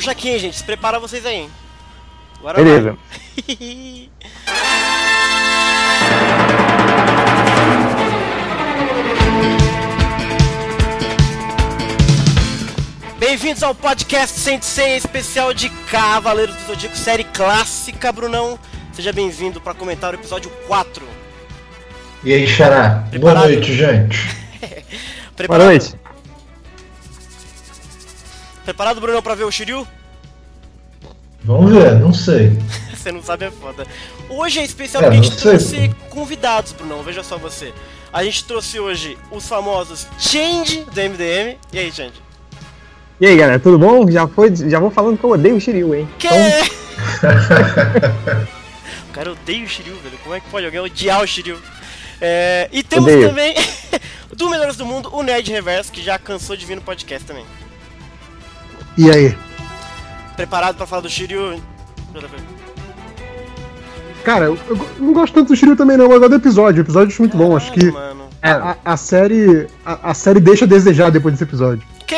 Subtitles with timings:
[0.00, 0.56] puxar aqui, gente.
[0.56, 1.46] Se prepara vocês aí?
[2.38, 2.96] Agora Beleza.
[13.18, 18.58] Bem-vindos ao podcast 106 especial de Cavaleiros do Zodíaco, série clássica, Brunão.
[18.94, 21.06] Seja bem-vindo para comentar o episódio 4.
[22.24, 23.04] E aí, Xará?
[23.20, 24.18] Boa noite, gente.
[25.46, 25.99] Boa noite.
[28.70, 29.84] Preparado, Brunão, para ver o Shiryu?
[31.42, 32.56] Vamos ver, não sei.
[32.94, 33.84] você não sabe é foda.
[34.28, 37.74] Hoje é especial é, porque a gente trouxe convidados, Brunão, veja só você.
[38.12, 41.58] A gente trouxe hoje os famosos Change do MDM.
[41.72, 42.12] E aí, Change?
[43.20, 44.08] E aí, galera, tudo bom?
[44.08, 46.08] Já, foi, já vou falando que eu odeio o Shiryu, hein?
[46.16, 46.28] Que?
[46.28, 46.38] Então...
[49.10, 50.16] o cara odeia o Shiryu, velho.
[50.22, 51.58] Como é que pode alguém odiar o Shiryu?
[52.20, 53.30] É, e temos odeio.
[53.30, 53.52] também
[54.32, 57.44] do Melhores do Mundo, o Nerd Reverso, que já cansou de vir no podcast também.
[58.96, 59.36] E aí?
[60.36, 61.60] Preparado pra falar do Shiryu?
[64.24, 66.82] Cara, eu, eu, não gosto tanto do Shiryu também não, mas gosto do episódio.
[66.82, 67.56] O episódio é muito bom.
[67.56, 67.92] Acho que
[68.42, 71.82] a, a, série a, a, série deixa a desejar depois desse episódio.
[72.06, 72.14] Que?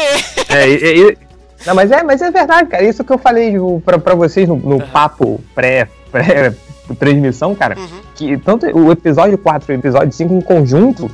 [0.48, 1.18] É, e, e,
[1.66, 2.84] não, mas é, mas é verdade, cara.
[2.84, 4.88] Isso que eu falei pra, pra vocês no, no uhum.
[4.92, 6.54] papo pré, pré
[6.98, 8.00] transmissão, cara, uhum.
[8.14, 11.10] que tanto o episódio 4 e o episódio 5 em conjunto,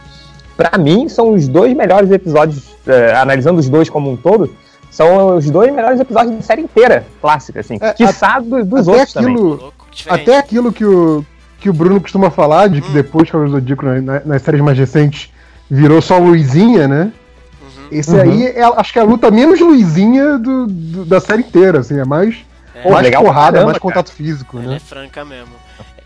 [0.57, 4.53] pra mim, são os dois melhores episódios, é, analisando os dois como um todo,
[4.91, 7.79] são os dois melhores episódios da série inteira, clássica, assim.
[7.81, 9.73] É, quiçá do, dos outros aquilo, também.
[10.09, 11.25] Até aquilo que o,
[11.61, 12.95] que o Bruno costuma falar, de que hum.
[12.95, 15.31] depois que o Zodíaco, na, nas séries mais recentes,
[15.71, 17.13] virou só Luizinha, né?
[17.61, 17.89] Uhum.
[17.93, 18.21] Esse uhum.
[18.21, 21.99] aí, é, acho que é a luta menos Luizinha do, do, da série inteira, assim,
[21.99, 22.37] é mais,
[22.75, 24.17] é, mais legal porrada, caramba, mais contato cara.
[24.17, 24.77] físico, Ela né?
[24.77, 25.53] é franca mesmo.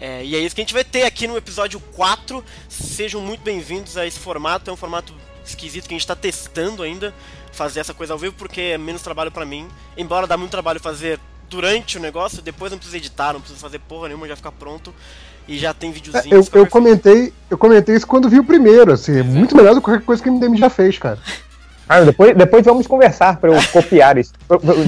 [0.00, 2.42] É, e é isso que a gente vai ter aqui no episódio 4.
[2.68, 4.68] Sejam muito bem-vindos a esse formato.
[4.68, 5.14] É um formato
[5.44, 7.14] esquisito que a gente está testando ainda
[7.52, 9.68] fazer essa coisa ao vivo porque é menos trabalho para mim.
[9.96, 13.78] Embora dá muito trabalho fazer durante o negócio, depois não precisa editar, não precisa fazer
[13.80, 14.94] porra nenhuma, já fica pronto
[15.46, 16.34] e já tem videozinho.
[16.34, 19.74] É, eu, eu comentei, eu comentei isso quando vi o primeiro, assim, é muito melhor
[19.74, 21.18] do que qualquer coisa que o MDM já fez, cara.
[21.92, 24.32] Ah, depois, depois vamos conversar para eu copiar isso,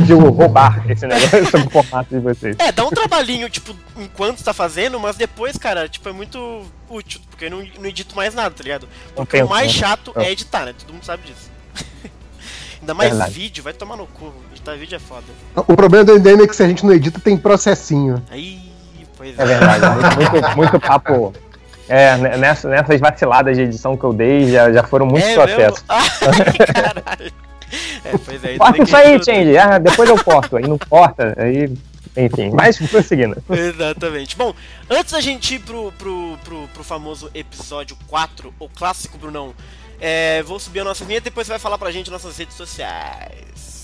[0.07, 2.57] de eu roubar esse negócio sobre o formato de vocês.
[2.59, 7.21] É, dá um trabalhinho, tipo, enquanto está fazendo, mas depois, cara, tipo, é muito útil,
[7.29, 8.89] porque eu não, não edito mais nada, tá ligado?
[9.15, 9.81] Porque o mais né?
[9.81, 10.75] chato é editar, né?
[10.79, 11.51] Todo mundo sabe disso.
[12.81, 13.33] Ainda mais Verdade.
[13.35, 14.33] vídeo, vai tomar no cu.
[14.53, 15.27] Editar vídeo é foda.
[15.57, 18.25] O problema do MDM é que se a gente não edita, tem processinho.
[18.31, 18.73] Aí,
[19.15, 19.43] pois é.
[19.43, 19.85] É verdade,
[20.33, 21.35] muito, muito papo.
[21.89, 25.84] É, nessa, nessas vaciladas de edição que eu dei, já, já foram muitos é processos.
[25.89, 27.33] Ai, caralho.
[28.05, 29.59] É, pois é, Corta isso aí, Change.
[29.59, 30.56] Ah, depois eu corto.
[30.56, 31.71] Aí não corta, aí.
[32.17, 33.37] Enfim, mas prosseguindo.
[33.50, 34.37] Exatamente.
[34.37, 34.55] Bom,
[34.89, 39.53] antes da gente ir pro, pro, pro, pro famoso episódio 4, o clássico, Brunão,
[40.00, 42.39] é, vou subir a nossa vinheta e depois você vai falar pra gente nas nossas
[42.39, 43.84] redes sociais.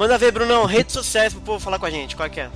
[0.00, 2.48] Manda ver, Brunão, redes sociais pro povo falar com a gente, qual que é?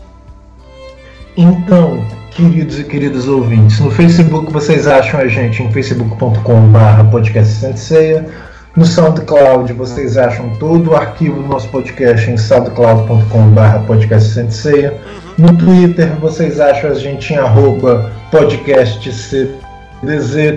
[1.37, 8.27] Então, queridos e queridas ouvintes, no Facebook vocês acham a gente em facebook.com.br podcastsenseia.
[8.75, 14.99] No SoundCloud vocês acham todo o arquivo do nosso podcast em soundcloud.com.br podcastsenseia.
[15.37, 19.53] No Twitter vocês acham a gente em arroba podcastcdz,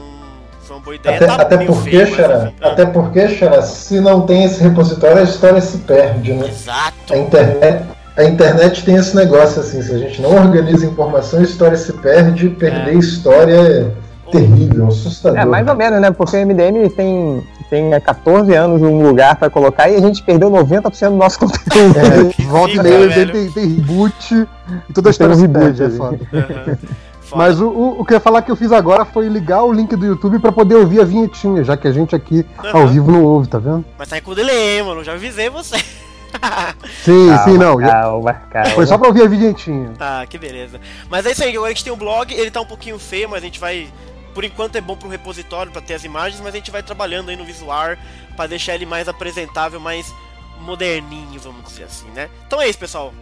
[0.64, 1.16] foi uma boa ideia.
[1.16, 5.18] Até, tá até porque, feio, Xara, mas, até porque, Xara, se não tem esse repositório,
[5.18, 6.48] a história se perde, né?
[6.48, 7.12] Exato.
[7.12, 7.84] A internet,
[8.16, 11.92] a internet tem esse negócio assim, se a gente não organiza informação, a história se
[11.94, 12.98] perde, perder é.
[12.98, 13.94] história
[14.30, 15.38] terrível, assustador.
[15.38, 16.10] É, mais ou menos, né?
[16.10, 20.50] Porque o MDM tem, tem 14 anos um lugar pra colocar e a gente perdeu
[20.50, 21.98] 90% do nosso conteúdo.
[21.98, 24.46] É, volta e meia tem, tem, tem reboot
[24.88, 26.18] e toda a história se perde, é foda.
[26.32, 26.76] Uhum.
[27.34, 29.72] Mas o, o, o, que eu ia falar que eu fiz agora foi ligar o
[29.72, 32.76] link do YouTube pra poder ouvir a vinhetinha, já que a gente aqui uhum.
[32.80, 33.84] ao vivo não ouve, tá vendo?
[33.98, 35.02] Mas tá aí com o delay, mano.
[35.02, 35.76] Já avisei você.
[37.02, 37.76] sim, calma, sim, não.
[37.78, 38.70] Calma, calma.
[38.70, 39.92] Foi só pra ouvir a vinhetinha.
[39.98, 40.80] Ah, que beleza.
[41.08, 42.98] Mas é isso aí, agora a gente tem o um blog, ele tá um pouquinho
[42.98, 43.88] feio, mas a gente vai.
[44.34, 47.30] Por enquanto é bom pro repositório pra ter as imagens, mas a gente vai trabalhando
[47.30, 47.96] aí no visual
[48.34, 50.12] pra deixar ele mais apresentável, mais
[50.60, 52.28] moderninho, vamos dizer assim, né?
[52.46, 53.14] Então é isso, pessoal.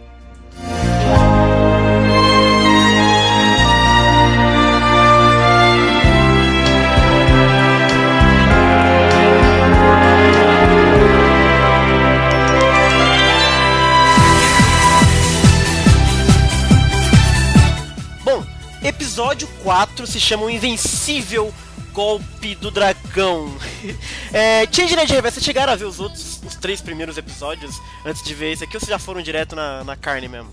[19.13, 21.53] Episódio 4 se chama O Invencível
[21.93, 23.47] Golpe do Dragão.
[24.33, 28.23] é, Change Nerd Reversa, vocês chegaram a ver os outros, os três primeiros episódios antes
[28.23, 30.49] de ver esse aqui ou vocês já foram direto na, na carne mesmo?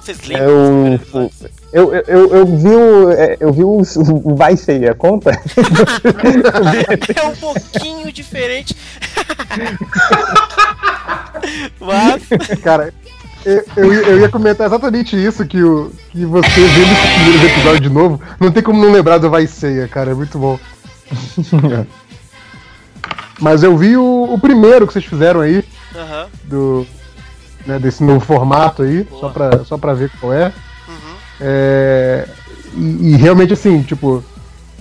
[0.00, 0.98] Vocês lembram?
[1.72, 3.12] Eu, eu, eu, eu, vi o.
[3.12, 3.80] É, eu vi o,
[4.24, 5.30] o Vai Ser, conta?
[7.14, 8.74] é um pouquinho diferente.
[11.78, 12.24] Mas.
[12.60, 12.92] Cara,
[13.48, 17.80] eu, eu, eu, ia comentar exatamente isso, que, o, que você vendo esse primeiro episódio
[17.80, 20.58] de novo, não tem como não lembrar do Vai Ceia, cara, é muito bom.
[23.40, 25.64] Mas eu vi o, o, primeiro que vocês fizeram aí,
[25.94, 26.26] uhum.
[26.44, 26.86] do,
[27.64, 30.52] né, desse novo formato aí, só pra, só pra ver qual é.
[30.88, 31.16] Uhum.
[31.40, 32.28] é
[32.74, 34.22] e, e, realmente assim, tipo,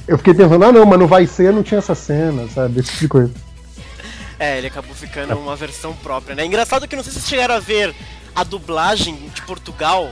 [0.08, 2.80] eu fiquei pensando, ah não, mas no Vai Ser não tinha essa cena, sabe?
[2.80, 3.34] Esse tipo de coisa.
[4.40, 6.46] É, ele acabou ficando uma versão própria, né?
[6.46, 7.96] Engraçado que não sei se vocês chegaram a ver
[8.38, 10.12] a dublagem de Portugal,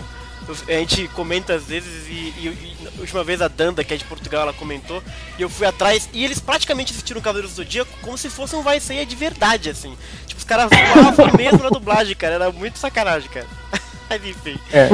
[0.68, 3.98] a gente comenta às vezes, e, e, e a última vez a Danda, que é
[3.98, 5.04] de Portugal, ela comentou,
[5.38, 8.64] e eu fui atrás, e eles praticamente assistiram Cavaleiros do Zodíaco como se fosse um
[8.64, 9.96] vai ser de verdade, assim.
[10.26, 13.46] Tipo, os caras falavam mesmo na dublagem, cara, era muito sacanagem, cara.
[14.10, 14.58] Mas enfim.
[14.74, 14.90] É.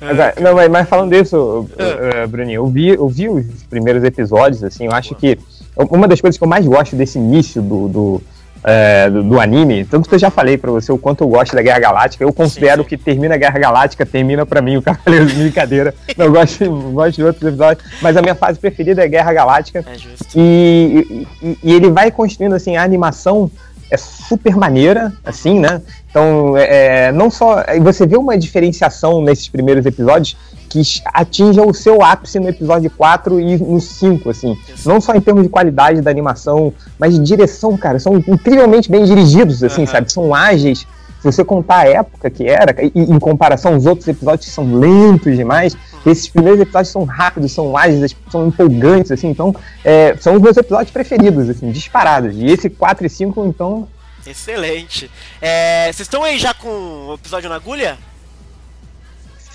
[0.00, 4.62] Mas, não, mas, mas falando disso, uh, Bruninho, eu vi, eu vi os primeiros episódios,
[4.62, 5.36] assim, eu acho que
[5.76, 8.22] uma das coisas que eu mais gosto desse início do, do
[8.64, 11.54] é, do, do, anime, tanto que eu já falei para você o quanto eu gosto
[11.54, 14.82] da Guerra Galáctica, eu considero sim, que termina a Guerra Galáctica, termina para mim o
[14.82, 15.94] Cavaleiro de Brincadeira.
[16.16, 19.84] Não gosto, gosto de outros episódios, mas a minha fase preferida é Guerra Galáctica.
[19.86, 19.96] É
[20.34, 23.50] e, e, e, ele vai construindo assim a animação
[23.90, 25.82] é super maneira, assim, né?
[26.10, 27.62] Então, é, é não só.
[27.82, 30.36] Você vê uma diferenciação nesses primeiros episódios
[30.74, 34.58] que atinja o seu ápice no episódio 4 e no 5, assim.
[34.84, 38.00] Não só em termos de qualidade da animação, mas de direção, cara.
[38.00, 39.86] São incrivelmente bem dirigidos, assim, uhum.
[39.86, 40.12] sabe?
[40.12, 40.80] São ágeis.
[41.20, 44.74] Se você contar a época que era, e, em comparação aos outros episódios que são
[44.74, 49.28] lentos demais, esses primeiros episódios são rápidos, são ágeis, são empolgantes, assim.
[49.28, 49.54] Então,
[49.84, 52.34] é, são os meus episódios preferidos, assim, disparados.
[52.36, 53.86] E esse 4 e 5, então,
[54.26, 55.10] Excelente.
[55.40, 57.98] É, vocês estão aí já com o episódio na agulha?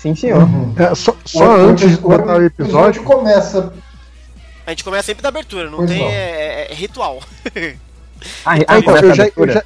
[0.00, 0.42] Sim, senhor.
[0.42, 0.74] Uhum.
[0.78, 3.02] É, só, só o, antes de botar o episódio.
[3.02, 3.70] começa.
[4.66, 6.06] A gente começa sempre da abertura, não pois tem.
[6.06, 7.20] É, é, é, ritual.
[8.44, 9.64] Ah, então, eu já, eu, já,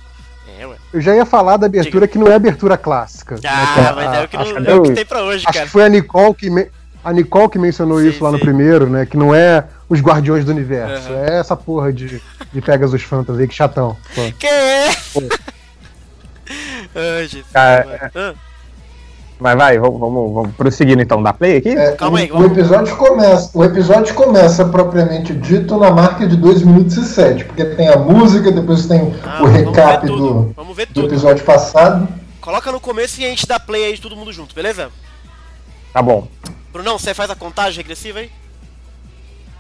[0.57, 2.09] é, eu já ia falar da abertura Diga.
[2.13, 3.35] que não é abertura clássica.
[3.45, 5.53] Ah, né, mas a, é o que, não, é o que tem pra hoje, acho
[5.53, 5.67] cara.
[5.67, 6.71] Que foi a Nicole que, me,
[7.03, 8.37] a Nicole que mencionou sim, isso lá sim.
[8.37, 9.07] no primeiro, né?
[9.07, 11.11] Que não é os Guardiões do Universo.
[11.11, 11.25] Uhum.
[11.25, 12.23] É essa porra de,
[12.53, 13.97] de Pegasus Fantasy, que chatão.
[14.15, 14.23] Pô.
[14.39, 14.87] Que é?
[16.95, 17.51] Ai, Jesus.
[17.53, 18.35] Cara, ah.
[19.39, 21.71] Mas vai, vamos, vamos, vamos prosseguindo então da play aqui?
[21.71, 22.47] É, Calma aí, vamos...
[22.47, 27.45] o, episódio começa, o episódio começa propriamente dito na marca de 2 minutos e 7,
[27.45, 30.55] porque tem a música, depois tem ah, o recap do,
[30.91, 32.09] do episódio passado.
[32.41, 34.91] Coloca no começo e a gente dá play aí de todo mundo junto, beleza?
[35.93, 36.29] Tá bom.
[36.73, 38.31] Brunão, você faz a contagem regressiva aí?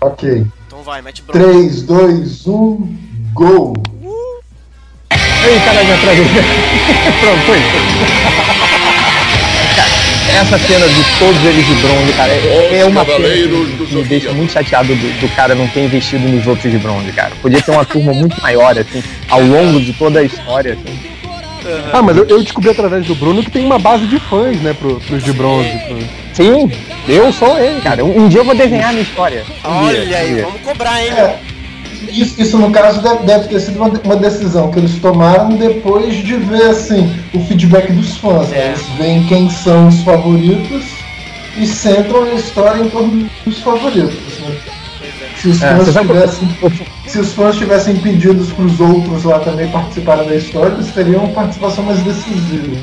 [0.00, 0.46] Ok.
[0.66, 1.38] Então vai, mete bronca.
[1.38, 2.98] 3, 2, 1,
[3.32, 3.72] go!
[4.02, 4.40] Uh.
[5.10, 6.24] Ei, caralho, me atrasei.
[7.20, 8.53] Pronto, foi.
[10.34, 14.32] Essa cena de todos eles de bronze, cara, é, é uma cena que me deixa
[14.32, 17.32] muito chateado do, do, cara não ter investido nos outros de bronze, cara.
[17.40, 21.14] Podia ter uma turma muito maior, assim, ao longo de toda a história, assim.
[21.92, 24.74] Ah, mas eu, eu, descobri através do Bruno que tem uma base de fãs, né,
[24.74, 25.70] pro, pros de bronze.
[25.86, 25.98] Pro...
[26.34, 26.70] Sim,
[27.08, 28.04] eu sou ele, cara.
[28.04, 29.44] Um, um, dia eu vou desenhar a minha história.
[29.64, 31.53] Um Olha dia, aí, vamos cobrar, hein, é.
[32.10, 36.14] Isso, isso, no caso deve, deve ter sido uma, uma, decisão que eles tomaram depois
[36.14, 38.48] de ver assim o feedback dos fãs.
[38.48, 38.58] Né?
[38.58, 38.68] É.
[38.68, 40.84] Eles veem quem são os favoritos
[41.56, 44.38] e centram a história em torno dos favoritos.
[44.40, 44.56] Né?
[45.36, 46.48] Se os, é, fãs tivessem,
[47.06, 51.24] se os fãs tivessem pedidos para os outros lá também participarem da história, eles teriam
[51.24, 52.76] uma participação mais decisiva.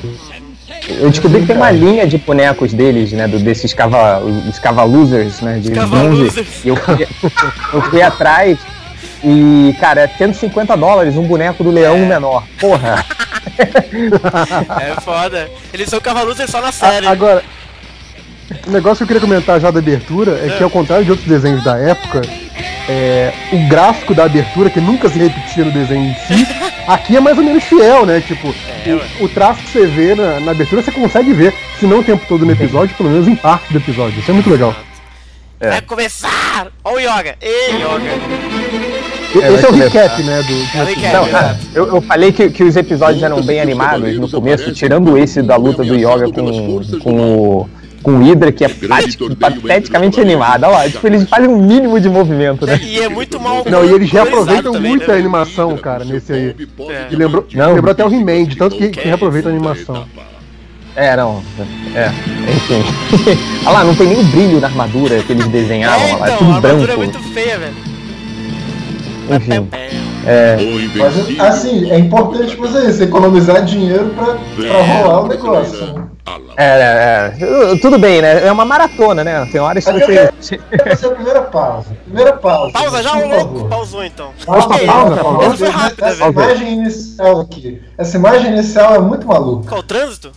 [0.88, 3.28] Eu descobri que tem uma linha de bonecos deles, né?
[3.28, 5.60] Do, desses cava, os Cavalosers, né?
[5.60, 6.64] De Cavalosers.
[6.64, 7.08] E eu fui,
[7.74, 8.58] eu fui atrás
[9.24, 12.06] e, cara, é 150 dólares um boneco do leão É.
[12.06, 12.44] menor.
[12.60, 13.06] Porra!
[14.82, 15.50] É foda.
[15.74, 17.06] Eles são Cavalosers só na série.
[17.08, 17.44] A- Agora,
[18.68, 21.28] o negócio que eu queria comentar já da abertura é que, ao contrário de outros
[21.28, 22.22] desenhos da época,
[22.90, 26.48] é, o gráfico da abertura, que nunca se repetia no desenho em si,
[26.88, 28.22] aqui é mais ou menos fiel, né?
[28.26, 28.54] Tipo,
[28.86, 32.00] É, o, o traço que você vê na, na abertura você consegue ver, se não
[32.00, 34.20] o tempo todo no episódio, pelo menos em parte do episódio.
[34.20, 34.74] Isso é muito legal.
[35.60, 36.68] Vai começar!
[36.84, 37.36] Ó o Yoga!
[37.42, 38.91] Ei, Yoga!
[39.36, 40.44] É, Esse é o recap, né?
[40.44, 41.14] Do, É o recap.
[41.14, 41.60] Não, exato.
[41.74, 45.56] eu, eu falei que, que os episódios eram bem animados no começo, tirando esse da
[45.56, 47.70] luta do Yoga com, com o.
[48.02, 48.70] Com o Hydra, que é
[49.40, 50.64] pateticamente animado.
[50.64, 52.80] Olha lá, tipo, eles fazem um mínimo de movimento, né?
[52.82, 53.64] E é muito mal.
[53.70, 55.14] Não, e eles reaproveitam também, muito né?
[55.14, 56.56] a animação, cara, nesse aí.
[56.90, 57.08] É.
[57.12, 57.76] E lembrou, Não.
[57.76, 60.08] lembrou até o He-Man, de tanto que, que reaproveita a animação.
[60.96, 61.44] É, não.
[61.96, 62.08] É,
[62.52, 62.84] enfim.
[63.68, 66.06] Olha lá, não tem nem brilho na armadura que eles desenhavam.
[66.08, 66.94] É, olha lá, é então, a tudo armadura branco.
[66.94, 67.91] é muito feia, velho.
[69.30, 69.70] Enfim.
[69.74, 69.92] É,
[70.24, 70.58] É,
[70.98, 74.26] Mas assim, é importante fazer isso, economizar dinheiro pra,
[74.56, 75.86] pra rolar o negócio.
[75.96, 76.04] né?
[76.58, 77.36] é, é,
[77.74, 77.76] é.
[77.82, 78.46] Tudo bem, né?
[78.46, 79.48] É uma maratona, né?
[79.52, 80.60] Tem horas que você.
[80.86, 81.88] Essa é a primeira pausa.
[82.06, 82.72] Primeira pausa.
[82.74, 83.70] Pausa já, ô louco!
[83.70, 84.32] Pausou então.
[84.46, 84.86] Pausa, Ok.
[84.86, 85.58] pausa, Essa pausa.
[85.58, 86.32] foi rápida, Essa velho.
[86.32, 87.82] imagem inicial aqui.
[87.98, 89.70] Essa imagem inicial é muito maluca.
[89.70, 90.32] Qual o trânsito?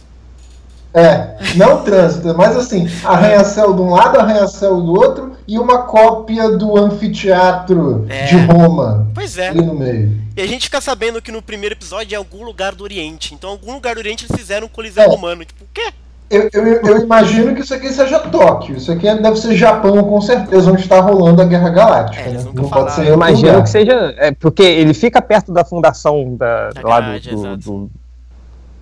[0.94, 6.50] É, não trânsito, mas assim, arranha-céu de um lado, arranha-céu do outro e uma cópia
[6.50, 8.24] do anfiteatro É.
[8.26, 9.48] de Roma Pois é.
[9.48, 10.18] ali no meio.
[10.36, 13.34] E a gente fica sabendo que no primeiro episódio é algum lugar do Oriente.
[13.34, 15.06] Então, algum lugar do Oriente eles fizeram um coliseu É.
[15.06, 15.44] romano.
[15.44, 15.92] Tipo, o quê?
[16.30, 18.76] Eu, eu, eu imagino que isso aqui seja Tóquio.
[18.76, 22.22] Isso aqui deve ser Japão, com certeza, onde está rolando a Guerra Galáctica.
[22.24, 22.50] É, eles né?
[22.50, 22.94] nunca Não pode falaram.
[22.96, 23.62] ser em Eu imagino lugar.
[23.62, 24.14] que seja.
[24.16, 27.90] É, porque ele fica perto da fundação da, Da lá do, grade, do, do,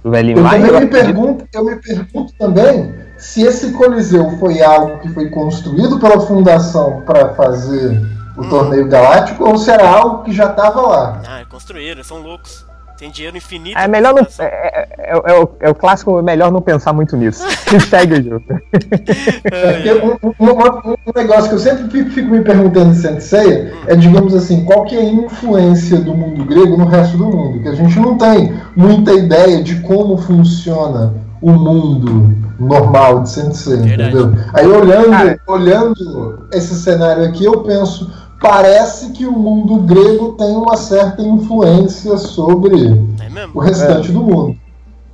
[0.05, 0.51] do velhinho Eu lá.
[0.51, 5.31] também eu me pergunto, eu me pergunto também se esse coliseu foi algo que foi
[5.31, 8.01] construído pela fundação para fazer
[8.37, 11.23] o torneio galáctico ou será algo que já estava lá.
[11.27, 12.67] Ah, construíram, são loucos.
[12.99, 13.77] Tem dinheiro infinito.
[13.79, 14.23] É melhor não.
[14.39, 17.45] É, é- é- é o, é o clássico, é melhor não pensar muito nisso.
[17.75, 18.45] E segue o jogo.
[18.71, 23.97] Porque um, um- um- negócio que eu sempre fico, fico me perguntando em Sensei é,
[23.97, 27.61] digamos assim, qual que é a influência do mundo grego no resto do mundo?
[27.63, 33.75] Que a gente não tem muita ideia de como funciona o mundo normal de Sensei,
[33.75, 34.33] entendeu?
[34.55, 35.41] Aí olhando, Cara.
[35.49, 42.17] olhando esse cenário aqui, eu penso, parece que o mundo grego tem uma certa influência
[42.17, 44.57] sobre É o restante do mundo.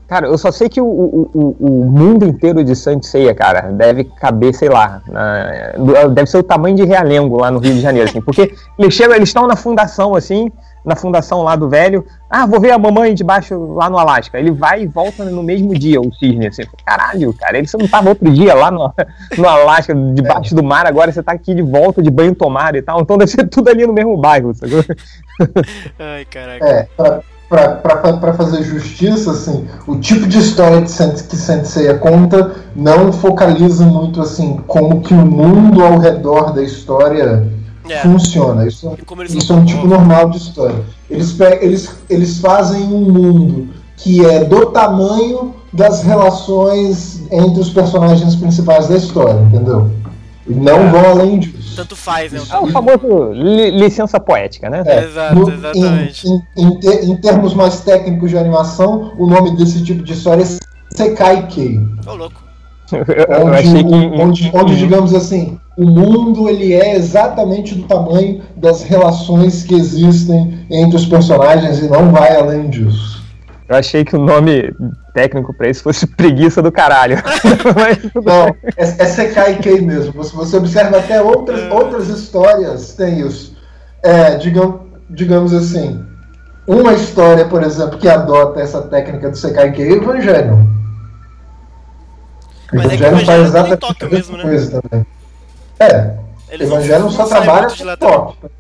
[0.07, 4.05] Cara, eu só sei que o, o, o, mundo inteiro de Saint Seiya, cara, deve
[4.05, 8.09] caber, sei lá, na- deve ser o tamanho de Realengo lá no Rio de Janeiro,
[8.09, 10.51] assim, porque eles chegam, eles estão na fundação, assim,
[10.85, 14.39] na fundação lá do velho, ah, vou ver a mamãe debaixo lá no Alasca.
[14.39, 17.89] Ele vai e volta no mesmo dia, o cisne, assim, caralho, cara, ele você não
[17.89, 18.93] tava outro dia lá no,
[19.37, 22.83] no Alasca, debaixo do mar, agora você tá aqui de volta de banho tomado e
[22.83, 24.85] tal, então deve ser tudo ali no mesmo bairro, sacou?
[25.99, 26.67] Ai, caraca.
[26.67, 31.99] É, pra, pra, pra, pra fazer justiça, assim, o tipo de história de que Senseiya
[31.99, 37.58] conta não focaliza muito, assim, como que o mundo ao redor da história
[37.93, 37.99] É.
[38.01, 38.67] funciona.
[38.67, 40.83] Isso, eles isso é um tipo normal de história.
[41.11, 48.37] Eles, eles, eles fazem um mundo que é do tamanho das relações entre os personagens
[48.37, 49.91] principais da história, entendeu?
[50.47, 51.77] E não vão além disso.
[51.77, 52.41] Tanto faz, né?
[52.51, 54.83] É o famoso li- licença poética, né?
[54.87, 56.27] É, Exato, no- exatamente.
[56.27, 60.13] Em, em- em te- em termos mais técnicos de animação, o nome desse tipo de
[60.15, 61.79] história é Sekai Kei.
[62.07, 62.43] Ô, louco.
[62.91, 63.05] Eu,
[63.37, 63.95] eu Onde, achei que.
[63.95, 69.77] o- onde, onde, digamos assim, o mundo ele é exatamente do tamanho das relações que
[69.77, 73.23] existem entre os personagens e não vai além disso.
[73.69, 74.75] Eu achei que o nome
[75.15, 77.19] técnico pra isso fosse preguiça do caralho.
[78.25, 80.25] Não, é, é Kei mesmo.
[80.25, 83.57] Se você observa até outras, outras histórias, tem isso.
[84.03, 86.03] É, digam, digamos assim,
[86.67, 89.37] uma história, por exemplo, que adota essa técnica do
[89.75, 90.69] Kei é o Evangelho.
[92.73, 94.43] Mas é que o Evangelho faz Evangelho é exatamente a mesma mesmo, né?
[94.43, 95.18] coisa também.
[95.81, 96.17] É,
[96.51, 97.97] Eles Evangelho não, só trabalha de com também.
[97.97, 98.51] Tóquio.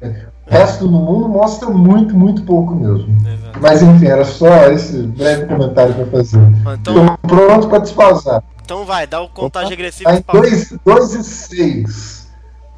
[0.46, 3.06] O resto do mundo mostra muito, muito pouco mesmo.
[3.28, 3.58] Exato.
[3.60, 6.40] Mas enfim, era só esse breve comentário para fazer.
[6.40, 8.42] Então, Estou pronto para despausar.
[8.64, 9.76] então vai, dá o contagem
[10.22, 10.80] pausa.
[10.84, 12.28] 2 e 6.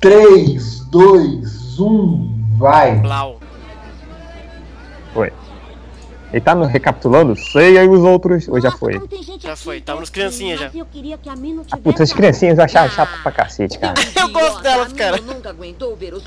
[0.01, 2.97] 3, 2, 1, vai.
[2.97, 3.39] Blau.
[5.13, 5.33] Foi.
[6.33, 7.37] Ele tá no recapitulando?
[7.37, 8.49] Sei aí os outros.
[8.49, 9.01] Ou já foi?
[9.41, 10.71] Já foi, tava nos criancinhas já.
[11.73, 13.95] Ah, puta, as criancinhas eu achava chato pra cacete, cara.
[14.17, 15.19] Eu gosto delas, cara.
[15.49, 16.21] aguentou ver o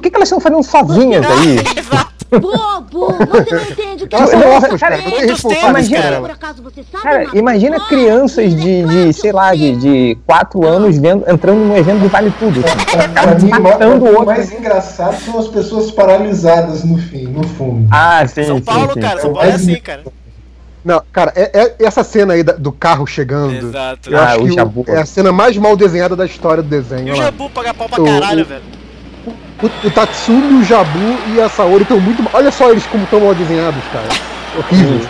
[0.00, 2.06] que, que elas estão fazendo sozinhas aí?
[2.30, 6.84] Bobo, você não entende o que Nossa, nossa, cara, não tem responsável Por acaso você
[6.90, 11.76] sabe, cara, imagina crianças de, de, sei lá, de, de 4 anos vendo, entrando num
[11.76, 12.60] evento do Vale Tudo.
[12.64, 14.22] Assim, matando o outro.
[14.22, 17.88] O mais engraçado são as pessoas paralisadas no fim, no fundo.
[17.90, 18.44] Ah, sim.
[18.44, 20.02] São Paulo, sim, cara, São Paulo é assim, cara.
[20.86, 23.54] Não, cara, é, é, essa cena aí da, do carro chegando.
[23.54, 24.08] Exato.
[24.08, 27.08] Eu ah, acho que o, é a cena mais mal desenhada da história do desenho.
[27.08, 28.62] E o Jabu paga pau pra caralho, o, velho.
[29.62, 32.22] O, o, Tatsumi, o Jabu e a Saori estão muito.
[32.32, 34.06] Olha só eles como estão mal desenhados, cara.
[34.58, 35.08] Horrível.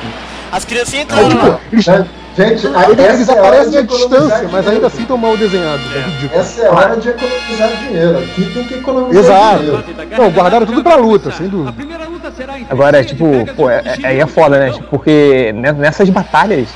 [0.52, 1.26] As criancinhas entraram.
[1.26, 2.06] É, tipo, eles, é.
[2.36, 5.84] Gente, eles é aparecem à distância, mas ainda assim estão mal desenhados.
[5.94, 6.38] É.
[6.38, 8.18] Essa é a hora de economizar dinheiro.
[8.18, 9.58] Aqui tem que economizar Exato.
[9.58, 9.84] dinheiro.
[10.18, 11.74] Não, guardaram tudo pra luta, sem dúvida.
[12.68, 13.24] Agora, tipo,
[13.56, 14.72] pô, é, é, aí é, é, foda, né?
[14.90, 16.68] Porque nessas batalhas,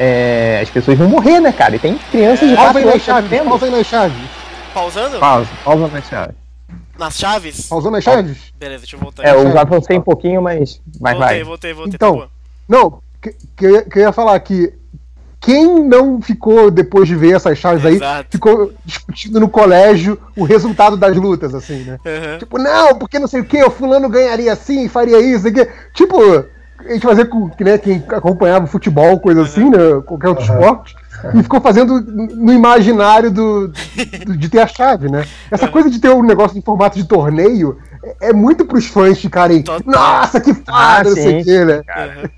[0.00, 1.76] é, as pessoas vão morrer, né, cara?
[1.76, 4.16] E tem crianças de pausa aí na chave, pausa aí nas chaves.
[4.72, 5.18] Pausando?
[5.18, 6.43] Pausa, pausa nas chaves.
[6.98, 7.68] Nas chaves?
[7.68, 8.52] Pausando nas chaves?
[8.58, 9.24] Beleza, deixa eu voltar.
[9.24, 10.80] É, eu já avancei um pouquinho, mas.
[11.00, 11.44] Mas voltei, vai.
[11.44, 12.28] Voltei, voltei, Então, tá
[12.68, 14.72] não, que, que, que eu ia falar que
[15.44, 17.98] quem não ficou, depois de ver essas chaves aí,
[18.30, 21.98] ficou discutindo no colégio o resultado das lutas, assim, né?
[22.04, 22.38] Uhum.
[22.38, 25.68] Tipo, não, porque não sei o que, o fulano ganharia assim, faria isso, aqui.
[25.92, 26.18] Tipo,
[26.80, 29.46] a gente fazia com né, quem acompanhava futebol, coisa uhum.
[29.46, 30.00] assim, né?
[30.06, 30.54] Qualquer outro uhum.
[30.54, 30.96] esporte.
[31.34, 33.68] E ficou fazendo no imaginário do,
[34.26, 35.26] do, de ter a chave, né?
[35.50, 37.78] Essa coisa de ter um negócio em formato de torneio
[38.20, 39.62] é, é muito pros fãs ficarem.
[39.62, 39.82] Total.
[39.86, 41.82] Nossa, que foda, ah, não sei o que, né?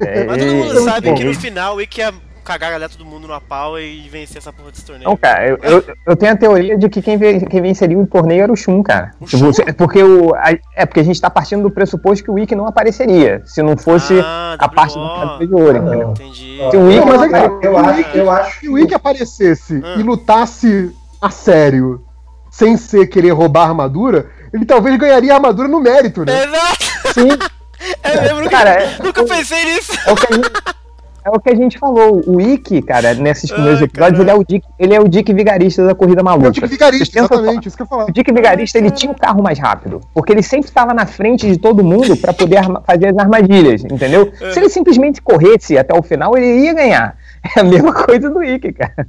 [0.01, 2.13] É, Mas todo mundo é, sabe que no final o que é
[2.47, 5.11] cagar a galera todo mundo numa pau e vencer essa porra desse torneio.
[5.11, 8.45] Não, cara, eu, eu, eu, tenho a teoria de que quem, quem venceria o torneio
[8.45, 9.13] era o Shun, cara.
[9.21, 9.65] O tipo, Shun?
[9.77, 12.67] Porque o, a, é porque a gente tá partindo do pressuposto que o Wiki não
[12.67, 16.11] apareceria, se não fosse ah, a parte do cadeira de ouro, entendeu?
[16.11, 16.59] Entendi.
[16.71, 19.97] Se o não, mas é, eu, acho, eu acho que o Wiki aparecesse ah.
[19.99, 22.05] e lutasse a sério,
[22.51, 26.45] sem ser querer roubar a armadura, ele talvez ganharia a armadura no mérito, né?
[26.45, 27.13] Exato!
[27.13, 27.29] Sim.
[28.03, 29.93] É mesmo, nunca, cara, é, nunca pensei nisso.
[30.07, 30.51] É o que a gente,
[31.27, 32.23] é o que a gente falou.
[32.25, 35.33] O Ikki, cara, nesses primeiros Ai, episódios, ele é, o Dick, ele é o Dick
[35.35, 36.47] Vigarista da corrida maluca.
[36.47, 38.11] É o Dick Vigarista, exatamente, isso que eu falava.
[38.11, 40.01] O Dick Vigarista, ele tinha o um carro mais rápido.
[40.15, 44.33] Porque ele sempre estava na frente de todo mundo para poder fazer as armadilhas, entendeu?
[44.41, 44.53] É.
[44.53, 47.17] Se ele simplesmente corresse até o final, ele ia ganhar.
[47.57, 49.07] É a mesma coisa do Ikki, cara.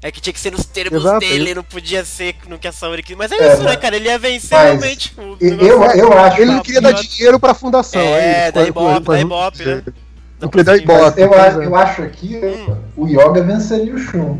[0.00, 1.18] É que tinha que ser nos termos Exato.
[1.18, 3.16] dele, não podia ser no que a Saori quis.
[3.16, 3.96] Mas é, é isso, né, cara?
[3.96, 5.16] Ele ia vencer mas realmente.
[5.40, 6.40] eu, eu acho.
[6.40, 8.00] Ele não queria dar dinheiro pra fundação.
[8.00, 9.82] É, aí, da Ibope, da Ibope, né?
[10.46, 11.20] Ibope.
[11.20, 12.76] Eu, eu acho aqui hum.
[12.96, 14.38] o Yoga venceria o Shun.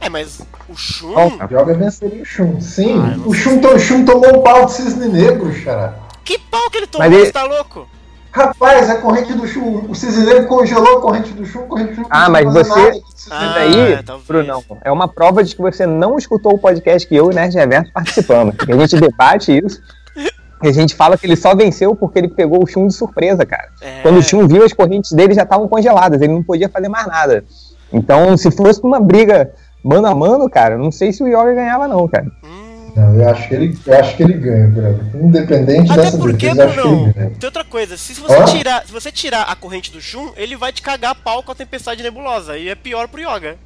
[0.00, 1.14] É, mas o Shun.
[1.14, 2.60] O Yoga venceria o Shun.
[2.60, 5.94] Sim, ah, o, Shun, o Shun tomou um pau de cisne negro, xará.
[6.24, 7.10] Que pau que ele tomou?
[7.10, 7.88] Você tá louco?
[8.32, 11.96] Rapaz, a corrente do Shun, o cisne congelou a corrente do Shun, a corrente do
[11.96, 13.02] Shun Ah, mas você.
[13.30, 17.16] Ah, daí, é, Brunão, é uma prova de que você não escutou o podcast que
[17.16, 18.54] eu e o Nerd Reverso participamos.
[18.68, 19.82] A gente debate isso.
[20.62, 23.46] E a gente fala que ele só venceu porque ele pegou o Shun de surpresa,
[23.46, 23.68] cara.
[23.80, 24.02] É.
[24.02, 27.06] Quando o Shun viu, as correntes dele já estavam congeladas, ele não podia fazer mais
[27.06, 27.44] nada.
[27.92, 29.50] Então, se fosse uma briga
[29.82, 32.26] mano a mano, cara, não sei se o Yoga ganhava, não, cara.
[32.44, 32.70] Hum.
[32.94, 35.10] Não, eu acho que ele, eu acho que ele ganha, Bruno.
[35.14, 39.12] Independente Até dessa porque, defesa, Bruno, tem outra coisa, se, se você tirar, se você
[39.12, 42.58] tirar a corrente do Shun, ele vai te cagar a pau com a tempestade nebulosa
[42.58, 43.56] e é pior pro Yoga.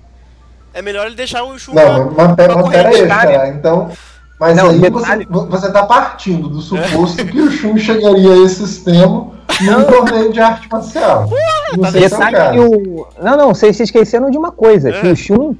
[0.74, 3.90] É melhor ele deixar o Shun Não, mas pera aí, cara, então
[4.44, 5.26] mas não, aí detalhe...
[5.30, 10.38] você, está partindo do suposto que o Shun chegaria a esse extremo num torneio de
[10.38, 11.30] arte marcial.
[11.72, 13.06] Não tá sei se é o...
[13.22, 15.00] Não, não, vocês se esqueceram de uma coisa, é.
[15.00, 15.54] que o Shun,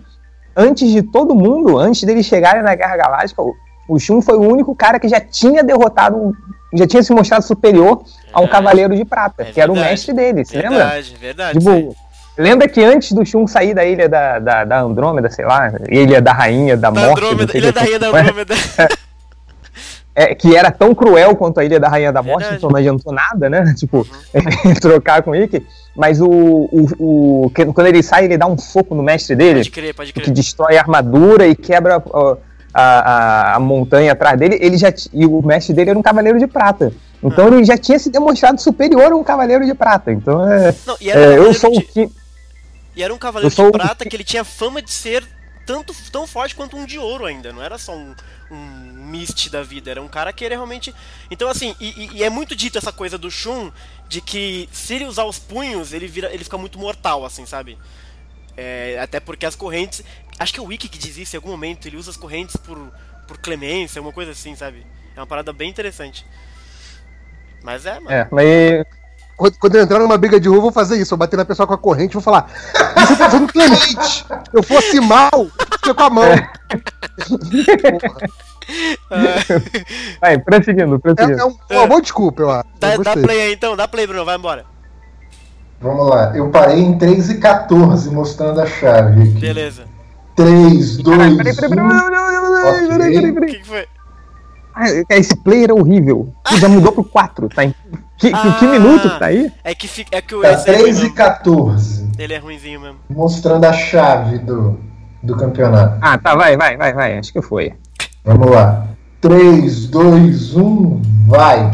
[0.55, 3.43] antes de todo mundo, antes deles chegarem na Guerra Galáctica,
[3.89, 6.37] o Shun foi o único cara que já tinha derrotado,
[6.75, 8.03] já tinha se mostrado superior
[8.35, 8.49] a um é.
[8.49, 10.89] Cavaleiro de Prata, é que era o mestre dele, você verdade, lembra?
[10.91, 11.59] Verdade, verdade.
[11.59, 11.97] Tipo,
[12.37, 16.21] Lembra que antes do Shun sair da ilha da, da, da Andrômeda, sei lá, ilha
[16.21, 17.25] da rainha da, da morte.
[17.25, 18.55] Andrômeda, ilha da rainha da Andrômeda.
[20.17, 23.13] É, que era tão cruel quanto a Ilha da Rainha da Morte, então não adiantou
[23.13, 23.75] nada, né?
[23.77, 24.75] Tipo, uhum.
[24.81, 25.67] trocar com o Ikki.
[25.97, 29.59] Mas o, o, o, quando ele sai, ele dá um soco no mestre dele.
[29.59, 30.25] Pode crer, pode crer.
[30.25, 32.37] Que destrói a armadura e quebra a,
[32.73, 34.57] a, a, montanha atrás dele.
[34.61, 36.93] Ele já, e o mestre dele era um cavaleiro de prata.
[37.21, 37.55] Então uhum.
[37.55, 40.13] ele já tinha se demonstrado superior a um cavaleiro de prata.
[40.13, 40.75] Então é.
[40.87, 41.79] Não, é eu sou de...
[41.79, 42.09] o que.
[42.97, 45.27] E era um cavaleiro de prata que ele tinha fama de ser
[45.67, 47.53] tanto tão forte quanto um de ouro ainda.
[47.53, 48.15] Não era só um,
[48.51, 49.91] um mist da vida.
[49.91, 50.95] Era um cara que era realmente.
[51.31, 53.73] Então, assim, e, e, é muito dito essa coisa do Shun
[54.09, 57.79] de que se ele usar os punhos, ele, vira, ele fica muito mortal, assim, sabe?
[58.57, 60.05] É, até porque as correntes.
[60.39, 61.87] Acho que é o Wiki que diz isso em algum momento.
[61.87, 62.93] Ele usa as correntes por,
[63.27, 64.87] por clemência, uma coisa assim, sabe?
[65.17, 66.25] É uma parada bem interessante.
[67.63, 68.11] Mas é, mano.
[68.11, 68.85] É, mas
[69.37, 71.15] quando, quando eu entrar numa briga de rua, eu vou fazer isso.
[71.15, 72.47] Eu bater na pessoa com a corrente e vou falar:
[72.97, 74.25] Você tá fazendo Clemente!
[74.53, 75.47] Eu fosse mal,
[75.81, 76.25] fica com a mão.
[80.21, 81.41] Vai, prosseguindo, É, prosseguindo.
[81.41, 82.65] é um- uma boa desculpa, eu acho.
[82.81, 84.65] Dá, Eu dá play aí então, dá play, Bruno, vai embora.
[85.81, 89.41] Vamos lá, eu parei em 3 e 14 mostrando a chave aqui.
[89.41, 89.85] Beleza.
[90.35, 91.89] 3, 2, Caralho, peraí, peraí, peraí, 1.
[91.89, 93.53] peraí, peraí, peraí, peraí, O peraí.
[93.53, 93.87] que, que foi?
[94.75, 96.33] Ah, Esse player é horrível.
[96.59, 97.65] Já mudou pro 4, tá?
[97.65, 97.75] Em...
[98.19, 98.69] Que, que, que Ah.
[98.69, 99.53] minuto que tá aí?
[99.63, 101.15] É que, fi- é que o Tá esse é ruim 3 e mesmo.
[101.17, 102.11] 14.
[102.19, 102.99] Ele é ruimzinho mesmo.
[103.11, 104.79] Mostrando a chave do,
[105.23, 105.99] do campeonato.
[106.01, 107.19] Ah, tá, vai, vai, vai, vai.
[107.19, 107.75] Acho que foi.
[108.25, 108.87] Vamos lá.
[109.21, 111.71] 3, 2, 1, vai.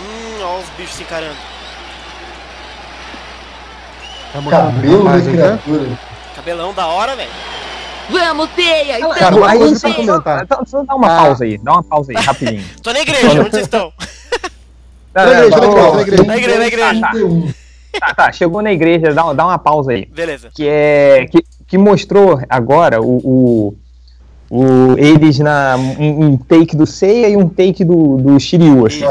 [0.00, 1.36] Hum, ó os bichos se encarando.
[4.50, 5.98] Cabelo da criatura.
[6.34, 7.30] Cabelão da hora, velho.
[8.10, 8.98] Vamos, Teia!
[8.98, 10.46] Então, Cara, aí só, pra comentar.
[10.48, 11.22] só, só dá uma Ah.
[11.24, 12.64] pausa aí, dá uma pausa aí, rapidinho.
[12.82, 13.92] Tô na igreja, onde vocês estão?
[15.14, 17.00] Na igreja, na igreja, Na igreja, na igreja.
[17.00, 17.52] Tá, 31.
[17.98, 20.04] Tá, tá, chegou na igreja, dá, dá uma pausa aí.
[20.14, 20.50] Beleza.
[20.54, 21.26] Que é.
[21.30, 23.16] Que, que mostrou agora o.
[23.24, 23.74] o,
[24.50, 25.76] o- eles na.
[25.78, 29.06] Um, um take do Seiya e um take do, do Shiryu, assim.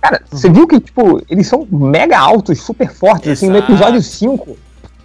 [0.00, 3.70] Cara, você viu que, tipo, eles são mega altos, super fortes, assim, no Exato.
[3.72, 4.56] episódio 5.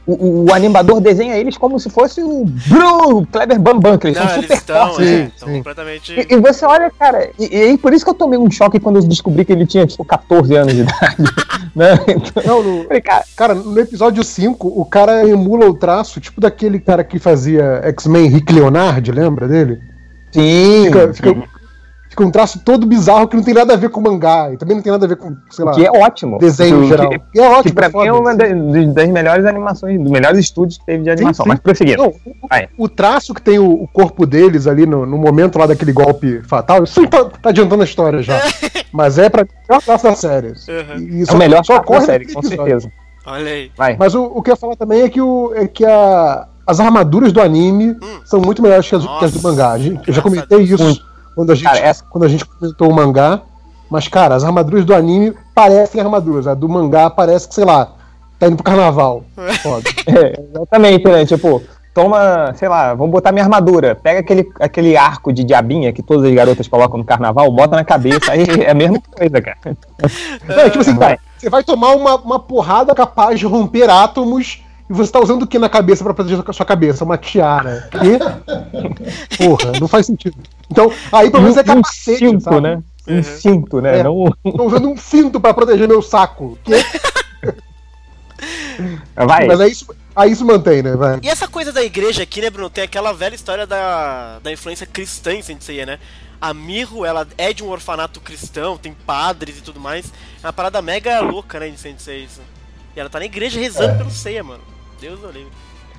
[0.08, 4.26] O, o- animador desenha eles como se fosse o Bruno Kleber Bambam, que eles Não,
[4.28, 5.06] são eles super estão, fortes.
[5.06, 5.58] é, sim.
[5.58, 6.14] completamente.
[6.14, 8.80] E, e você olha, cara, e, e aí por isso que eu tomei um choque
[8.80, 11.24] quando eu descobri que ele tinha, tipo, 14 anos de idade.
[11.76, 12.00] né?
[12.08, 16.40] Então, Não, no, falei, cara, cara, no episódio 5, o cara emula o traço, tipo
[16.40, 19.80] daquele cara que fazia X-Men Rick Leonard, lembra dele?
[20.32, 20.84] sim.
[20.86, 21.36] Fica, fica,
[22.18, 24.52] fica um traço todo bizarro que não tem nada a ver com mangá.
[24.52, 26.40] E também não tem nada a ver com, sei lá, que é ótimo.
[26.40, 27.10] desenho Que- em geral.
[27.10, 28.94] Que, E é ótimo, que pra foda, mim é uma sim.
[28.94, 31.44] das, melhores animações, dos melhores estúdios que teve de animação.
[31.44, 31.50] sim.
[31.50, 32.02] Mas prosseguindo.
[32.04, 35.68] Não, o, o traço que tem o, o corpo deles ali no, no momento lá
[35.68, 38.42] daquele golpe fatal, isso tá, tá adiantando a história já.
[38.92, 40.48] Mas é pra mim o melhor traço da série.
[40.48, 40.98] Uhum.
[41.00, 42.58] E É o melhor só traço da série, com episódio.
[42.66, 42.92] certeza.
[43.28, 43.72] Olha aí.
[43.78, 43.96] Vai.
[44.00, 46.80] Mas o, o que eu ia falar também é que, o, é que a, as
[46.80, 48.20] armaduras do anime Hum.
[48.26, 49.76] são muito melhores que as, que as do mangá.
[50.08, 51.06] Eu já comentei isso Muito.
[51.38, 53.42] Quando a, gente, Cara, essa- quando a gente comentou o mangá.
[53.90, 56.46] Mas, cara, as armaduras do anime parecem armaduras.
[56.46, 57.94] A do mangá parece que, sei lá,
[58.38, 59.24] tá indo pro carnaval.
[59.64, 59.90] Foda.
[60.08, 61.26] É, exatamente, né?
[61.26, 61.62] Tipo,
[61.94, 63.96] toma, sei lá, vamos botar minha armadura.
[63.96, 67.84] Pega aquele, aquele arco de diabinha que todas as garotas colocam no carnaval, bota na
[67.86, 69.58] cabeça, aí é a mesma coisa, cara.
[70.48, 71.18] Não, é tipo assim, Vai.
[71.38, 75.48] você vai tomar uma, uma porrada capaz de romper átomos e você tá usando o
[75.48, 77.04] que na cabeça pra proteger a sua cabeça?
[77.04, 77.90] Uma tiara.
[78.04, 79.38] E...
[79.38, 80.38] Porra, não faz sentido.
[80.72, 82.62] Então, aí pelo menos é um, um capacete, cinto, sabe?
[82.62, 82.82] né?
[83.08, 83.24] Um Uhum.
[83.24, 84.00] cinto, né?
[84.00, 84.04] É.
[84.04, 84.34] Não...
[84.44, 86.58] Tô usando um cinto pra proteger meu saco.
[86.64, 86.74] Que-
[89.16, 89.48] Vai.
[89.48, 90.96] Mas aí isso, aí isso mantém, né?
[90.96, 91.20] Vai.
[91.24, 92.70] E essa coisa da igreja aqui, né, Bruno?
[92.70, 96.00] Tem aquela velha história da, da influência cristã em Sensei, né?
[96.40, 100.14] A Mirro, ela é de um orfanato cristão, tem padres e tudo mais.
[100.44, 102.42] É uma parada mega louca, né, de Sensei isso.
[102.96, 103.98] E ela tá na igreja rezando É.
[103.98, 104.62] pelo Seiya, mano.
[105.00, 105.52] Deus do livre.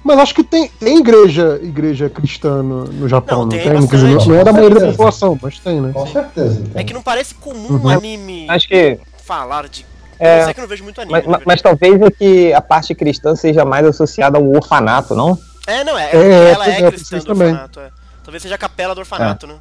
[0.05, 3.87] Mas acho que tem, tem igreja, igreja cristã no, no Japão, Não, não, tem tem?
[3.87, 5.93] dizer, não é da maioria da população, mas tem, né?
[5.93, 6.63] Com certeza.
[6.71, 6.87] É tem.
[6.87, 7.89] que não parece comum um Uhum.
[7.89, 8.99] anime Acho que.
[9.25, 9.85] falar de.
[10.21, 11.13] É, eu sei que não vejo muito anime.
[11.19, 15.39] Mas, mas- mas talvez é que a parte cristã seja mais associada ao orfanato, não?
[15.67, 16.11] É, não, é.
[16.13, 17.49] É, é ela é, é, cristã do também.
[17.49, 17.91] orfanato, é.
[18.25, 19.55] Talvez seja a capela do orfanato, né?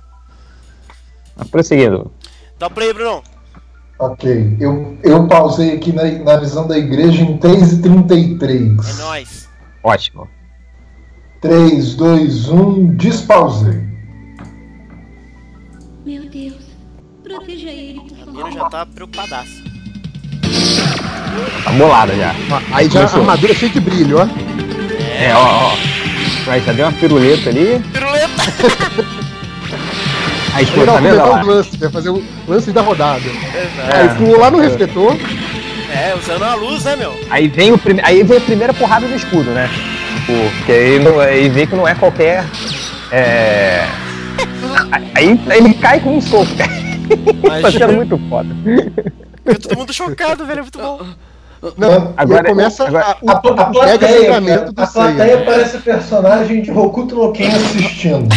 [1.36, 2.12] Mas prosseguindo.
[2.58, 3.24] Dá o play, Bruno.
[4.00, 4.58] Ok.
[4.60, 8.78] Eu, eu pausei aqui na, na visão da igreja em 3h33.
[8.78, 9.50] É nóis.
[9.84, 10.28] Ótimo.
[11.42, 13.82] 3, 2, 1, despausei.
[16.06, 16.56] Meu Deus.
[17.24, 18.52] Proteja ele, por A favor.
[18.52, 19.64] já tá preocupadaça.
[21.64, 22.34] Tá bolada já.
[22.72, 23.20] Aí já a Começou.
[23.22, 24.24] armadura é cheia de brilho, ó.
[25.20, 25.76] É, ó, ó.
[26.46, 27.80] Vai, já deu uma piruleta ali.
[27.92, 28.28] Piruleta!
[30.54, 31.10] Aí, Vai pô, dar o vendo?
[31.18, 33.20] começar Olha os lances, vai fazer o lance da rodada.
[33.26, 33.96] Exato.
[33.96, 35.16] Aí pulou lá no refletor.
[35.94, 37.14] É, usando a luz, né, meu?
[37.30, 38.02] Aí vem, o prime...
[38.04, 39.70] aí vem a primeira porrada do escudo, né?
[40.16, 41.20] Tipo, porque aí, não...
[41.20, 42.44] aí vê que não é qualquer.
[43.12, 43.86] É...
[45.16, 46.46] Aí ele cai com um soco.
[46.58, 47.88] Tá sendo Imagina.
[47.94, 48.50] muito foda.
[49.46, 50.60] Fica todo mundo chocado, velho.
[50.60, 51.00] É muito bom.
[51.76, 55.78] Não, Agora- aí começa agora- a, A, a mega plateia, cara, do a plateia parece
[55.80, 58.28] personagem de Hokuto no Ken assistindo.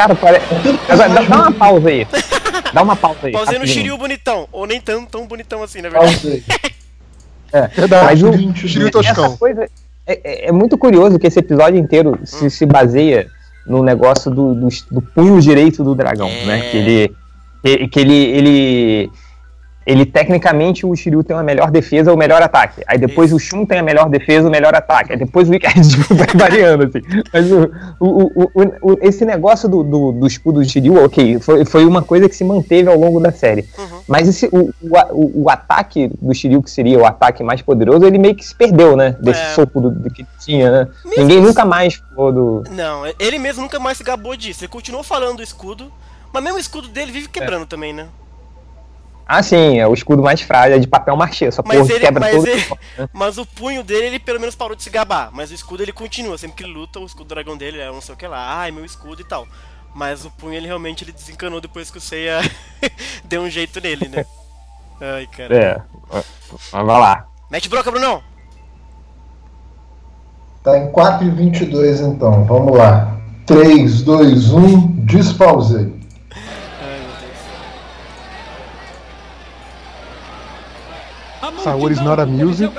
[0.00, 0.46] Cara, parece.
[0.88, 2.06] Agora, dá, dá uma pausa aí.
[2.72, 3.32] Dá uma pausa aí.
[3.32, 3.66] Pausei no.
[3.66, 4.48] Shiryu bonitão.
[4.52, 6.14] Ou nem tão, tão bonitão assim, na verdade.
[6.14, 6.44] Pausei.
[7.76, 9.36] Verdade, Mas o- Shiryu Toscão.
[9.36, 9.64] coisa
[10.06, 13.26] é, é- é muito curioso que esse episódio inteiro se, se baseia
[13.66, 16.44] no negócio do, do, do punho direito do dragão, É.
[16.46, 16.70] né?
[16.70, 17.16] Que ele.
[17.62, 19.10] Que, que ele, ele.
[19.90, 22.80] Ele tecnicamente o Shiryu tem a melhor defesa, o melhor ataque.
[22.86, 23.36] Aí depois Isso.
[23.36, 25.12] o Shun tem a melhor defesa, o melhor ataque.
[25.12, 27.00] Aí depois o Ikari tipo, vai variando, assim.
[27.32, 31.84] Mas o, o, o, esse negócio do, do, do escudo do Shiryu, ok, foi, foi
[31.84, 33.66] uma coisa que se manteve ao longo da série.
[33.76, 34.00] Uhum.
[34.06, 38.18] Mas esse, o, o, o, ataque do Shiryu, que seria o ataque mais poderoso, ele
[38.18, 39.16] meio que se perdeu, né?
[39.20, 39.54] Desse É.
[39.54, 40.88] soco do, do que tinha, né?
[41.04, 42.64] Mesmo Ninguém nunca mais falou do.
[42.70, 44.62] Não, ele mesmo nunca mais se gabou disso.
[44.62, 45.90] Ele continuou falando do escudo,
[46.32, 48.06] mas mesmo o escudo dele vive quebrando também, né?
[49.32, 52.00] Ah, sim, é o escudo mais frágil, é de papel machê, essa Mas porra ele-
[52.04, 52.46] quebra mas todo.
[52.48, 55.30] ele- Mas o punho dele, ele pelo menos parou de se gabar.
[55.32, 56.36] Mas o escudo ele continua.
[56.36, 58.58] Sempre que ele luta, o escudo do dragão dele é não sei o que lá.
[58.58, 59.46] Ai, meu escudo e tal.
[59.94, 62.40] Mas o punho ele realmente ele desencanou depois que o Seiya
[63.24, 64.26] deu um jeito nele, né?
[65.00, 65.56] Ai, cara.
[65.56, 65.80] É,
[66.12, 66.24] mas
[66.72, 67.26] vai lá.
[67.48, 68.22] Mete broca, Brunão!
[70.64, 73.16] Tá em 4 e 22 então, vamos lá.
[73.46, 75.94] 3, 2, 1, despausei.
[76.82, 77.38] Ai, meu Deus.
[81.62, 82.72] Saori is not a music.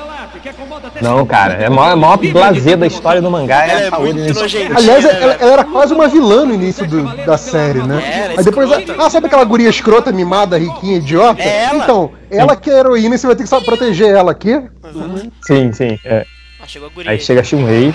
[1.02, 4.14] Não, cara, é o maior, maior blazer da história do mangá é Ela a é
[4.14, 4.40] muito.
[4.78, 8.34] Aliás, né, ela, ela era quase uma vilã no início do- da série, né?
[8.38, 11.42] Aí depois, ah, sabe aquela guria escrota, mimada, riquinha, idiota?
[11.42, 11.84] É ela.
[11.84, 14.54] Então, ela que é a heroína e você vai ter que só proteger ela aqui.
[14.94, 15.32] Uhum.
[15.46, 16.00] Sim, sim.
[16.04, 16.26] é.
[16.60, 16.90] Ah, a.
[17.08, 17.94] Aí chega Shunrei.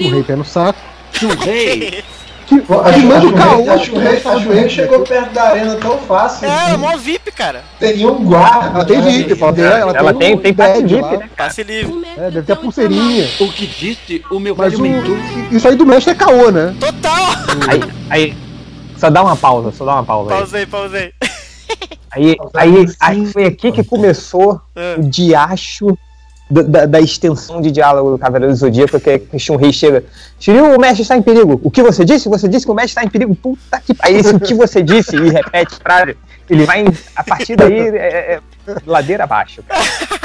[0.00, 0.78] O rei pé no saco.
[1.44, 2.02] Rei,
[2.46, 3.70] Que, que manda o caô.
[3.70, 6.46] Acho que o rei, acho que o rei chegou perto da arena tão fácil.
[6.46, 6.76] É, é assim.
[6.76, 7.62] mó VIP, cara.
[7.78, 8.66] Teria um guarda.
[8.78, 9.00] Ela tem?
[9.00, 11.16] VIP, ela tem, ela Ela tem, tem, um tem passe VIP, lá.
[11.16, 11.30] né?
[11.36, 12.02] Passe livre.
[12.16, 13.28] É, deve ter a pulseirinha.
[13.40, 16.74] o que disse o meu Mas velho o, isso aí do mestre é caô, né?
[16.78, 17.26] Total!
[17.68, 17.80] Aí,
[18.10, 18.36] aí,
[18.96, 20.38] só dá uma pausa, só dá uma pausa aí.
[20.38, 21.12] Pausei, pausei.
[22.10, 24.96] Aí, aí, aí foi aqui que começou É.
[24.98, 25.98] o diacho
[26.62, 30.04] da, da- extensão de diálogo do Cavaleiro do Zodíaco, que, que Shunrei chega.
[30.38, 31.60] Shiryu, o mestre está em perigo.
[31.62, 32.28] O que você disse?
[32.28, 33.34] Você disse que o mestre está em perigo.
[33.34, 36.16] Puta que Aí esse o que você disse e repete frase,
[36.48, 36.84] ele vai,
[37.16, 39.62] a partir daí, é, é- é ladeira abaixo.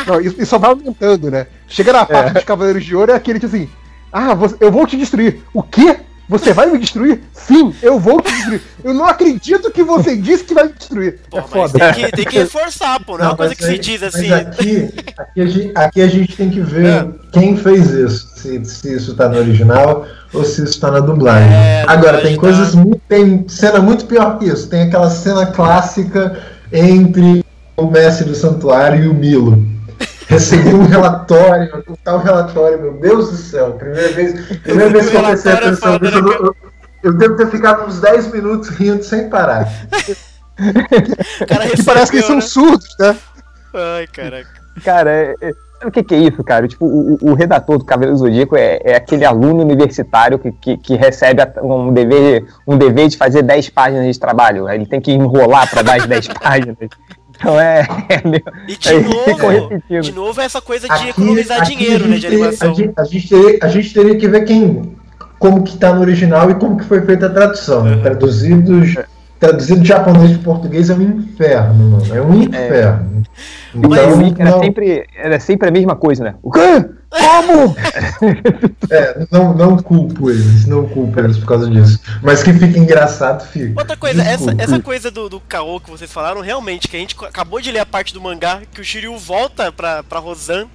[0.08, 1.48] Não, isso, isso só vai aumentando, né?
[1.68, 3.70] Chega na parte dos Cavaleiros de Ouro, é aquele tipo assim:
[4.12, 5.42] Ah, você- eu vou te destruir.
[5.54, 5.98] O quê?
[6.30, 7.22] Você vai me destruir?
[7.34, 8.62] Sim, eu vou te destruir.
[8.84, 11.20] Eu não acredito que você disse que vai me destruir.
[11.30, 11.80] Pô, é foda.
[11.80, 13.18] tem que, tem que reforçar, pô.
[13.18, 14.32] Não, é uma coisa que se aí- diz assim.
[14.32, 17.08] Aqui, aqui, a gente, aqui a gente tem que ver É.
[17.32, 18.30] quem fez isso.
[18.36, 21.52] Se, se isso tá no original ou se isso tá na dublagem.
[21.52, 23.02] É, Agora, tem tá- coisas muito.
[23.10, 24.70] Tem cena muito pior que isso.
[24.70, 26.39] Tem aquela cena clássica
[26.72, 27.44] entre
[27.76, 29.65] o mestre do santuário e o Milo.
[30.30, 33.72] Recebi um relatório, o tal relatório, meu Deus do céu.
[33.74, 36.56] Primeira vez, primeira vez que eu prestei é atenção foda, nisso, né, eu, eu,
[37.04, 39.68] eu devo ter ficado uns 10 minutos rindo sem parar.
[41.48, 43.15] Cara Que parece que eles são surdos, né?
[43.74, 44.50] Ai, caraca.
[44.84, 46.68] Cara, é- é- sabe o que, que é isso, cara?
[46.68, 50.78] Tipo, o, o- redator do Cavaleiro do Zodíaco é, é aquele aluno universitário que, que,
[50.78, 54.70] que recebe um dever, um dever de fazer 10 páginas de trabalho.
[54.70, 56.78] Ele tem que enrolar para dar as 10 páginas.
[57.39, 57.88] Então é.
[58.10, 62.21] é E de Aí novo, de novo essa coisa de economizar dinheiro, a né, gente
[62.21, 62.71] de teria- animação.
[62.71, 64.95] A gente, a gente teria, a gente teria que ver quem,
[65.39, 67.84] como que tá no original e como que foi feita a tradução.
[67.86, 68.02] Uhum.
[68.02, 68.95] Traduzidos,
[69.39, 72.15] traduzido de japonês para português é um inferno, mano.
[72.15, 73.23] É um inferno.
[73.73, 76.36] Mas Então, o Mickey era não, sempre, era sempre a mesma coisa, né?
[76.41, 76.60] O quê?
[77.10, 77.75] Como?
[78.89, 81.99] é, não, não culpo eles, não culpo eles por causa disso.
[82.21, 83.80] Mas que fica engraçado, fica.
[83.80, 87.15] Outra coisa, essa, essa coisa do, do caô que vocês falaram, realmente, que a gente
[87.23, 90.67] acabou de ler a parte do mangá, que o Shiryu volta pra, pra Rosan,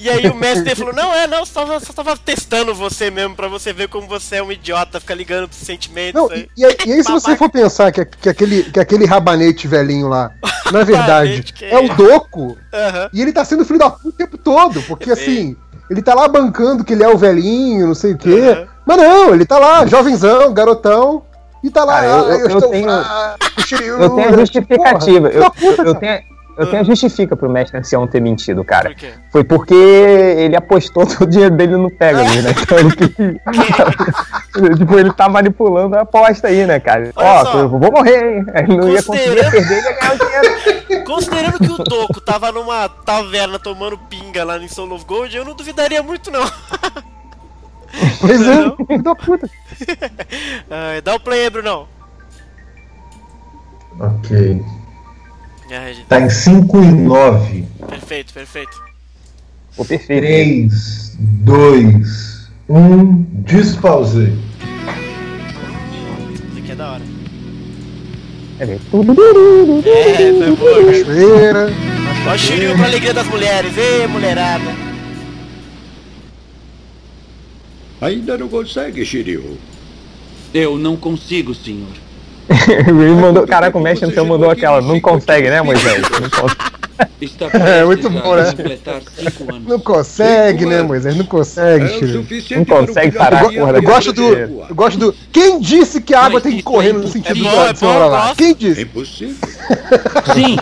[0.00, 3.34] e aí o mestre falou, não, é, não, só tava, só tava testando você mesmo,
[3.34, 6.20] pra você ver como você é um idiota, fica ligando pros sentimentos.
[6.20, 6.48] Não, aí.
[6.56, 9.68] e, e aí, e aí se você for pensar que, que, aquele, que aquele rabanete
[9.68, 10.30] velhinho lá,
[10.72, 11.94] na verdade, que é o é?
[11.94, 13.10] Doco, Aham.
[13.12, 15.56] e ele tá sendo filho da puta o tempo todo, porque assim,
[15.90, 18.68] ele tá lá bancando que ele é o velhinho, não sei o quê, Aham.
[18.86, 21.22] mas não, ele tá lá, jovenzão, garotão,
[21.62, 25.28] e tá lá, Cara, eu- ah, eu- eu estou tenho- Eu tenho a justificativa.
[25.30, 26.20] Porra, Eu, puta, eu, eu tenho,
[26.60, 28.90] eu tenho a justifica pro mestre ancião ter mentido, cara.
[28.90, 29.12] Por quê?
[29.30, 32.54] Foi porque ele apostou todo o dinheiro dele no Pegasus, né?
[32.60, 32.90] Então ele
[34.76, 37.10] Tipo, ele tá manipulando a aposta aí, né, cara?
[37.16, 37.58] Olha Ó, só.
[37.60, 38.46] eu vou morrer, hein?
[38.54, 41.04] Ele não ia conseguir Considerando- perder, ele ia ganhar o dinheiro.
[41.04, 45.44] Considerando que o Doku tava numa taverna tomando pinga lá em Soul of Gold, eu
[45.44, 46.44] não duvidaria muito, não.
[48.20, 48.76] Pois é, Não.
[48.86, 49.50] filho da puta.
[50.70, 51.88] Ai, dá o play aí, Brunão.
[53.98, 54.62] Ok.
[55.70, 57.64] Gente, Tá em 5 e 9.
[57.88, 58.76] perfeito, perfeito.
[59.76, 60.20] Pô, perfeito.
[60.20, 63.22] 3, 2, 1.
[63.46, 64.32] Despausei.
[66.50, 67.02] Isso aqui é da hora.
[68.58, 68.74] Peraí.
[68.74, 70.84] É, foi boa.
[70.86, 71.72] Cachoeira.
[72.26, 73.72] Ó o Shiryu pra alegria das mulheres.
[73.78, 74.74] Ê, mulherada.
[78.00, 79.56] Ainda não consegue, Shiryu.
[80.52, 81.92] Eu não consigo, senhor.
[82.88, 86.02] Ele mandou, caraca, o mestre então mandou aquela, não consegue, né, Moisés?
[86.10, 86.80] Não consegue.
[87.20, 88.44] Está É, muito bom, né?
[89.66, 91.16] Não consegue, né, Moisés?
[91.16, 92.12] Não consegue, É o Chile.
[92.12, 94.22] suficiente Não consegue para parar a porra Eu gosto do.
[94.36, 95.14] Eu gosto do.
[95.32, 97.70] Quem disse que a água Mas tem que correr é no sentido é do lado
[97.70, 98.34] é de bom, lá?
[98.36, 98.82] Quem É disse?
[98.82, 99.36] impossível.
[100.34, 100.58] Sim.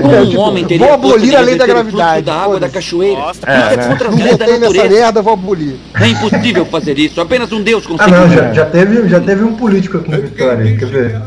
[0.00, 2.68] Como É, um tipo, homem teria vou abolir a lei da gravidade, da água da
[2.68, 3.20] cachoeira.
[3.20, 3.40] Nossa.
[3.46, 3.88] É, né?
[3.88, 5.00] contra as Não leis da botei nessa natureza.
[5.00, 5.76] merda, vou abolir.
[6.00, 7.20] É impossível fazer isso.
[7.20, 8.10] Apenas um Deus Ah, consegue.
[8.10, 11.20] não, já, já, teve, já teve um político aqui em Vitória, quer ver?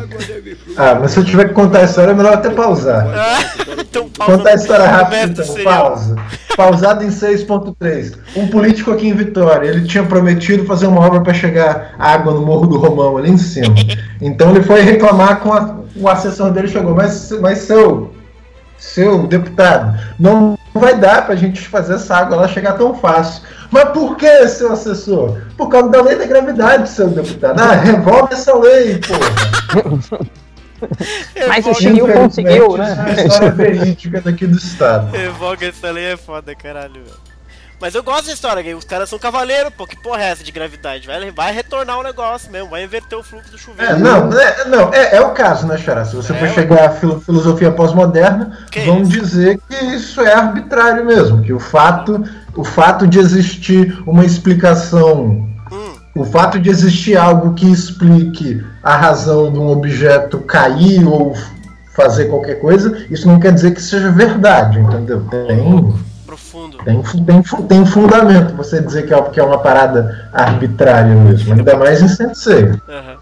[0.78, 3.08] Ah, mas se eu tiver que contar a história, é melhor até pausar.
[3.80, 4.38] então, pausa.
[4.38, 5.64] Contar a história rápida, então.
[5.64, 6.16] Pausa.
[6.58, 8.14] Pausado em 6.3.
[8.36, 12.42] Um político aqui em Vitória, ele tinha prometido fazer uma obra para chegar água no
[12.42, 13.74] Morro do Romão, ali em cima.
[14.22, 18.14] Então ele foi reclamar com a- o assessor dele, chegou, mas, mas seu,
[18.80, 23.44] seu deputado, não vai dar pra gente fazer essa água lá chegar tão fácil.
[23.70, 25.42] Mas por que, seu assessor?
[25.56, 27.60] Por causa da lei da gravidade, seu deputado.
[27.60, 30.20] Ah, revolve essa lei, porra.
[31.48, 32.86] Mas o Chile conseguiu, né?
[32.86, 35.12] Isso é uma história verídica daqui do estado.
[35.12, 37.29] Revoga essa lei é foda, caralho, velho.
[37.82, 40.44] Mas eu gosto da história, que os caras são cavaleiros, pô, que porra é essa
[40.44, 41.08] de gravidade?
[41.08, 43.94] Vai, vai retornar o negócio mesmo, vai inverter o fluxo do chuveiro.
[43.94, 46.04] É, não, é, não é, é o caso, né, Xará?
[46.04, 46.54] Se você É, for ué.
[46.54, 49.12] chegar à filo- filosofia pós-moderna, vão isso?
[49.12, 52.22] dizer que isso é arbitrário mesmo, que o fato,
[52.54, 58.96] o fato de existir uma explicação, Hum, o fato de existir algo que explique a
[58.98, 61.34] razão de um objeto cair ou
[61.96, 65.26] fazer qualquer coisa, isso não quer dizer que seja verdade, entendeu?
[65.30, 65.94] Tem,
[66.30, 66.78] profundo.
[66.84, 71.76] tem, tem, tem fundamento você dizer que é, que é uma parada arbitrária mesmo, ainda
[71.76, 72.66] mais em Sensei.
[72.88, 73.18] Aham.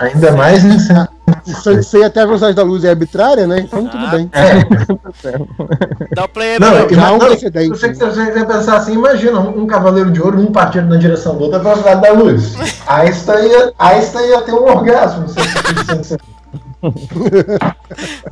[0.00, 1.06] Ainda mais em Sensei.
[1.44, 3.60] Se, se até a velocidade da luz é arbitrária, né?
[3.60, 4.10] Então tudo Ah.
[4.10, 4.30] bem.
[6.14, 7.68] Dá o play aí, Não, já um precedente.
[7.70, 11.36] Você, você vai pensar assim, imagina um, um cavaleiro de ouro, um partindo na direção
[11.36, 12.54] do outro, a velocidade da luz.
[12.88, 15.28] Einstein ia, Einstein ia ter um orgasmo.
[15.28, 15.36] se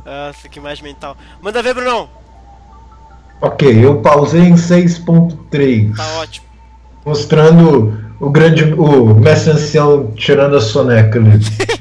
[0.05, 1.15] Nossa, que imagem mental.
[1.41, 2.09] Manda ver, Brunão.
[3.41, 6.45] Ok, eu pausei em 6.3, Tá ótimo.
[7.05, 11.39] mostrando o grande, o mestre ancião tirando a soneca ali.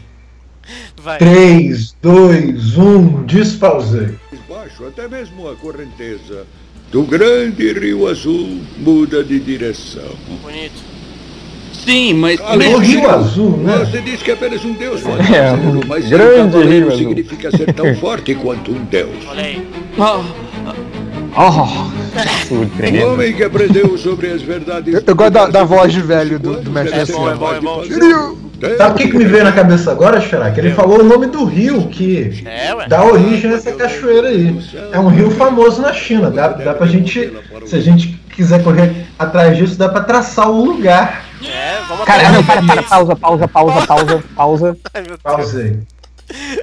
[1.03, 1.19] Vai.
[1.19, 4.15] 3, 2, 1, despausei.
[4.49, 6.45] Baixo, até mesmo a correnteza
[6.91, 10.09] do grande rio azul muda de direção.
[10.43, 10.83] Bonito.
[11.73, 12.41] Sim, mas.
[12.41, 13.79] Além O Rio Azul, né?
[13.79, 16.95] Você diz que apenas um deus pode É, um mas ser grande um cavaleiro Rio
[16.95, 17.09] Azul.
[17.09, 19.15] significa ser tão forte quanto um deus.
[19.29, 19.67] Olha aí.
[19.99, 20.23] Ah,
[21.37, 24.93] Oh, Um homem que aprendeu sobre as verdades.
[24.95, 27.55] Eu- eu gosto da- da voz de velho do- do mestre É bom, é bom,
[27.55, 27.83] é bom.
[28.77, 30.21] Sabe o que, que me veio na cabeça agora?
[30.21, 34.59] Que ele falou o nome do rio que É, dá origem a essa cachoeira aí.
[34.93, 36.29] É um rio famoso na China.
[36.31, 37.33] Dá, dá pra gente,
[37.67, 41.25] se a gente quiser correr atrás disso, dá pra traçar o lugar.
[41.45, 44.77] É, vamos Cara, não, para, para, pausa, pausa, pausa, pausa, pausa.
[45.23, 45.79] Pausei.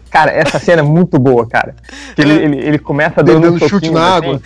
[0.10, 1.76] Cara, essa cena é muito boa, cara.
[2.16, 4.42] Que Ele, ele, ele começa dando, Dando um chute na assim, água.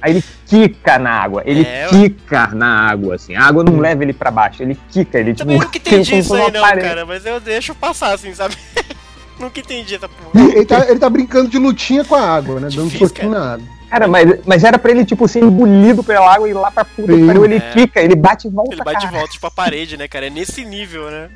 [0.00, 1.42] Aí ele quica na água.
[1.46, 3.34] Ele É, quica na água, assim.
[3.34, 5.44] A água não leva ele pra baixo, ele quica, ele tipo.
[5.44, 6.86] Também nunca entendi isso aí, não, parede.
[6.86, 7.06] cara.
[7.06, 8.54] Mas eu deixo passar, assim, sabe?
[9.40, 10.46] nunca entendi essa porra.
[10.54, 12.68] Ele tá, ele tá brincando de lutinha com a água, né?
[12.70, 13.66] Dando Difícil, soquinho na água.
[13.88, 16.84] Cara, mas, mas era pra ele, tipo, ser engolido pela água e ir lá pra
[16.84, 17.12] puta que.
[17.12, 17.60] Ele É.
[17.72, 18.74] quica, ele bate e volta.
[18.74, 19.16] Ele bate de cara.
[19.18, 20.26] volta, tipo, a parede, né, cara?
[20.26, 21.28] É nesse nível, né?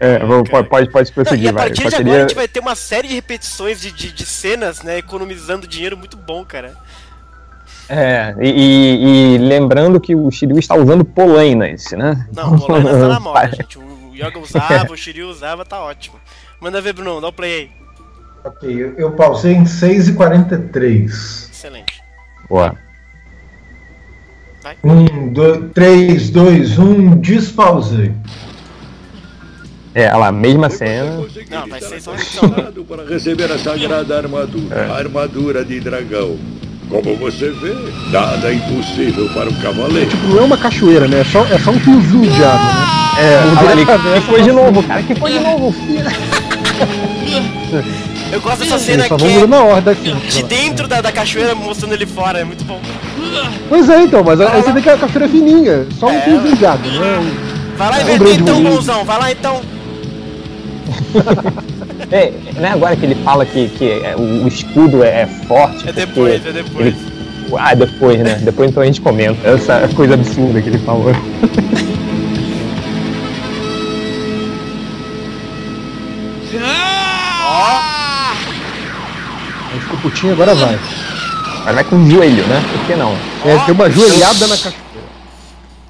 [0.00, 0.64] É, vamos- Cara.
[0.64, 1.64] pode, pode Não, prosseguir, e a vai.
[1.68, 2.24] partir Só de agora queria...
[2.24, 4.96] a gente vai ter uma série de repetições de, de, de cenas, né?
[4.98, 6.74] Economizando dinheiro muito bom, cara.
[7.88, 12.26] É, e, e- e lembrando que o Shiryu está usando polainas, né?
[12.34, 13.78] Não, o Polainas tá na moda, gente.
[13.78, 16.16] O Yoga usava, o Shiryu usava, tá ótimo.
[16.60, 17.70] Manda ver, Bruno, dá o play aí.
[18.44, 21.04] Ok, eu, eu pausei em 6h43.
[21.50, 22.02] Excelente.
[22.48, 22.74] Boa.
[24.84, 28.12] 1, 2, 3, 2, 1, despausei.
[29.94, 31.20] É, olha lá, mesma cena.
[31.50, 32.12] Não, vai ser só
[32.88, 36.38] para receber a sagrada armadura, a armadura de dragão.
[36.88, 37.74] Como você vê,
[38.10, 40.10] nada é impossível para um cavaleiro.
[40.28, 41.20] Não é uma cachoeira, né?
[41.20, 43.20] É só, é só um fiozinho de água, né?
[43.20, 45.02] É, olha ele Atravessa que foi de novo, cara.
[45.02, 45.74] Que foi de novo.
[48.32, 50.12] Eu gosto dessa cena aqui vão mudando a ordem aqui.
[50.12, 52.80] de dentro da, da cachoeira mostrando ele fora, é muito bom.
[53.68, 55.86] Pois é, então, mas aí você vê que a cachoeira é fininha.
[55.98, 57.32] Só um É, fiozinho de água, né?
[57.76, 59.60] Vai lá É um então, bonzão, vai lá então.
[62.12, 65.26] É, não é agora que ele fala que, que é, o, o escudo é, é
[65.26, 65.88] forte.
[65.88, 66.86] É depois, é depois.
[66.86, 66.96] Ele...
[67.56, 68.34] Ah, depois, né?
[68.42, 71.12] Depois então a gente comenta essa coisa absurda que ele falou.
[79.80, 80.78] Ficou putinho, agora vai.
[81.64, 82.60] Mas vai com o joelho, né?
[82.72, 83.12] Por que não?
[83.44, 84.80] É, tem uma joelhada na cachoeira.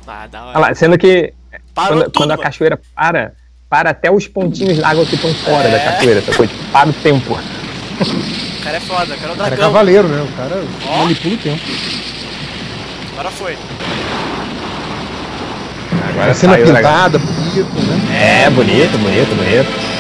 [0.06, 0.58] Ah, da hora.
[0.58, 1.32] Olha lá, sendo que
[1.74, 3.32] Parou quando, quando a cachoeira para,
[3.70, 5.70] para até os pontinhos d'água que estão fora É.
[5.70, 6.46] da capoeira, sacou?
[6.46, 7.32] Tipo, para o tempo.
[7.34, 9.56] O cara é foda, o cara é o O cara é dragão.
[9.72, 10.22] cavaleiro, né?
[10.22, 10.96] O cara Ó.
[10.98, 11.60] manipula o tempo.
[13.12, 13.56] Agora foi.
[16.10, 16.74] Agora A cena dragão.
[16.76, 18.44] pintada, bonita, né?
[18.44, 19.90] É, bonito, bonito, bonito.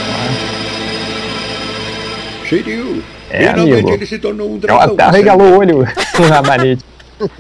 [2.48, 3.90] Shiryu, É, finalmente amigo.
[3.92, 4.82] ele se tornou um Eu dragão.
[4.94, 6.84] até arregalou o olho com o rabanete.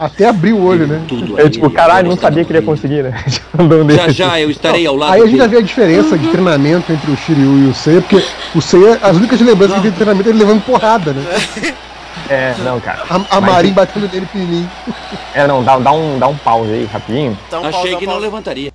[0.00, 1.02] Até abriu o olho, né?
[1.06, 3.12] Tudo Eu, aí, tipo, caralho, não sabia que ele ia conseguir, né?
[3.28, 3.92] Tipo.
[3.92, 6.90] Já já eu estarei ao lado Aí a gente já vê a diferença de treinamento
[6.90, 8.24] entre o Shiryu e o Seiya, porque
[8.54, 11.22] o Seiya, as únicas lembranças que tem de treinamento é ele levando porrada, né?
[12.30, 13.02] É, não, cara.
[13.10, 14.70] A, a Marin batendo nele pequenininho.
[15.34, 17.36] É, não, dá, dá, um, dá um pause aí, rapidinho.
[17.46, 18.72] Então, Achei que não levantaria.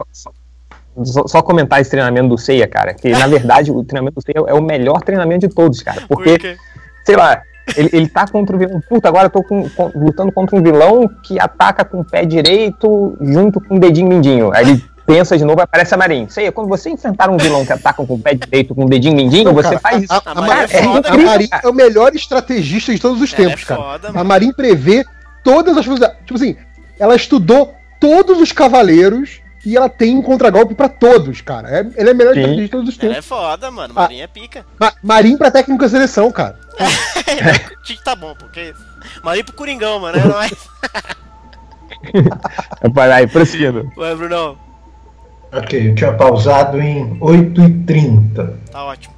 [1.04, 2.94] Só, só comentar esse treinamento do Seiya, cara.
[2.94, 6.02] Que na verdade o treinamento do Seiya é o melhor treinamento de todos, cara.
[6.02, 6.58] Por Porque, quê?
[7.04, 7.42] sei lá,
[7.76, 8.82] ele, ele tá contra o vilão.
[8.88, 12.26] Puta, agora eu tô com- com- lutando contra um vilão que ataca com o pé
[12.26, 14.52] direito junto com o dedinho mindinho.
[14.54, 16.28] Aí ele pensa de novo, aparece a Marin.
[16.30, 19.16] Seiya, quando você enfrentar um vilão que ataca com o pé direito com o dedinho
[19.16, 20.14] mindinho, Não, você cara, faz isso.
[20.14, 21.24] A, a, A a, Marin é foda, a cara.
[21.24, 23.82] Marin é o melhor estrategista de todos os Ela é tempos, cara.
[23.82, 24.30] foda, A mano.
[24.30, 25.06] Marin prevê
[25.44, 26.18] todas as possibilidades.
[26.26, 26.56] Tipo assim,
[27.00, 31.70] ela estudou todos os cavaleiros e ela tem um contragolpe pra todos, cara.
[31.70, 33.18] É, ela é a melhor estrategista todos os Ela tempos.
[33.18, 33.94] é foda, mano.
[33.96, 34.02] Ah.
[34.02, 34.66] Marinha é pica.
[34.80, 36.58] Ma- Marin pra técnica seleção, cara.
[37.86, 38.74] que tá bom, porque.
[39.24, 40.18] Marinha pro Coringão, mano.
[40.18, 40.54] É nóis.
[42.94, 43.92] Vai, prosseguindo.
[43.98, 44.58] Ué, Brunão.
[45.52, 48.54] Ok, eu tinha pausado em 8h30.
[48.72, 49.14] Tá ótimo.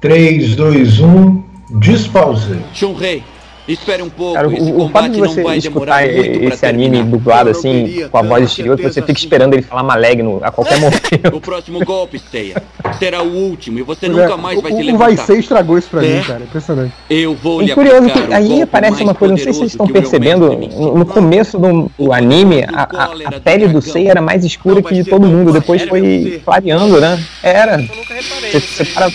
[0.00, 1.44] 3, 2, 1,
[1.78, 2.64] despausei.
[2.72, 3.22] Shunrei,
[3.68, 4.34] espere um pouco.
[4.34, 6.66] Cara, esse o, o fato combate de não você vai escutar demorar muito pra esse
[6.66, 7.10] anime terminar.
[7.10, 9.22] dublado não assim, com a voz ter exterior, que você fica assim.
[9.22, 11.00] esperando ele falar malegno a qualquer momento.
[11.32, 12.62] O próximo golpe, Seiya,
[12.98, 15.16] será o último e você nunca é, mais vai o, se o Vai.
[15.16, 16.16] Ser estragou isso pra É?
[16.16, 16.42] mim, cara.
[16.42, 16.92] Impressionante.
[17.08, 19.70] Eu vou lhe E curioso que o aí aparece uma coisa, não sei se vocês
[19.72, 24.20] estão o percebendo, no, começo do, do anime, a, a- a pele do Seiya era
[24.20, 27.22] mais escura que de todo mundo, depois foi clareando, né?
[27.42, 27.72] Era.
[27.74, 28.50] Eu nunca reparei.
[28.52, 29.10] Você, para...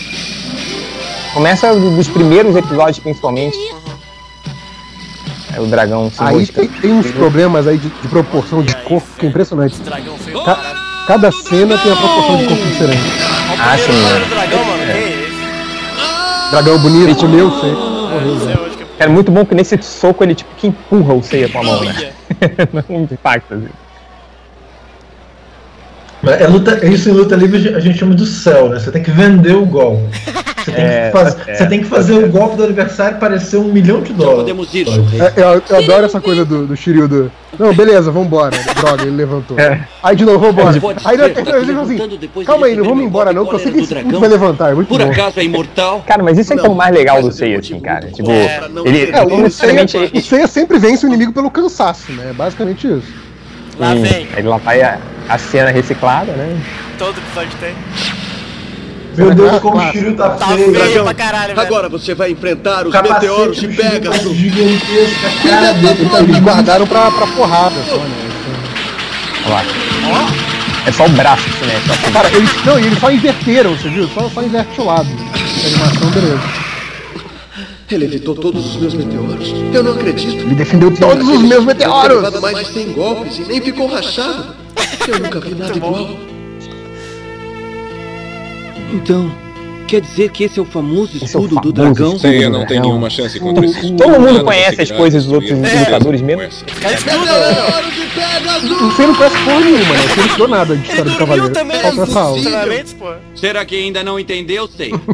[1.33, 3.57] Começa dos primeiros episódios, principalmente.
[5.55, 9.25] É o dragão Aí tem, tem uns problemas aí de, de proporção de corpo que
[9.25, 9.77] é impressionante.
[9.81, 10.75] Ca-.
[11.07, 13.03] Cada cena tem a proporção de corpo diferente.
[13.59, 14.25] Ah, sim, mano né?
[14.29, 14.83] dragão, mano.
[14.85, 16.51] Que isso?
[16.51, 17.71] Dragão bonito, comeu, sei.
[17.71, 18.55] Ah, Morreu, não sei né?
[18.65, 21.47] onde que eu- Era muito bom que nesse soco ele tipo que empurra o Seiya
[21.49, 22.11] com a mão, né?
[22.89, 23.69] Não impacta, assim.
[26.31, 28.79] É luta, isso em luta livre a gente chama de céu, né?
[28.79, 30.03] Você tem que vender o golpe.
[30.63, 33.57] Você tem, É, que, faz- certo, você tem que fazer o golpe do adversário parecer
[33.57, 34.37] um milhão de Já dólares.
[34.53, 34.67] podemos.
[34.69, 35.21] Shunrei.
[35.21, 37.31] É, eu, eu adoro essa coisa do, do Shiryu do.
[37.59, 38.57] Não, beleza, vambora.
[38.75, 39.57] Droga, ele levantou.
[39.59, 39.87] É.
[40.03, 40.69] Aí de novo, vambora.
[41.05, 43.31] Aí na ser, terceira tá vez ele falou assim: depois calma aí, não vamos embora
[43.31, 44.71] não, porque eu sei que esse do vai levantar.
[44.71, 45.09] É muito Por bom.
[45.11, 46.03] acaso é imortal?
[46.05, 48.07] Cara, mas isso é que é o mais legal do Seiya, assim, cara.
[48.07, 48.31] Tipo,
[48.85, 49.49] ele, É, o
[50.21, 52.31] Seiya, sempre vence o inimigo pelo cansaço, né?
[52.31, 53.07] É basicamente isso.
[53.79, 54.27] Lá vem.
[54.35, 54.81] Aí lá vai
[55.29, 56.57] a, cena reciclada, né?
[56.97, 57.75] Todo episódio tem.
[59.17, 59.91] Meu Deus, Ah, como o.
[59.91, 60.73] Shiryu tá Tá feio.
[60.75, 61.67] feio pra caralho, velho.
[61.67, 64.35] Agora você vai enfrentar os Capacete meteoros de tá Pegasus.
[64.35, 68.29] gigantesca, cara dele tá Eles guardaram pra, pra porrada só, né?
[69.45, 70.27] Olha lá.
[70.87, 71.89] É só o braço que se mexe.
[72.07, 72.11] ó.
[72.11, 74.07] Cara, eles, não, e eles só inverteram, você viu?
[74.09, 75.07] Só, só inverte o lado.
[75.07, 76.41] A animação, beleza.
[77.91, 79.53] Ele evitou todos os meus meteoros.
[79.73, 80.43] Eu não acredito.
[80.43, 82.17] Ele defendeu todos os meus meteoros!
[82.17, 84.64] levado mais de 100 golpes e nem ficou rachado.
[85.07, 86.09] Eu nunca vi nada igual.
[88.93, 89.31] Então,
[89.87, 92.15] quer dizer que esse é o famoso Esse é o escudo do famoso dragão?
[92.15, 92.19] escudo.
[92.21, 92.85] Seiya não tem Não.
[92.87, 96.43] nenhuma chance contra esses Todo mundo conhece as coisas dos outros lutadores mesmo.
[96.43, 96.65] Você
[99.05, 100.01] não conhece porra nenhuma, né?
[100.07, 101.53] Você não estudou nada de história do Cavaleiro.
[101.53, 101.81] também
[102.19, 102.37] aula.
[102.97, 103.13] pô.
[103.35, 104.99] Será que ainda não entendeu, Seiya?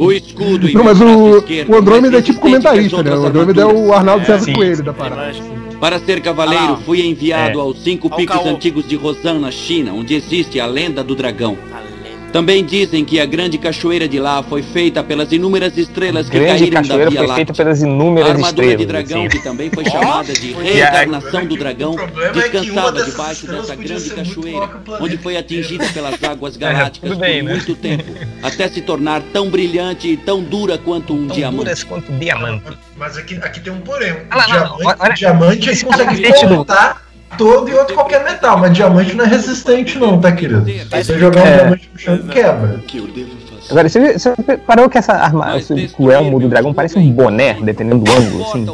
[0.00, 2.68] O escudo em Não, mas braço o, esquerdo o Andrômeda é mais tipo resistente que
[2.68, 3.10] as comentarista, né?
[3.10, 3.92] outras O Andrômeda é o.
[3.92, 5.32] Arnaldo César sim, Coelho da Eu parada.
[5.80, 7.62] Para ser cavaleiro, Ah fui enviado É.
[7.62, 11.56] aos cinco picos antigos de Rosan, na China, onde existe a lenda do dragão.
[11.72, 11.88] A lenda.
[12.32, 16.58] Também dizem que a grande cachoeira de lá foi feita pelas inúmeras estrelas que Grande
[16.70, 17.34] caíram da Via foi Láctea.
[17.36, 18.86] feita pelas A inúmeras armadura de estrelas.
[19.08, 19.38] dragão, assim.
[19.38, 20.64] que também foi chamada de foi.
[20.64, 24.70] reencarnação do dragão, é descansava dessas debaixo dessa grande cachoeira,
[25.00, 27.54] onde foi atingida pelas águas galácticas tudo bem, por né?
[27.54, 28.04] muito tempo,
[28.42, 31.64] até se tornar tão brilhante e tão dura quanto um Tão diamante.
[31.64, 32.64] duras quanto diamante.
[32.98, 34.12] Mas aqui, aqui tem um porém.
[34.12, 37.02] Olha lá, diamante, olha- olha- diamante ele consegue capacete do- cortar
[37.36, 40.64] todo e outro qualquer metal, mas diamante não é resistente não, tá querido?
[40.66, 41.56] Se você jogar um É.
[41.58, 42.74] diamante no chão, quebra.
[42.76, 43.47] O que eu devo?
[43.70, 47.54] Agora, você, você parou que essa arma, esse- elmo do dragão parece é um boné,
[47.54, 48.64] dependendo do ângulo, assim.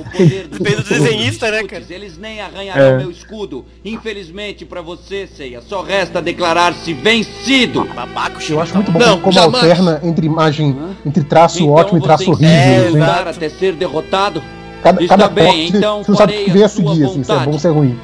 [0.52, 1.82] Depende do desenhista, né, cara?
[1.90, 2.98] Eles nem arranharão É.
[2.98, 3.64] meu escudo.
[3.84, 7.84] Infelizmente pra você, Seiya, só resta declarar-se vencido.
[7.94, 8.98] Babaca, o Eu acho muito bom.
[8.98, 9.54] Não, como jamais.
[9.62, 12.54] alterna entre imagem, entre traço Então ótimo e traço horrível.
[12.88, 12.90] assim.
[12.98, 14.42] lutar até ser derrotado?
[14.82, 17.24] Cada, Está cada bem, corte, então você não sabe o que vem a seguir, assim,
[17.24, 17.98] se é bom ou se é ruim.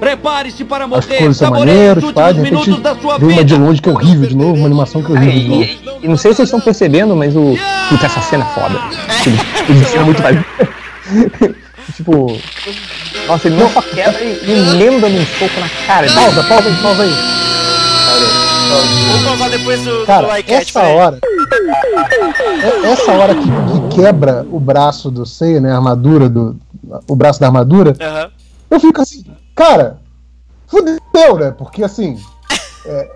[0.00, 1.18] Prepare-se para As morrer.
[1.18, 3.54] coisas são Saboreie os maneiras, últimos pá, de minutos repente da sua vem uma de
[3.54, 3.64] vida.
[3.66, 5.62] longe que é horrível de novo, uma animação que é horrível de novo.
[6.02, 7.56] e, e não sei se vocês estão percebendo, mas o.
[7.88, 8.78] Putz, essa cena é foda.
[9.22, 10.38] Tipo, Ele cena muito mais.
[11.96, 12.38] tipo.
[13.26, 16.06] Nossa, ele não só quebra e e emenda num soco na cara.
[16.12, 17.14] Pausa, pausa aí, pausa aí.
[19.24, 20.52] Pausar depois do, do Cara, iCat.
[20.68, 21.18] essa hora.
[21.22, 25.72] é- Essa hora que, que quebra o braço do Seiya, né?
[25.72, 26.56] A armadura do.
[27.06, 28.30] O braço da armadura, Aham.
[28.70, 29.22] eu fico assim,
[29.58, 29.98] cara,
[30.66, 31.50] fudeu, né?
[31.56, 32.16] Porque assim.
[32.86, 33.10] é,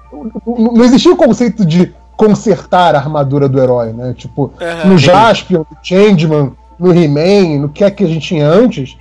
[0.46, 4.14] não existia o conceito de consertar a armadura do herói, né?
[4.16, 4.88] Tipo, Aham.
[4.90, 8.96] no Jaspion, no Changeman, no He-Man, no que é que a gente tinha antes,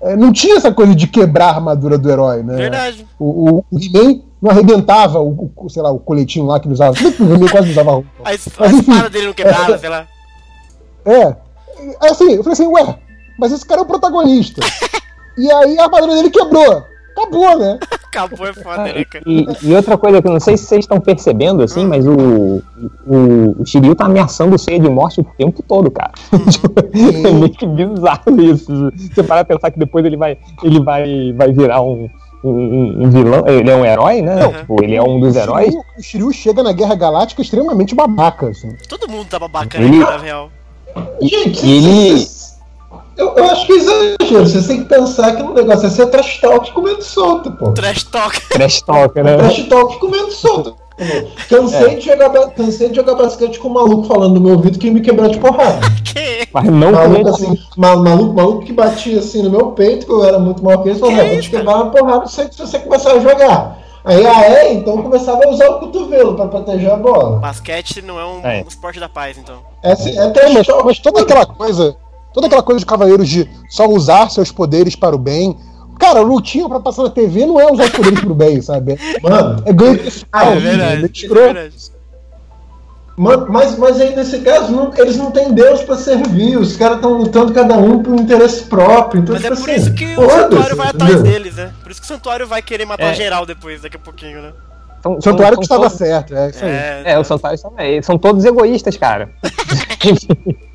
[0.00, 2.56] é, não tinha essa coisa de quebrar a armadura do herói, né?
[2.56, 3.06] Verdade.
[3.18, 6.74] O, o, o He-Man não arrebentava o, o- sei lá, o coletinho lá que ele
[6.74, 6.94] usava.
[7.20, 8.08] O He-Man quase usava roupa.
[8.24, 8.78] A, es- a enfim.
[8.92, 10.06] espada dele não quebrava, sei lá.
[11.04, 11.26] É.
[12.00, 12.98] Aí, Assim, eu falei assim, ué,
[13.38, 14.60] mas esse cara é o protagonista.
[15.38, 16.84] e aí a armadura dele quebrou.
[17.16, 17.78] Acabou, né?
[18.14, 19.24] Acabou, é foda, né, cara?
[19.26, 22.60] E, e outra coisa que eu não sei se vocês estão percebendo, assim, mas o,
[23.06, 26.12] o, o Shiryu tá ameaçando o Seiya de morte o tempo todo, cara.
[26.50, 28.90] Tipo, é meio que bizarro isso.
[28.96, 32.08] Você parar pra pensar que depois ele vai, ele vai, vai virar um,
[32.44, 34.36] um, um vilão, ele é um herói, né?
[34.36, 34.52] Não.
[34.52, 35.66] Tipo, ele é um dos O heróis.
[35.72, 38.74] Shiryu, o Shiryu chega na Guerra Galáctica extremamente babaca, assim.
[38.88, 40.50] Todo mundo tá babaca, Ele- né, na real.
[41.20, 42.26] Gente, E ele-
[43.16, 44.16] eu, eu acho que é exagero.
[44.48, 47.72] Vocês têm que pensar que no negócio é ser trash talk comendo solto, pô.
[47.72, 48.40] Trash talk.
[48.50, 49.36] Trash talk, né?
[49.36, 50.76] Trash talk comendo solto.
[51.48, 54.86] Cansei, de jogar, cansei de jogar basquete com um maluco falando no meu ouvido que
[54.86, 55.80] ia me quebrar de porrada.
[56.04, 56.48] que?
[56.52, 60.24] Mas não Maluco assim, ma- maluco, maluco que batia assim no meu peito, que eu
[60.24, 62.58] era muito maior que ele, falou, Que "Não, vou te quebrar uma porrada se se
[62.58, 63.78] você começar a jogar.
[64.04, 64.72] Aí, ah é?
[64.74, 67.38] Então começava a usar o cotovelo pra proteger a bola.
[67.38, 68.62] Basquete não é um, É.
[68.64, 69.56] um esporte da paz, então.
[69.82, 70.84] É, assim, é É, trash mas, talk.
[70.84, 71.96] mas toda aquela coisa.
[72.34, 75.56] Toda aquela coisa de cavaleiros de só usar seus poderes para o bem.
[75.98, 78.98] Cara, lutinha pra passar na TV não é usar os poderes pro bem, sabe?
[79.22, 80.26] Mano, É ganho pessoal.
[80.32, 81.12] Ah, é verdade.
[81.24, 81.94] É verdade.
[83.16, 87.12] Mas, mas aí nesse caso, não- eles não têm Deus pra servir, os caras estão
[87.12, 89.22] lutando cada um por interesse próprio.
[89.22, 91.32] Então, Mas é tipo por assim, isso que o santuário vai atrás entendeu?
[91.32, 91.72] deles, né?
[91.80, 93.14] Por isso que o santuário vai querer matar É.
[93.14, 94.52] geral depois, daqui a pouquinho, né?
[95.00, 96.70] São, O santuário que são estava todos- certo, é isso aí.
[96.72, 99.30] É, É, o santuário são, é, são todos egoístas, cara.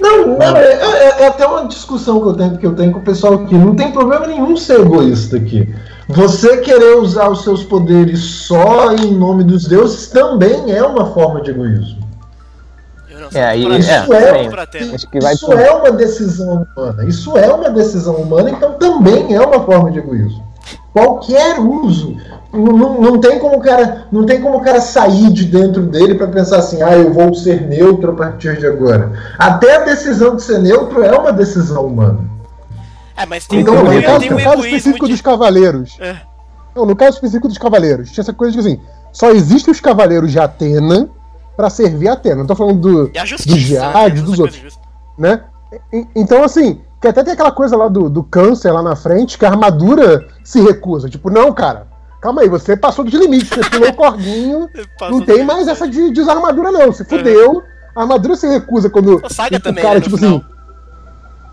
[0.00, 2.98] Não, não, é, é- é até uma discussão que eu, tenho, que eu tenho com
[2.98, 3.54] o pessoal aqui.
[3.54, 5.72] Não tem problema nenhum ser egoísta aqui.
[6.08, 11.40] Você querer usar os seus poderes só em nome dos deuses também é uma forma
[11.40, 12.00] de egoísmo.
[13.10, 14.48] Eu não É, pra- Isso é, é,
[15.34, 17.04] isso é uma decisão humana.
[17.04, 20.49] Isso é uma decisão humana, então também é uma forma de egoísmo.
[20.92, 22.16] Qualquer uso.
[22.52, 26.16] Não, não- tem como o cara, não tem como o cara sair de dentro dele
[26.16, 29.12] para pensar assim, ah, eu vou ser neutro a partir de agora.
[29.38, 32.18] Até a decisão de ser neutro é uma decisão humana.
[33.16, 35.12] É, mas tem, Então, um, no no tem caso, um no caso específico de...
[35.12, 35.96] dos cavaleiros.
[36.00, 36.16] É.
[36.74, 38.80] Não, no caso específico dos cavaleiros, tinha essa coisa de assim:
[39.12, 41.08] só existem os cavaleiros de Atena
[41.56, 42.36] pra servir a Atena.
[42.36, 43.54] Não tô falando do, E justiça.
[43.54, 43.60] né?
[43.60, 44.78] Geades, Essa dos coisa outros,
[45.18, 45.40] né?
[45.92, 49.38] E- Então, assim, que até tem aquela coisa lá do, do câncer lá na frente,
[49.38, 51.08] que a armadura se recusa.
[51.08, 51.86] Tipo, não, cara,
[52.20, 54.68] calma aí, você passou dos limites, você pulou o corguinho,
[55.10, 56.92] não tem mais essa de, de usar armadura, não.
[56.92, 57.62] Se fudeu,
[57.96, 60.36] a armadura se recusa quando O Saga o também, cara, no tipo final.
[60.36, 60.44] assim.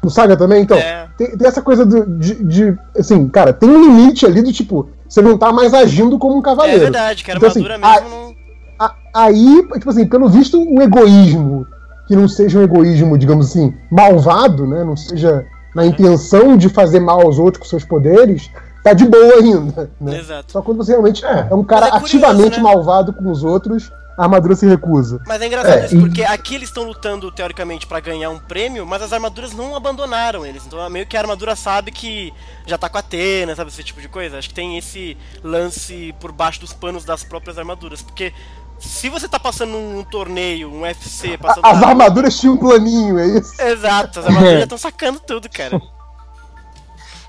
[0.03, 0.77] No Saga também, então.
[0.77, 1.07] É.
[1.17, 2.77] Tem, tem essa coisa do- de, de.
[2.97, 6.39] Assim, cara, tem um limite ali do tipo, você não tá mais agindo como um
[6.39, 6.79] É cavaleiro.
[6.81, 8.35] verdade, que a Então, assim, armadura a- mesmo não...
[8.79, 11.65] A- aí, tipo assim, pelo visto, um egoísmo
[12.07, 14.83] que não seja um egoísmo, digamos assim, malvado, né?
[14.83, 15.45] Não seja
[15.75, 18.49] na intenção de fazer mal aos outros com seus poderes,
[18.83, 19.91] tá de boa ainda.
[19.99, 20.17] Né?
[20.19, 20.51] Exato.
[20.51, 21.47] Só quando você realmente É.
[21.51, 22.63] é um cara é curioso, ativamente né?
[22.63, 25.21] malvado com os outros, a armadura se recusa.
[25.27, 28.39] Mas é engraçado É, isso, e- porque aqui eles estão lutando, teoricamente, pra ganhar um
[28.39, 30.65] prêmio, mas as armaduras não abandonaram eles.
[30.65, 32.33] Então meio que a armadura sabe que
[32.65, 34.39] já tá com a Atena, sabe, esse tipo de coisa.
[34.39, 38.01] Acho que tem esse lance por baixo dos panos das próprias armaduras.
[38.01, 38.33] Porque
[38.79, 41.65] se você tá passando um, torneio, um UFC, A- passando...
[41.65, 43.61] as armaduras tinham um planinho, é isso?
[43.61, 45.79] Exato, as armaduras já estão sacando tudo, cara.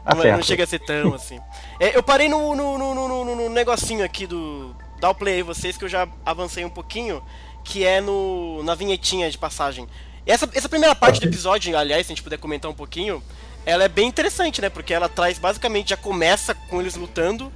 [0.04, 1.38] Tá Não, não chega a ser tão assim.
[1.78, 4.74] É, eu parei no, no, no, no, no- no negocinho aqui do.
[5.00, 7.22] Dá o play aí vocês que eu já avancei um pouquinho,
[7.62, 9.86] que é no na vinhetinha de passagem.
[10.26, 13.22] Essa, essa primeira parte do episódio, aliás, se a gente puder comentar um pouquinho,
[13.64, 14.68] ela é bem interessante, né?
[14.68, 17.52] Porque ela traz basicamente, já começa com eles lutando,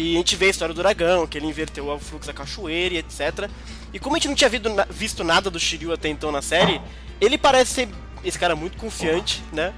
[0.00, 2.94] e a gente vê a história do dragão, que ele inverteu o fluxo da cachoeira
[2.94, 3.48] e etc.
[3.92, 6.40] E como a gente não tinha visto, na- visto nada do Shiryu até então na
[6.42, 6.80] série,
[7.20, 7.88] ele parece ser
[8.24, 9.72] esse cara muito confiante, né?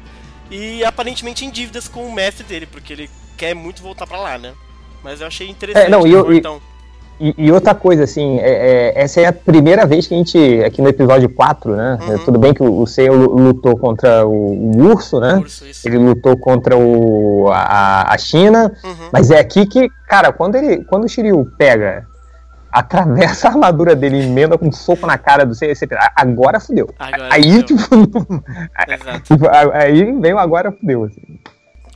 [0.51, 4.37] E aparentemente em dívidas com o mestre dele, porque ele quer muito voltar pra lá,
[4.37, 4.53] né?
[5.03, 5.87] Mas eu achei interessante.
[5.87, 6.61] É, não, e eu- então.
[7.21, 10.39] E, e outra coisa, assim, é, é, essa é a primeira vez que a gente,
[10.65, 11.99] aqui no episódio 4, né?
[12.01, 12.19] Uhum.
[12.25, 15.35] Tudo bem que o, o Seiya lutou contra o, o urso, né?
[15.35, 15.65] Urso.
[15.85, 19.09] Ele lutou contra o, a, a China, Uhum.
[19.13, 22.07] mas é aqui que, cara, quando, ele, quando o Shiryu pega,
[22.73, 25.75] atravessa a armadura dele emenda com um soco na cara do Seiya,
[26.17, 26.89] agora fudeu.
[26.99, 27.63] Agora aí, fudeu.
[27.65, 27.83] tipo,
[29.25, 31.21] tipo, aí vem o agora fudeu, assim.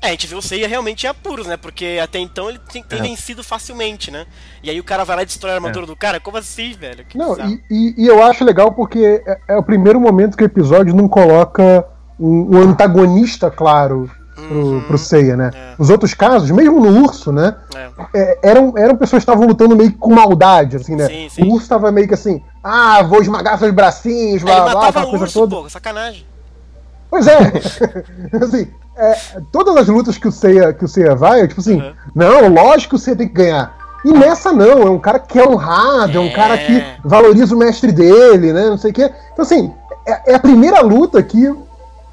[0.05, 1.57] É, a gente viu o Seiya realmente em apuros, né?
[1.57, 3.03] Porque até então ele tem, tem É.
[3.03, 4.27] vencido facilmente, né?
[4.63, 6.21] E aí o cara vai lá e destrói a armadura do cara.
[6.21, 7.05] Como assim, velho?
[7.07, 10.45] Que Não, e, e- e eu acho legal porque é, é o primeiro momento que
[10.45, 11.87] o episódio não coloca
[12.21, 14.81] um, um antagonista claro pro, Uhum.
[14.83, 15.51] pro Seiya, né?
[15.55, 15.75] É.
[15.79, 17.55] Nos outros casos, mesmo no urso, né?
[17.75, 17.89] É.
[18.15, 21.07] é, eram, eram pessoas que estavam lutando meio que com maldade, assim, né?
[21.07, 21.43] Sim, sim.
[21.45, 25.07] O urso tava meio que assim, ah, vou esmagar seus bracinhos, Aí blá blá, aquela
[25.07, 25.57] o coisa urso, toda.
[25.63, 26.27] pô, sacanagem.
[27.11, 27.39] Pois é.
[28.43, 29.17] assim, é,
[29.53, 31.93] todas as lutas que o Seiya, que o Seiya vai, é tipo assim, Uhum.
[32.15, 33.77] não, lógico que o Seiya tem que ganhar.
[34.05, 36.31] E nessa não, é um cara que é honrado, é, um É.
[36.33, 38.67] cara que valoriza o mestre dele, né?
[38.69, 39.11] Não sei o quê.
[39.33, 39.73] Então, assim,
[40.07, 41.51] é, é a primeira luta que,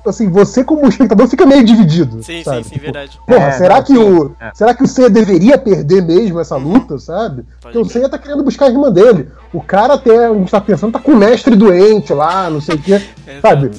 [0.08, 2.24] assim, você como espectador fica meio dividido.
[2.24, 2.64] Sim, sabe?
[2.64, 3.20] sim, sim, Tipo, verdade.
[3.28, 4.00] Porra, É, será não, que sim.
[4.02, 4.36] o.
[4.40, 4.52] É.
[4.54, 7.46] Será que o Seiya deveria perder mesmo essa luta, sabe?
[7.60, 7.84] Porque o.
[7.84, 9.28] Seiya tá querendo buscar a irmã dele.
[9.54, 12.76] O cara até, a gente tá pensando, tá com o mestre doente lá, não sei
[12.76, 13.02] o quê.
[13.42, 13.70] sabe?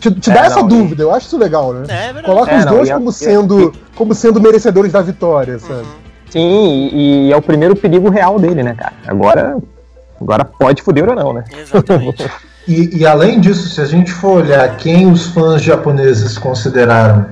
[0.00, 1.82] Te, te É, dá essa não, dúvida, eu acho isso legal, né?
[1.88, 2.24] É, é verdade.
[2.26, 5.84] Coloca É, os não, dois a- como sendo, como sendo merecedores da vitória, sabe?
[6.30, 8.92] Sim, e, e é o primeiro perigo real dele, né, cara?
[9.06, 9.56] Agora,
[10.20, 11.44] agora pode foder ou não, né?
[11.56, 12.26] Exatamente.
[12.68, 17.26] E, e além disso, se a gente for olhar quem os fãs japoneses consideraram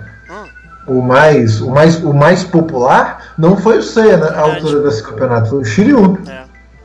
[0.87, 5.51] o mais, o mais, o mais popular, não foi o Seiya na altura desse campeonato,
[5.51, 6.19] foi o Shiryu.
[6.27, 6.41] É.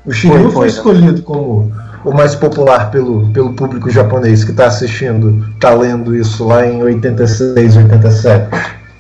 [0.05, 0.67] O Shiryu Foi, foi, foi, né?
[0.67, 1.71] escolhido como
[2.03, 6.81] o mais popular pelo, pelo público japonês que está assistindo, tá lendo isso lá em
[6.83, 8.49] 86, 87.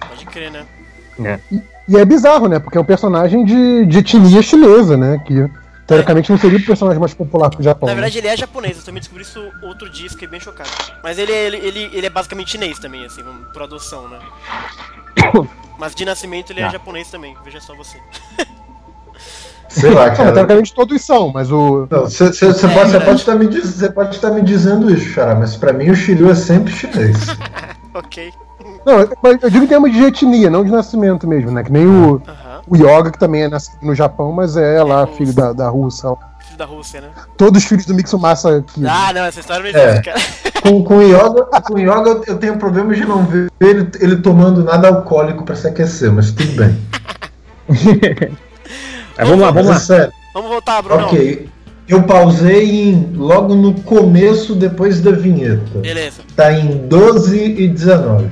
[0.07, 1.39] Pode crer, né?
[1.87, 2.59] E é bizarro, né?
[2.59, 5.21] Porque é um personagem de, de etnia chinesa, né?
[5.25, 5.49] Que
[5.85, 7.87] teoricamente não seria o personagem mais popular pro Japão.
[7.87, 8.01] Na né?
[8.01, 10.69] verdade, ele é japonês, eu também descobri isso outro dia, fiquei bem chocado.
[11.03, 14.19] Mas ele, ele, ele, ele é basicamente chinês também, assim, por adoção, né?
[15.77, 16.69] Mas de nascimento ele é Ah.
[16.69, 17.97] japonês também, veja só você.
[19.73, 20.31] Sei lá, Não, cara.
[20.31, 21.87] teoricamente todos são, mas o.
[21.89, 22.25] Você
[22.67, 25.89] pode estar tá me, diz- você pode tá me dizendo isso, Xará, mas pra mim
[25.89, 27.17] o Shiryu é sempre chinês.
[27.93, 28.31] ok.
[28.85, 31.63] Não, mas eu digo em termos de etnia, não de nascimento mesmo, né?
[31.63, 32.61] Que nem o, Aham.
[32.67, 36.09] o Yoga, que também é nascido no Japão, mas é lá, filho da, da Russa.
[36.11, 36.17] ó.
[36.45, 37.07] Filho da Rússia, né?
[37.35, 38.85] Todos os filhos do Mitsumasa aqui.
[38.85, 39.85] Ah, não, essa história não É.
[39.89, 40.19] existe, cara.
[40.61, 44.17] Com, com o Yoga, com o Yoga eu tenho problema de não ver ele, ele
[44.17, 46.77] tomando nada alcoólico pra se aquecer, mas tudo bem.
[49.17, 49.79] Mas vamos lá, Mas vamos é lá.
[49.79, 50.13] sério.
[50.33, 51.05] Vamos voltar, Bruno.
[51.05, 51.49] Ok.
[51.87, 55.79] Eu pausei em, logo no começo, depois da vinheta.
[55.79, 56.21] Beleza.
[56.35, 58.27] Tá em 12 e 19.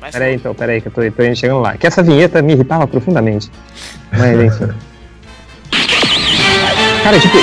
[0.00, 1.76] Mas Peraí, então, peraí, que eu tô, tô chegando lá.
[1.76, 3.50] Que essa vinheta me irritava profundamente.
[4.12, 4.74] Mas, enfim.
[7.02, 7.36] Cara, tipo,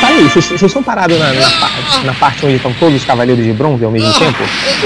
[0.00, 3.44] para aí, vocês estão parados na, na, parte, na parte onde estão todos os cavaleiros
[3.44, 4.38] de bronze ao mesmo tempo?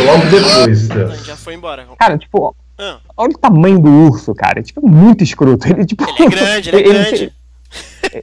[0.05, 1.07] Logo depois, tá?
[1.07, 1.87] gente já foi embora.
[1.99, 4.63] Cara, tipo, Ah, olha o tamanho do urso, cara.
[4.63, 5.67] Tipo, muito escroto.
[5.69, 7.17] Ele, tipo, Ele é grande, ele é grande.
[7.19, 7.33] se-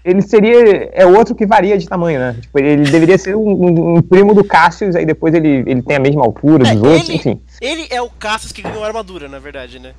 [0.06, 0.90] ele seria.
[0.94, 2.36] É outro que varia de tamanho, né?
[2.40, 5.98] Tipo, ele deveria ser um, um- um primo do Cassius, aí depois ele, ele tem
[5.98, 7.42] a mesma altura É, dos outros, ele- enfim.
[7.62, 9.92] ele é o Cassius que ganhou a armadura, na verdade, né?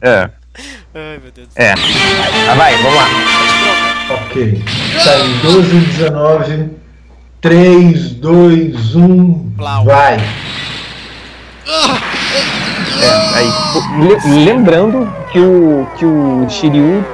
[0.00, 0.30] É.
[0.94, 1.48] Ai, meu Deus.
[1.56, 1.72] É.
[1.72, 3.06] Ah, vai, vamos lá.
[4.24, 4.62] Ok.
[5.04, 6.70] Tá em 12 e 19.
[7.40, 9.50] 3, 2, 1.
[9.56, 9.84] Plau.
[9.84, 10.16] Vai.
[13.02, 13.48] É, aí,
[14.06, 17.04] le- lembrando que o, que o Shiryu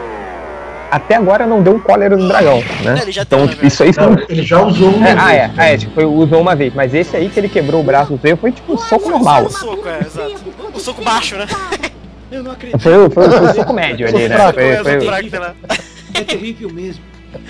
[0.91, 2.99] até agora não deu um cólera do dragão, né?
[3.03, 4.27] Ele já então, tipo, isso aí foi.
[4.29, 5.55] Ele já usou uma É, ah, vez, é, né?
[5.57, 8.13] ah, é, tipo, foi- usou uma vez, mas esse aí que ele quebrou o braço
[8.17, 9.45] do foi tipo um soco normal.
[9.45, 10.35] O soco, é, exato.
[10.75, 11.47] O soco baixo, né?
[12.31, 12.81] Eu não acredito.
[12.81, 14.53] Foi, o- foi, o- foi o soco médio ali, né?
[14.53, 17.41] Foi, É, o foi- babaca, o Tatsumi, que cara.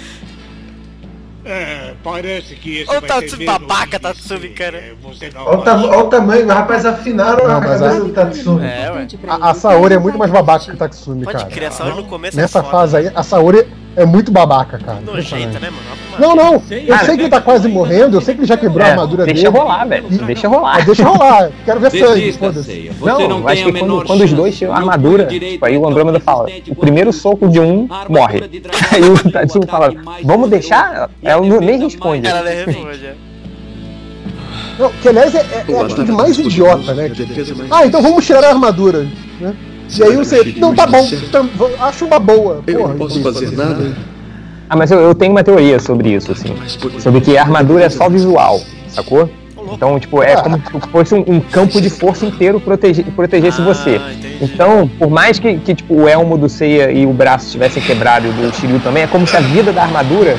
[1.45, 1.95] É,
[5.03, 8.01] Você não Olha o, ta- olha o tamanho, rapaz, afinaram Não, a mas cabeça a-
[8.01, 8.65] do Tatsumi.
[8.67, 9.07] É.
[9.29, 11.51] A, a Saori é muito mais babaca que o Tatsumi, Pode cara.
[11.51, 12.71] crer, essa hora no começo é Nessa foda.
[12.73, 13.67] fase aí, a Saori
[14.01, 15.01] é muito babaca, cara.
[15.01, 16.01] Nojenta, né, mano?
[16.19, 16.55] Não, não.
[16.71, 18.91] Eu sei que ele tá quase morrendo, eu sei que ele já quebrou a é,
[18.93, 19.59] armadura deixa dele.
[19.59, 20.05] rolar, velho.
[20.09, 20.75] Deixa rolar.
[20.75, 21.51] Mas deixa rolar.
[21.65, 22.33] Quero ver sangue.
[22.33, 22.91] Foda-se.
[23.01, 25.87] Não, não, acho que quando, quando os dois tiram a armadura, tipo, aí é o
[25.87, 28.41] Andrômeda fala, o primeiro soco de um morre.
[28.93, 29.93] Aí o é Tatsumi o fala,
[30.25, 31.11] vamos deixar?
[31.23, 32.27] Ela nem defesa responde.
[32.27, 33.15] Ela nem responde, é.
[34.79, 37.11] Não, que aliás é, é- é a atitude mais idiota, né?
[37.71, 39.07] Ah, então vamos tirar a armadura.
[39.41, 39.55] Né?
[39.99, 40.55] E aí você.
[40.57, 41.07] Não, tá bom.
[41.81, 42.63] acho uma boa.
[42.67, 43.97] Eu Porra, não posso fazer nada.
[44.69, 46.55] Ah, mas eu, eu tenho uma teoria sobre isso, assim.
[47.01, 49.29] Sobre que a armadura é só visual, sacou?
[49.73, 53.65] Então, tipo, é como se fosse um, um campo de força inteiro protege, protegesse Ah,
[53.65, 53.97] você.
[53.97, 54.39] entendi.
[54.41, 58.27] Então, por mais que, que, tipo, o elmo do Seiya e o braço tivessem quebrado
[58.27, 60.37] e o do Shiryu também, é como se a vida da armadura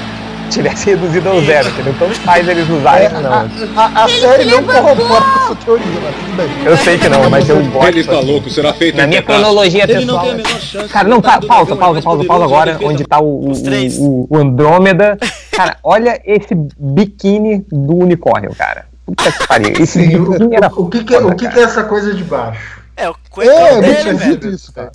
[0.51, 1.95] tivesse reduzido ao zero, entendeu?
[1.97, 3.31] Tanto faz eles usarem É, ou a, não.
[3.77, 6.49] a- a série não corrobora com essa teoria, mas tudo bem.
[6.65, 7.87] Eu sei que não, mas eu gosto.
[7.87, 10.35] Ele está louco, será feito Na minha cronologia Ele não pessoal.
[10.73, 10.87] tem a.
[10.89, 15.17] Cara, não, pa, pausa, é pausa, pausa, pausa agora, onde tá o, o, o, Andrômeda.
[15.51, 18.85] Cara, olha esse biquíni do unicórnio, cara.
[19.05, 19.73] Puta que pariu.
[19.79, 22.23] Esse biquíni era o, que, que, é- foda, o que, que é essa coisa de
[22.23, 22.81] baixo?
[22.95, 24.17] É, o cuecão É, eu dele, velho.
[24.17, 24.91] visto isso, cara.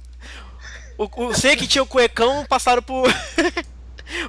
[0.99, 3.03] O, o sei que tinha o cuecão, passaram pro.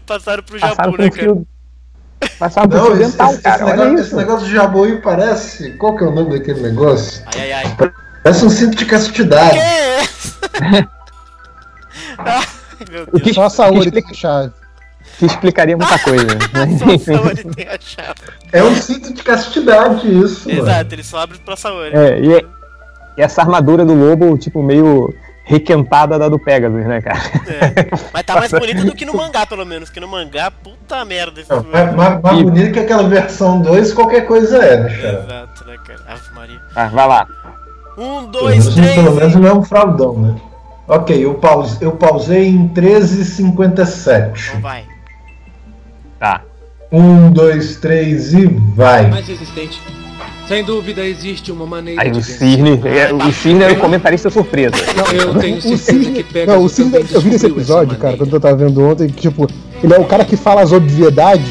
[0.06, 1.22] passaram pro Passaram Jabu, por né, cara?
[1.24, 1.48] fio.
[2.40, 3.56] Passaram por Não, fio esse, dental, esse- cara.
[3.56, 4.04] esse Olha negócio, isso.
[4.08, 5.72] esse negócio de Jaboi parece.
[5.78, 7.24] Qual que é o nome daquele negócio?
[7.36, 7.92] Ai, ai, ai.
[8.24, 9.58] Parece um cinto de Que castidade.
[9.58, 10.38] é essa?
[12.18, 12.44] Ai,
[12.90, 13.54] meu O que- Deus.
[13.54, 14.54] Só a que tem a chave.
[15.20, 16.28] Que explicaria muita coisa.
[17.80, 18.14] Chave.
[18.52, 20.48] É um cinto de castidade, isso.
[20.48, 20.62] mano.
[20.62, 21.96] Exato, ele só abre pra Saori.
[21.96, 22.46] É, e,
[23.18, 25.14] e essa armadura do lobo, tipo, meio
[25.48, 27.20] requentada da do Pegasus, né, cara?
[27.48, 27.88] É.
[28.14, 29.90] Mas tá mais bonito do que no mangá, pelo menos.
[29.90, 31.42] Que no mangá, puta merda.
[31.42, 31.92] Esse Não, filme.
[31.96, 35.24] mais, mais- E- bonito que aquela versão 2, qualquer coisa é, né, cara?
[35.24, 36.00] Exato, né, cara?
[36.08, 36.60] Ave Maria.
[36.76, 37.28] Ah, vai lá.
[37.98, 38.94] Um, Pelo dois, menos, três.
[38.96, 40.36] pelo menos não é um fraudão, né?
[40.88, 44.48] Ok, eu, pause, eu pausei em 13h57.
[44.50, 44.86] Então vai.
[46.20, 46.42] Tá.
[46.92, 49.08] Um, dois, três e vai.
[49.08, 49.82] Mais resistente.
[50.48, 52.24] Sem dúvida, existe uma maneira Aí de o.
[52.24, 54.76] Cisne, é, o Cisne era o comentarista surpresa.
[55.14, 58.16] Eu tenho O certeza Cisne, que pega não, o Cisne, eu vi nesse episódio, cara,
[58.16, 59.46] quando eu tava vendo ontem, que, tipo,
[59.84, 61.46] ele é o cara que fala as obviedades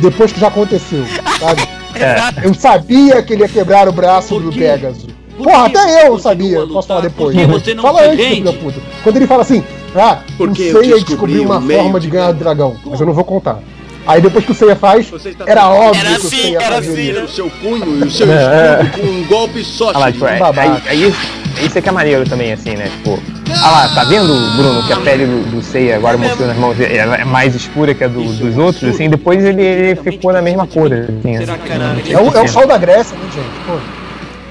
[0.00, 1.04] depois que já aconteceu,
[1.38, 1.62] sabe?
[1.98, 2.46] É.
[2.46, 4.52] Eu sabia que ele ia quebrar o braço do?
[4.52, 5.06] Pegasus.
[5.36, 7.34] Por Porra, até eu sabia, posso falar depois.
[7.34, 8.80] Você não Fala antes, filho da puta.
[9.02, 9.64] Quando ele fala assim,
[9.96, 12.38] ah, Porque o eu Seiya descobri descobriu uma um forma de ganhar o ganhar.
[12.38, 13.60] dragão, mas eu não vou contar.
[14.08, 16.58] Aí depois que o Seiya faz, Você está era óbvio Era que o assim, Seiya
[16.62, 17.12] era fazeria.
[17.12, 17.24] assim, né?
[17.24, 18.82] o seu punho e o seu É.
[18.82, 19.88] escudo com um golpe só.
[19.88, 21.14] Olha lá, tipo, é, aí, aí,
[21.62, 22.88] isso é que é maneiro também, assim, né?
[22.88, 23.22] Tipo,
[23.62, 26.80] ah lá, tá vendo, Bruno, que a pele do, do Seiya agora mostrou nas mãos
[26.80, 30.40] é, é mais escura que a do- dos outros, assim, depois ele, ele ficou na
[30.40, 32.12] mesma cor, assim, Será assim.
[32.14, 33.46] É o, é o sol da Grécia, né, gente?
[33.66, 33.76] Pô.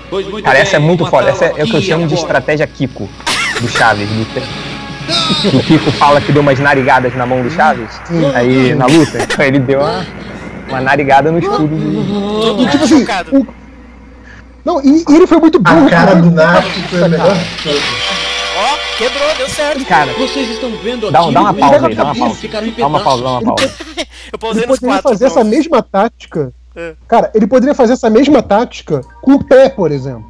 [0.10, 2.08] Pois muito Cara, essa é bem, muito foda, essa é, é o que eu chamo
[2.08, 3.10] de estratégia Kiko,
[3.60, 4.26] do Chaves, do
[5.54, 7.90] o Kiko fala que deu umas narigadas na mão do Chaves,
[8.36, 10.06] aí na luta, então ele deu uma,
[10.70, 12.42] uma narigada no escudo do...
[12.42, 13.48] Todo Tipo assim, o-
[14.66, 15.88] Não, e, e ele foi muito burro.
[15.88, 17.38] A cara do Nath foi a melhor.
[18.60, 19.86] Ó, quebrou, deu certo.
[19.86, 21.34] Cara, Vocês estão vendo dá, aqui?
[21.34, 22.78] dá uma pausa aí, dá uma ficaram- pausa.
[22.78, 23.74] Dá uma pausa, dá uma pausa.
[24.34, 25.10] Eu pausei Ele nos poderia quatro.
[25.12, 25.50] fazer essa pronto.
[25.50, 26.52] mesma tática.
[26.76, 26.94] É.
[27.08, 30.26] Cara, ele poderia fazer essa mesma tática com o pé, por exemplo.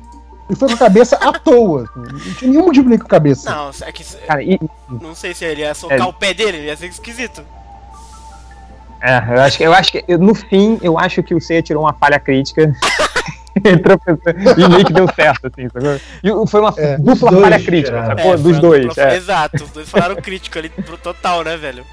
[0.50, 1.84] Ele foi com a cabeça à toa.
[1.84, 2.00] assim.
[2.28, 3.50] Não tinha nenhum motivo nem com a cabeça.
[3.50, 4.04] Não, é que.
[4.26, 6.04] Cara, e, Não sei se ele ia socar É.
[6.04, 7.44] o pé dele, ia ser esquisito.
[9.02, 11.62] É, eu acho que, eu acho que eu- no fim, eu acho que o Seiya
[11.62, 12.74] tirou uma falha crítica.
[13.58, 16.00] e e meio que deu certo, assim, sacou?
[16.24, 18.34] E o- foi uma É, dupla dos falha dois crítica, sacou?
[18.34, 18.88] É, dos dois.
[18.88, 19.16] dupla- é.
[19.16, 21.84] Exato, os dois falaram crítico ali pro total, né, velho?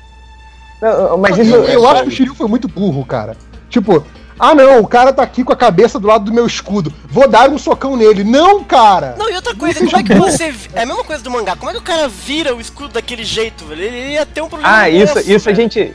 [0.80, 1.54] Não, Mas eu, isso.
[1.54, 3.36] eu acho que o Shiryu foi muito burro, cara.
[3.68, 4.04] Tipo,
[4.38, 6.92] ah não, o cara tá aqui com a cabeça do lado do meu escudo.
[7.08, 8.24] Vou dar um socão nele.
[8.24, 9.14] Não, cara!
[9.18, 10.54] Não, e outra coisa, Isso como é que você.
[10.74, 13.24] É a mesma coisa do mangá, como é que o cara vira o escudo daquele
[13.24, 13.82] jeito, velho?
[13.82, 14.76] Ele ia ter um problema.
[14.76, 15.94] Ah, isso, isso a gente.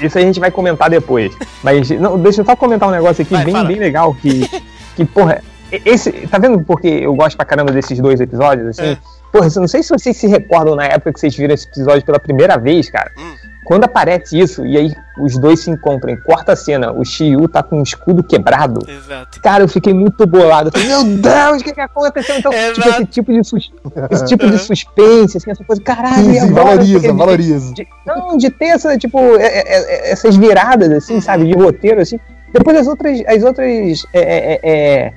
[0.00, 1.32] Isso a gente vai comentar depois.
[1.62, 3.68] Mas não, deixa eu só comentar um negócio aqui Vai, bem, fala.
[3.68, 4.48] bem legal que.
[4.96, 5.40] Que, porra,
[5.84, 6.10] esse.
[6.26, 8.90] Tá vendo porque eu gosto pra caramba desses dois episódios, assim?
[8.90, 8.98] É.
[9.30, 12.04] Porra, eu não sei se vocês se recordam na época que vocês viram esse episódio
[12.04, 13.12] pela primeira vez, cara.
[13.16, 13.34] Hum.
[13.68, 17.46] Quando aparece isso, e aí os dois se encontram e corta a cena, o Shiryu
[17.48, 18.80] tá com o escudo quebrado.
[18.88, 19.38] Exato.
[19.42, 20.70] Cara, eu fiquei muito bolado.
[20.72, 22.38] Falei, meu Deus, o que, que aconteceu?
[22.38, 23.70] Então, tipo, esse tipo de, sus-
[24.10, 26.64] esse tipo de suspense, assim, essa coisa, caralho, Sim, sim, agora?
[26.64, 27.74] valoriza, De- valoriza.
[27.74, 32.00] de- não, de ter essa, tipo, é- é- é- essas viradas, assim, sabe, de roteiro,
[32.00, 32.18] assim.
[32.50, 34.20] Depois as outras, as outras é,
[34.54, 35.12] é, é,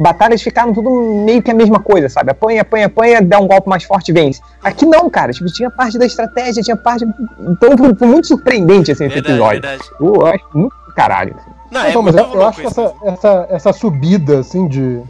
[0.00, 0.90] batalhas ficaram tudo
[1.24, 2.30] meio que a mesma coisa, sabe?
[2.30, 4.40] Apanha, apanha, apanha, dá um golpe mais forte e vence.
[4.62, 7.04] Aqui não, cara, tipo, tinha parte da estratégia, tinha parte...
[7.48, 9.60] Então foi, foi muito surpreendente, assim, esse Verdade, episódio.
[9.62, 9.90] verdade.
[10.00, 11.34] Eu acho muito caralho.
[11.36, 11.50] assim.
[11.70, 15.00] Não, Então, é mas eu, eu acho que essa, essa, essa subida assim de,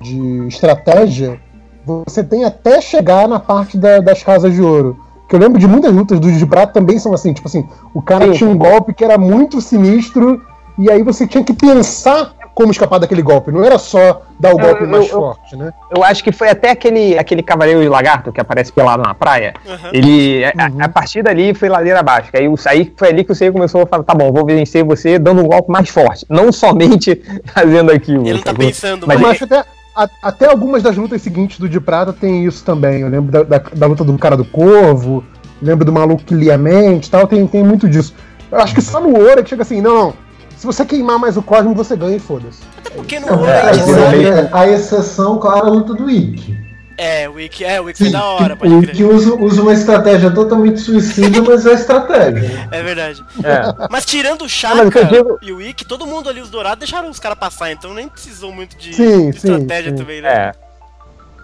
[0.00, 1.38] de estratégia
[1.84, 4.98] você tem até chegar na parte da- das casas de ouro.
[5.28, 8.00] Que eu lembro de muitas lutas do de prata também são assim, tipo assim, o
[8.02, 8.32] cara Sim.
[8.32, 10.40] tinha um golpe que era muito sinistro
[10.78, 13.52] e aí você tinha que pensar como escapar daquele golpe.
[13.52, 15.72] Não era só dar o Eu- golpe eu- mais eu- forte, né?
[15.94, 19.54] Eu acho que foi até aquele, aquele cavaleiro de lagarto que aparece pelado na praia.
[19.64, 19.90] Aham.
[19.92, 22.30] Ele, a, a- a partir dali foi ladeira abaixo.
[22.34, 25.20] Aí, aí foi ali que o Seiya começou a falar: tá bom, vou vencer você
[25.20, 26.26] dando um golpe mais forte.
[26.28, 27.22] Não somente
[27.54, 28.22] fazendo aquilo.
[28.26, 29.36] Ele não tá pensando, Mas Mas eu mas.
[29.36, 33.02] acho até, a- até algumas das lutas seguintes do de prata tem isso também.
[33.02, 35.22] Eu lembro da, da, da luta do cara do corvo,
[35.62, 38.12] lembro do maluco que lia mente e tal, tem, tem muito disso.
[38.50, 40.12] Eu acho que só no ouro é que chega assim, não,
[40.58, 42.58] Se você queimar mais o Cosmo, você ganha e foda-se.
[42.78, 44.26] Até porque no Não, é, a gente sabe.
[44.26, 46.58] é, a exceção, claro, a luta do Ikki.
[47.00, 48.90] É, o Wiki, é, o Wiki foi da hora, pode O crer.
[48.92, 52.40] Ikki usa, usa uma estratégia totalmente suicida, mas é estratégia.
[52.48, 52.68] né?
[52.72, 53.24] É verdade.
[53.44, 53.86] É.
[53.88, 56.80] Mas tirando o Chaka o eu digo- e o Wiki, todo mundo ali, os dourados,
[56.80, 59.96] deixaram os caras passar, então nem precisou muito de, Sim, de sim, estratégia sim.
[59.96, 60.28] também, né?
[60.28, 60.52] É.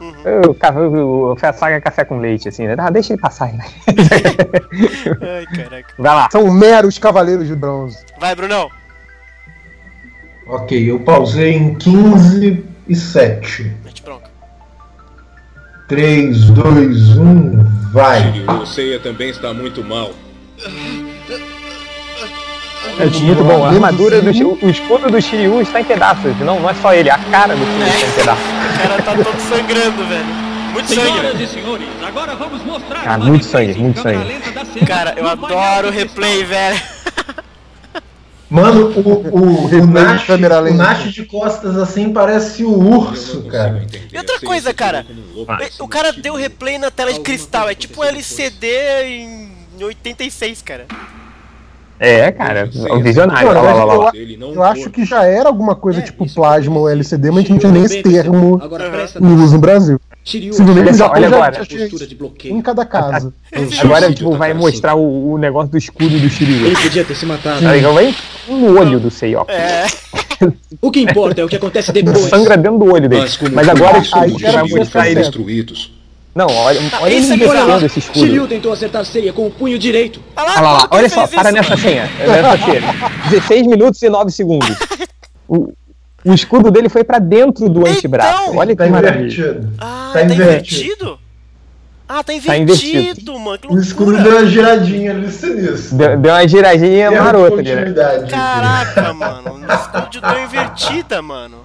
[0.01, 0.15] Uhum.
[0.25, 2.75] Eu, eu, eu, eu saga café com leite, assim, né?
[2.77, 3.65] Ah, deixa ele passar aí, né?
[5.23, 5.95] Ai, caraca.
[5.97, 6.29] Vai lá.
[6.33, 7.99] São meros cavaleiros de bronze.
[8.19, 8.69] Vai, Brunão.
[10.47, 13.73] Ok, eu pausei em 15 e 7.
[13.85, 14.31] Mete bronca.
[15.89, 18.21] 3, 2, 1, vai.
[18.33, 20.11] Shiryu, o Seiya também está muito mal.
[22.99, 23.65] É muito bom.
[23.65, 26.39] A armadura do Shi- o escudo do Shiryu está em pedaços.
[26.41, 28.45] Não, não é só ele, a cara do Shiryu está em pedaços.
[28.45, 30.45] O cara tá todo sangrando, velho.
[30.75, 31.45] Muito Senhoras sangue.
[31.45, 34.41] e senhores, agora vamos mostrar Ah, uma muito sangue, muito sangue.
[34.87, 36.81] Cara, eu adoro o replay, velho.
[38.55, 40.75] Mano, o, o, o, Nash, o.
[40.75, 43.85] Nash de costas assim parece o urso, cara.
[44.13, 45.05] E outra coisa, cara,
[45.81, 48.69] o cara deu replay na tela de cristal, é tipo um LCD
[49.07, 49.51] em
[49.83, 50.87] 86, cara.
[51.99, 53.49] É, cara, é um visionário.
[53.49, 54.09] Mano, Olha lá, eu lá, lá.
[54.11, 57.51] acho- Eu acho que já era alguma coisa tipo plasma ou LCD, mas a gente
[57.51, 60.01] não tinha nem esse termo Agora presta no uso no Brasil.
[60.25, 61.59] Shiryu, Olha já, só, olha agora.
[61.59, 62.57] postura de bloqueio.
[62.57, 63.33] em cada casa.
[63.83, 66.67] Agora, tipo, vai mostrar o, o negócio do escudo do Shiryu.
[66.67, 67.61] Ele podia ter se matado.
[67.61, 67.67] Tá?
[67.93, 68.15] Vai
[68.49, 69.51] no olho do Seiyok.
[69.51, 69.87] É,
[70.81, 72.19] O que importa é o que acontece depois.
[72.31, 73.21] Sangra dentro do olho dele.
[73.23, 75.93] Mas como Mas agora aí vai mostrar destruídos.
[76.35, 77.67] Não, olha, olha esse ele olha lá.
[77.67, 78.19] descendo esse escudo.
[78.19, 80.21] Shiryu tentou acertar Seiya com o punho direito.
[80.35, 82.11] olha lá, Olha lá, que olha só, para isso, nessa senha.
[82.19, 82.81] Nessa senha.
[83.31, 84.77] 16 minutos e 9 segundos.
[85.47, 85.73] O,
[86.25, 87.93] o escudo dele foi pra dentro do Então!
[87.93, 88.57] antebraço.
[88.57, 89.21] Olha que Tá maravilha.
[89.27, 89.73] invertido.
[89.79, 90.43] Ah, Tá tá, invertido.
[90.83, 91.19] invertido?
[92.07, 93.39] Ah, tá Tá invertido, invertido.
[93.39, 95.97] mano, que O escudo deu uma giradinha ali sinistro.
[95.97, 97.95] Deu, deu uma giradinha Erro de marota né?
[98.31, 101.59] Caraca, mano, o escudo deu invertida, mano.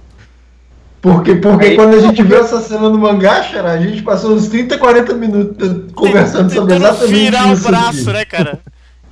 [1.02, 4.32] Porque, porque Aí- quando a gente viu essa cena no mangá, Xará, a gente passou
[4.34, 7.66] uns 30, 40 minutos conversando sobre Tentando exatamente virar o isso.
[7.68, 8.12] braço, aqui.
[8.12, 8.58] né, cara?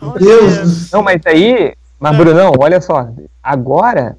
[0.01, 0.19] Olha.
[0.19, 0.99] Deus do céu.
[0.99, 1.73] Não, mas aí.
[1.99, 3.09] Mas, Brunão, olha só.
[3.43, 4.17] Agora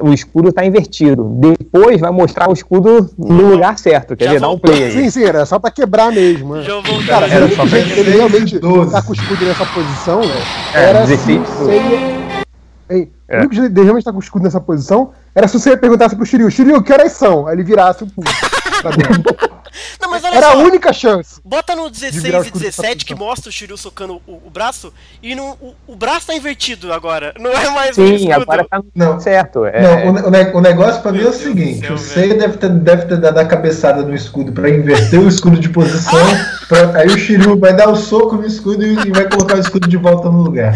[0.00, 1.24] o escudo tá invertido.
[1.40, 4.16] Depois vai mostrar o escudo no lugar certo.
[4.16, 4.92] Quer Já dizer, dá um play aí.
[4.92, 6.54] Sim, sim, era só pra quebrar mesmo.
[6.56, 6.62] né?
[6.62, 6.74] Já
[7.06, 8.92] Cara, Era se só ele, pra- ele realmente 12.
[8.92, 10.34] tá com o escudo nessa posição, né?
[10.74, 12.44] É, Era 16 se Seiya-
[12.90, 13.36] Ei, É.
[13.36, 16.14] O único jeito de realmente estar com o escudo nessa posição era se você perguntasse
[16.14, 17.46] pro Shiryu, Shiryu, que horas são?
[17.46, 18.26] Aí ele virasse o pulo.
[20.00, 20.58] Não, mas olha Era a só.
[20.58, 21.40] única chance.
[21.44, 24.32] Bota no virar o 16 e escudo pra 17 que mostra o Shiryu socando o,
[24.46, 27.34] o braço e no, o, o braço tá invertido agora.
[27.38, 29.18] Não é mais um Sim, agora tá Não.
[29.20, 29.64] certo.
[29.66, 31.98] É, Não, o, ne- o ne- o negócio pra mim é o seguinte: céu, o
[31.98, 35.68] Seiya deve ter, deve ter dado a cabeçada no escudo pra inverter o escudo de
[35.68, 36.12] posição.
[36.18, 36.54] Ah!
[36.68, 39.60] pra- aí o Shiryu vai dar o soco no escudo e, e vai colocar o
[39.60, 40.74] escudo de volta no lugar.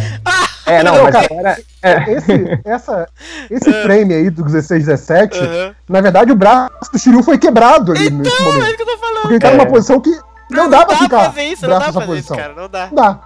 [0.70, 1.58] É, não, Não, mas cara, agora.
[1.82, 3.08] É, Esse, essa,
[3.50, 5.74] esse frame aí do 16, 17, Aham.
[5.88, 8.66] na verdade o braço do Shiryu foi quebrado ali nesse Então, é momento.
[8.66, 9.20] isso que eu tô falando.
[9.22, 9.52] Porque ele tá É.
[9.52, 10.10] numa posição que
[10.50, 12.54] não, dá pra ficar fazer isso, não dá pra fazer isso, cara.
[12.54, 12.86] Não dá.
[12.86, 13.20] Não dá.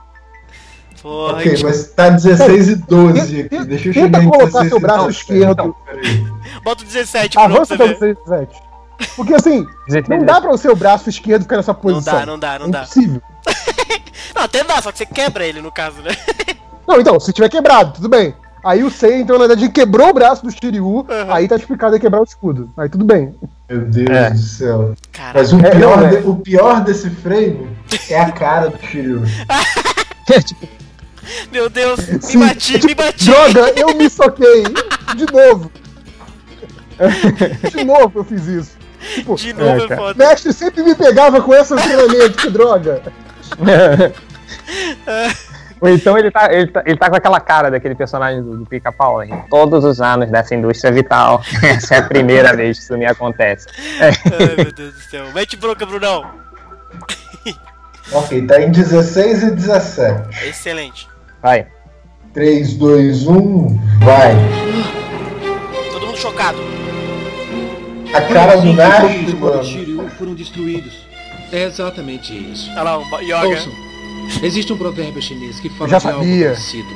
[1.01, 3.65] Porra, Ok, que- mas tá 16 e 12 aqui.
[3.65, 5.17] Deixa eu Tenta chegar em colocar 16 seu braço 12.
[5.19, 5.77] esquerdo.
[5.85, 6.27] Peraí.
[6.63, 7.89] Bota o 17 pra Avança ver.
[7.89, 8.63] 16, 17.
[9.17, 12.15] Porque assim, 16, não dá pra o seu braço esquerdo ficar nessa Não posição.
[12.21, 12.79] dá, não dá, não é dá.
[12.83, 13.23] impossível.
[14.35, 16.11] Não, até dá, só que você quebra ele no caso, né?
[16.87, 18.35] Não, então, se tiver quebrado, tudo bem.
[18.65, 22.01] Aí o Seiya, então, na verdade, quebrou o braço do Shiryu, aí tá explicado aí
[22.01, 22.71] quebrar o escudo.
[22.77, 23.35] Aí tudo bem.
[23.69, 24.31] Meu Deus É.
[24.31, 24.95] do céu.
[25.13, 26.11] Cara, Mas o É, pior, não, é.
[26.21, 27.69] de- o pior desse frame
[28.09, 29.23] é a cara do Shiryu.
[30.45, 30.69] tipo,
[31.51, 33.25] meu Deus, me Sim, bati, é tipo, me bati.
[33.25, 34.63] Droga, eu me soquei.
[35.17, 35.71] De novo.
[37.75, 38.77] De novo eu fiz isso.
[39.15, 40.01] Tipo, De novo É, é, cara.
[40.01, 40.25] foda.
[40.25, 43.03] mestre sempre me pegava com esse treinamento, que droga.
[45.83, 48.65] Ou então ele tá, ele, tá, ele tá com aquela cara daquele personagem do, do
[48.65, 49.19] Pica-Pau.
[49.19, 49.45] né?
[49.51, 51.43] Todos os anos dessa indústria vital.
[51.61, 53.67] Essa é a primeira vez que isso me acontece.
[54.01, 54.13] Ai,
[54.57, 55.27] meu Deus do céu.
[55.35, 56.25] Mete bronca, Brunão.
[58.13, 60.47] Ok, tá em 16 e 17.
[60.49, 61.09] Excelente.
[61.41, 61.67] Vai.
[62.35, 64.35] 3, 2, 1, vai.
[65.93, 66.59] Todo mundo chocado.
[68.13, 69.59] A cara do Nash, mano.
[69.59, 71.07] do Shiryu foram destruídos.
[71.53, 72.71] É exatamente isso.
[72.73, 73.47] Olha lá, o Yoga.
[73.47, 73.73] Ouçam,
[74.43, 76.47] existe um provérbio chinês que fala de algo sabia.
[76.47, 76.89] parecido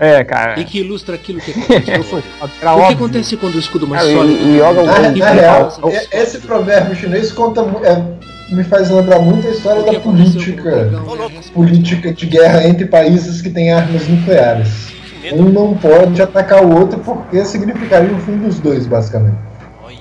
[0.00, 0.58] É, cara.
[0.60, 2.88] e que ilustra aquilo que acontece O que óbvio.
[2.90, 4.40] acontece quando o escudo mais sólido...
[4.42, 9.46] e Yoga- Na, e real, e- esse provérbio chinês conta, é, me faz lembrar muito
[9.46, 10.70] a história o da o política.
[10.70, 11.50] é.
[11.52, 14.92] Política de guerra entre países que têm armas nucleares.
[15.32, 19.36] Um não pode atacar o outro porque significaria o fim dos dois, basicamente.
[19.82, 19.96] Olha.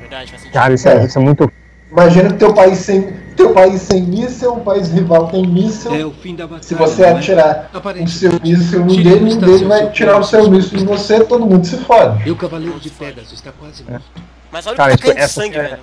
[0.00, 0.52] Verdade, faz sentido.
[0.52, 1.52] Cara, isso é, isso é muito.
[1.92, 3.08] Imagina que teu país sem.
[3.40, 5.94] Tem um país sem míssel, um país rival tem míssel.
[5.94, 6.62] É o fim da batalha.
[6.62, 7.18] Se você não é?
[7.18, 8.10] atirar o Aparentemente.
[8.12, 11.46] seu míssil no Tire dele, um dele vai tirar o seu míssil de você, todo
[11.46, 12.28] mundo se fode.
[12.28, 14.04] E o Cavaleiro de Pegasus está quase morto.
[14.50, 15.78] Mas olha Cara, o que tá tipo, essa sangue, é- velho.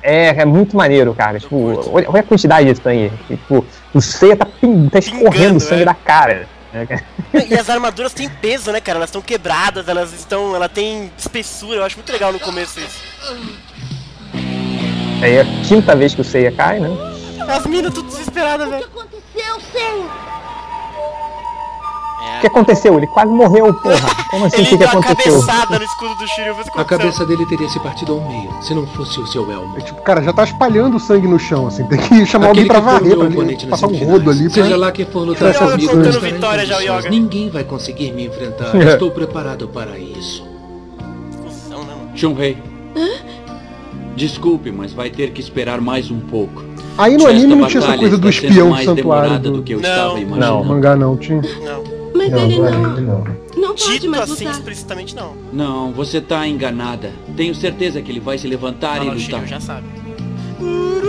[0.00, 1.40] É, é muito maneiro, cara.
[1.40, 3.12] Tipo, olha, olha a quantidade de sangue.
[3.26, 5.84] Tipo, o Seiya tá, tá escorrendo Pingando, sangue é.
[5.84, 6.48] da cara.
[6.72, 7.04] né, cara?
[7.48, 8.98] E as armaduras têm peso, né, cara?
[8.98, 10.54] Elas estão quebradas, elas estão.
[10.54, 13.00] Ela tem espessura, eu acho muito legal no começo isso.
[15.22, 16.88] Aí é a quinta vez que o Seiya cai, né?
[17.48, 18.88] As minas tudo desesperadas, O que velho.
[18.94, 20.10] aconteceu, Senhor?
[22.36, 22.96] O que aconteceu?
[22.98, 24.14] Ele quase morreu, porra.
[24.30, 24.58] Como assim?
[24.58, 25.40] O Ele que, que deu uma aconteceu?
[25.40, 26.84] cabeçada no escudo do Shiryu, A aconteceu.
[26.84, 29.76] cabeça dele teria se partido ao meio, se não fosse o seu elmo.
[29.76, 31.84] É tipo, cara, já tá espalhando sangue no chão, assim.
[31.88, 33.16] Tem que chamar Aquele alguém pra varrer,
[33.58, 34.48] pra passar um rodo ali.
[34.50, 34.76] Seja Pra...
[34.76, 36.78] lá quem for lutar Yoga comigo, contando vitória já.
[36.78, 37.10] Yoga.
[37.10, 38.76] Ninguém vai conseguir me enfrentar.
[38.76, 38.92] É.
[38.94, 40.46] Estou preparado para isso.
[41.42, 42.10] Confusão, né, mano?
[42.14, 42.56] Shunrei.
[44.18, 46.64] Desculpe, mas vai ter que esperar mais um pouco.
[46.98, 49.62] Aí no anime não tinha essa coisa do sendo espião do mais santuário do, do
[49.62, 49.88] que eu Não.
[49.88, 50.64] estava do imaginando.
[50.64, 51.16] mangá, não.
[51.16, 51.40] Tinha.
[51.40, 51.84] Não.
[52.14, 52.92] Mas Não, ele não é não.
[52.96, 53.24] ele, não.
[53.56, 54.58] Não Dito pode mais assim lutar.
[54.58, 55.32] explicitamente, não.
[55.52, 57.10] Não, você tá enganada.
[57.36, 59.46] Tenho certeza que ele vai se levantar Fala, e lutar.
[59.46, 59.84] Já sabe.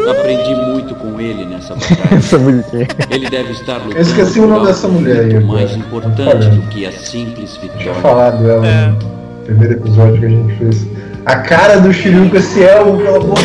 [0.10, 2.00] Aprendi muito com ele nessa batalha.
[2.18, 2.88] Essa musiquinha.
[3.10, 3.96] Ele deve estar lutando.
[3.96, 7.94] Eu esqueci o nome dessa mulher aí, mais importante do que a simples Tinha vitória.
[8.02, 8.88] falado ela É.
[8.90, 10.88] no primeiro episódio que a gente fez.
[11.30, 13.38] A cara do Shiryu com esse elmo, pelo amor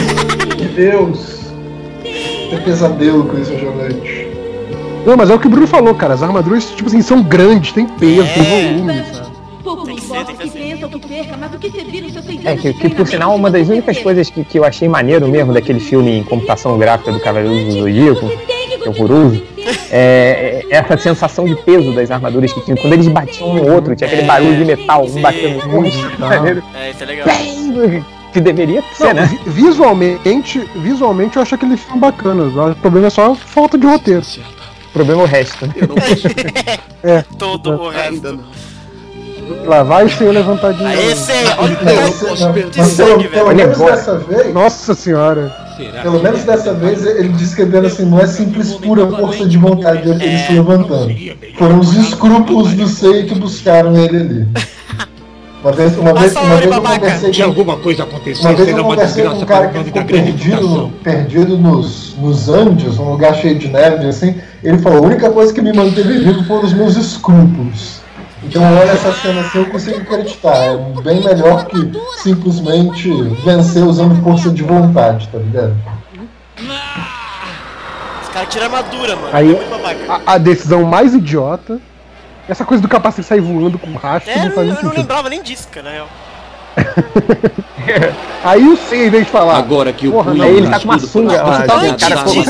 [0.57, 1.53] de Deus.
[2.03, 4.27] Tem pesadelo com esse jogante.
[5.05, 6.15] Não, mas é o que o Bruno falou, cara.
[6.15, 8.33] As armaduras, tipo assim, são grandes, tem peso, É.
[8.33, 9.05] tem volume,
[10.01, 10.35] sabe?
[12.11, 14.89] Seus seis É, que, que por sinal, uma das únicas coisas que, que eu achei
[14.89, 19.43] maneiro mesmo daquele filme em computação gráfica do Cavaleiro do Zodíaco, que é horroroso,
[19.91, 22.77] é, é essa sensação de peso das armaduras que tinham.
[22.79, 25.77] Quando eles batiam um no outro, tinha aquele É, barulho de metal, um batendo no
[25.85, 26.01] outro.
[26.19, 26.63] maneiro.
[26.75, 27.27] É, isso é legal.
[28.33, 29.27] Que deveria ser, Não, né?
[29.45, 32.45] vi- visualmente, visualmente eu acho aquele filme bacana.
[32.45, 34.23] O problema é só a falta de roteiro.
[34.23, 35.75] O problema é o resto, né?
[35.77, 36.29] Eu não posso.
[37.39, 38.41] Todo o Ainda resto.
[39.67, 40.89] Lá vai sem levantadinho.
[40.89, 41.77] Aí, Seiya, olha o
[42.71, 43.57] de pelo, sangue, pelo velho.
[43.57, 45.55] menos Olha, dessa vez, Nossa senhora.
[45.77, 50.03] Será pelo menos dessa vez ele descrevendo assim, não é simples pura força de vontade
[50.03, 50.47] dele É.
[50.47, 51.15] se levantando.
[51.59, 54.49] Foram os escrúpulos do Sei que buscaram ele ali.
[55.65, 59.25] Uma vez, uma vez, uma vez eu conversei alguma coisa acontecer, Uma vez eu conversei
[59.25, 64.07] com um cara que ficou perdido, perdido nos, nos Andes, um lugar cheio de neve,
[64.07, 64.39] assim.
[64.63, 68.03] Ele falou, a única coisa que me manteve vivo foram os meus escrúpulos.
[68.43, 70.55] Então olha essa cena assim, eu consigo acreditar.
[70.55, 73.11] É bem melhor que simplesmente
[73.43, 75.75] vencer usando força de vontade, tá ligado?
[78.23, 79.29] Os caras tiram a armadura, mano.
[79.33, 80.07] Aí- é.
[80.11, 81.81] A, a decisão mais idiota.
[82.49, 85.43] Essa coisa do capacete sair voando com rastro É, não nem eu não lembrava nem
[85.43, 86.09] disso, cara, na real.
[88.43, 89.57] Aí o Sei, em vez de falar.
[89.57, 92.15] Agora que o Porra, não, do ele tá com uma sunga lá, acertado, o cara
[92.17, 92.43] não tem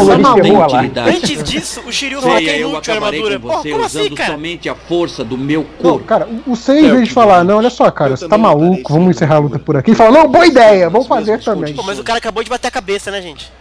[0.44, 0.80] chegou lá.
[1.06, 3.38] Antes disso, o Shiryu que Sei, é inútil armadura.
[3.38, 4.32] você como assim, usando cara?
[4.32, 6.06] somente a força do meu Não, corpo.
[6.06, 9.14] cara, o Sei, em vez de falar, não, olha só, cara, você tá maluco, vamos
[9.14, 9.90] encerrar a luta por aqui.
[9.90, 11.74] Ele fala, não, boa ideia, vamos fazer também.
[11.74, 13.52] Pô, mas o cara acabou de bater a cabeça, né, gente?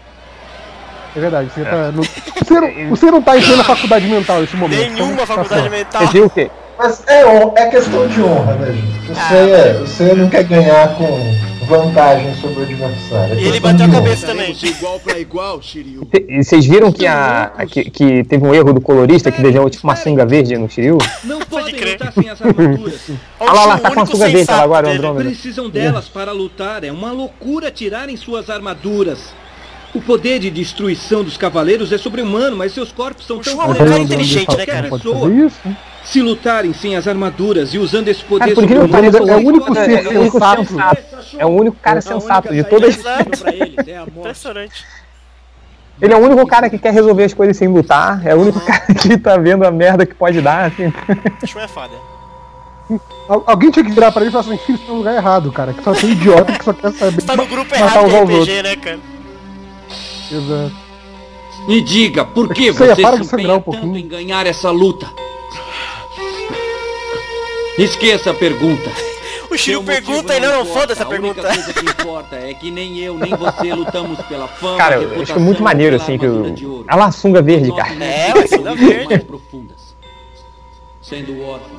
[1.15, 1.91] É verdade, você tá.
[1.91, 2.03] No...
[2.43, 4.91] Você, não, você não tá em plena faculdade mental nesse momento.
[4.91, 6.01] Nenhuma faculdade tá mental.
[6.01, 6.51] Você viu o quê?
[6.77, 7.21] Mas é,
[7.55, 9.07] é questão de honra, né, gente?
[9.07, 11.33] Você, é, você não quer ganhar com
[11.65, 13.33] vantagem sobre o adversário.
[13.33, 14.01] é E ele bateu a honra.
[14.01, 14.51] cabeça também.
[14.51, 16.07] Estaremos igual pra igual, Shiryu.
[16.13, 19.87] E vocês viram que, a, que, que teve um erro do colorista que deixou tipo
[19.87, 20.97] uma sunga verde no Shiryu?
[21.23, 21.93] Não podem crer.
[21.93, 23.01] lutar sem as armaduras.
[23.39, 24.89] Olha Olha lá, tá com único sunga verde lá agora.
[24.91, 25.29] Andrômeda.
[25.29, 26.83] Precisam delas para lutar.
[26.83, 29.33] É uma loucura tirarem suas armaduras.
[29.93, 33.99] O poder de destruição dos cavaleiros é sobre-humano, mas seus corpos são tão João é
[33.99, 34.89] inteligente, né, cara?
[34.89, 35.29] Pessoa.
[35.29, 35.51] né?
[36.03, 39.73] Se lutarem sem as armaduras e usando esse poder Cara, sobre-humano, parece é o único
[39.75, 41.03] ser é o único sensato.
[41.37, 42.97] É o único cara A sensato de todas.
[43.05, 44.17] é a morte.
[44.17, 44.85] Impressionante.
[46.01, 48.25] Ele é o único cara que quer resolver as coisas sem lutar.
[48.25, 50.91] É o único cara que tá vendo a merda que pode dar, assim.
[51.45, 51.93] Shun é foda.
[53.29, 55.15] Al- alguém tinha que virar pra ele e falar assim: filho, você tá no lugar
[55.15, 55.71] errado, cara.
[55.71, 57.21] Que só tem idiota que só quer saber.
[57.21, 58.99] Você tá no grupo errado do RPG, né, cara?
[60.33, 60.75] Exato.
[61.67, 65.09] Me diga, por que Você se empenha um tanto em ganhar essa luta?
[67.77, 68.89] Esqueça a pergunta.
[69.51, 71.53] O Shiryu pergunta e não, não foda essa A única pergunta.
[71.53, 75.31] coisa que importa é que nem eu, nem você lutamos pela fama, Cara, eu acho
[75.31, 76.83] que é muito maneiro, assim, que o.
[76.87, 77.93] a sunga verde, cara.
[78.03, 79.25] É, são sunga muito verde.
[81.03, 81.77] Sendo órfão,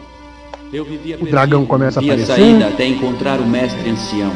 [0.72, 2.26] eu vivia O dragão perdido, começa a aparecer.
[2.36, 4.32] saída até encontrar o mestre ancião.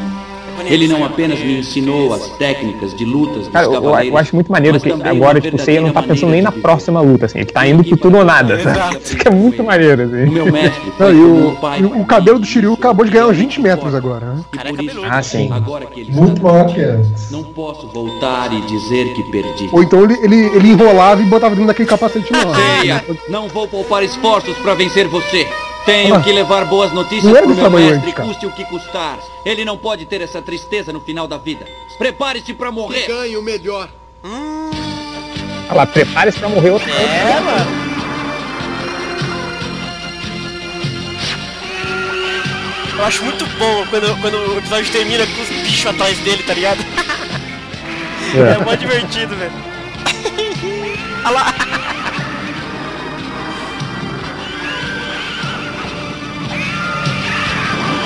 [0.65, 4.11] Ele não apenas me ensinou as técnicas de lutas dos Cara, eu, eu, cavaleiros.
[4.13, 7.25] eu acho muito maneiro que agora, tipo, você não tá pensando nem na próxima luta,
[7.25, 7.39] assim.
[7.39, 8.97] Ele tá indo pro tudo ou nada, sabe?
[9.03, 10.31] Isso que é muito maneiro, O assim.
[10.31, 13.37] meu mestre Não, e o, pai e o cabelo do Shiryu acabou de ganhar uns
[13.37, 14.41] 20 metros agora, né?
[14.51, 15.05] Por.
[15.09, 15.49] Ah, sim.
[15.51, 17.31] agora que ele Muito está, maior que antes.
[17.31, 19.69] não posso voltar e dizer que perdi.
[19.71, 22.27] Ou então ele, ele, ele enrolava e botava dentro daquele capacete.
[22.81, 25.47] Ceia, não vou poupar esforços para vencer você.
[25.85, 28.27] Tenho Ah, que levar boas notícias era pro desse meu mestre, cara.
[28.27, 29.17] custe o que custar.
[29.45, 31.65] Ele não pode ter essa tristeza no final da vida.
[31.97, 33.07] Prepare-se para morrer.
[33.07, 33.89] Ganhe o melhor.
[34.23, 37.09] Olha lá, prepare-se pra morrer outra vez.
[37.09, 37.89] É, mano.
[42.97, 46.53] Eu acho muito bom quando, quando o episódio termina com os bichos atrás dele, tá
[46.53, 46.79] ligado?
[48.35, 49.51] É, mó divertido, velho.
[51.25, 51.53] Olha lá.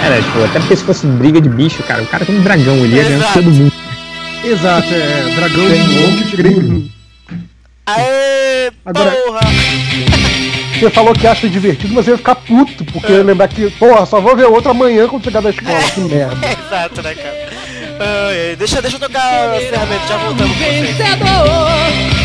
[0.05, 2.41] É, né, tipo, até porque se fosse briga de bicho, cara, o cara tem um
[2.41, 3.71] dragão, ele ia ganhar todo mundo.
[4.43, 5.33] Exato, é.
[5.35, 6.89] Dragão de monte de tudo.
[7.85, 9.39] Aê, Agora- porra!
[10.79, 13.69] Você falou que acha divertido, mas eu ia ficar puto, porque eu ia lembrar que,
[13.71, 15.79] porra, só vou ver outro amanhã quando chegar da escola.
[15.93, 16.35] Que merda.
[16.67, 17.49] Exato, né, cara?
[17.99, 19.21] Ai, deixa, deixa eu tocar
[19.55, 20.97] a ferramenta, já voltamos com vocês.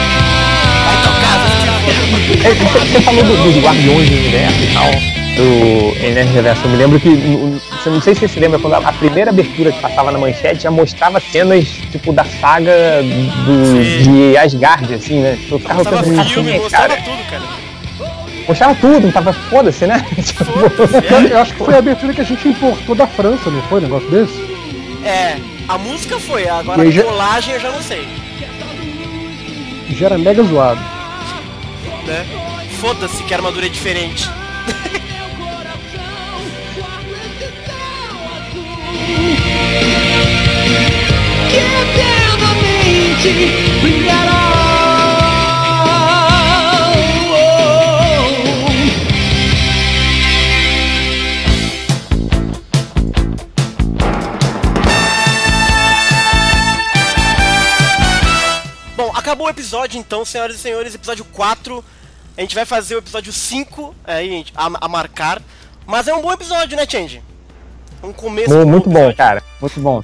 [1.85, 4.91] você, você falou do- dos Guardiões do Universo e tal,
[5.35, 6.61] do Energia Reverso.
[6.65, 9.29] Eu me lembro que, você não sei se você se lembra, quando a, a primeira
[9.31, 12.73] abertura que passava na manchete já mostrava cenas, tipo, da saga
[13.45, 15.37] do, de Asgard, assim, né?
[15.39, 17.43] Tipo, Eu ficava Mostrava pensando, filme, "Caraca, mostrava cara, tudo, cara.
[18.47, 20.05] mostrava tudo, tava foda-se, né?
[20.21, 20.43] Tipo,
[21.13, 23.79] Eu, eu acho que foi a abertura que a gente importou da França, não foi
[23.79, 24.49] um negócio desse?
[25.05, 28.05] É, a música foi, agora a já- colagem eu já não sei,
[29.91, 30.79] Já era mega zoado.
[32.09, 32.25] Né?
[32.81, 34.27] Foda-se que a armadura é diferente.
[58.97, 61.83] Bom, acabou o episódio então, senhoras e senhores, episódio 4.
[62.39, 65.41] A gente vai fazer o episódio 5 aí, gente, a, a marcar.
[65.85, 67.21] Mas é um bom episódio, né, Change?
[68.01, 68.49] Um começo.
[68.49, 69.43] Mu- de um muito bom, cara.
[69.59, 70.01] Muito bom.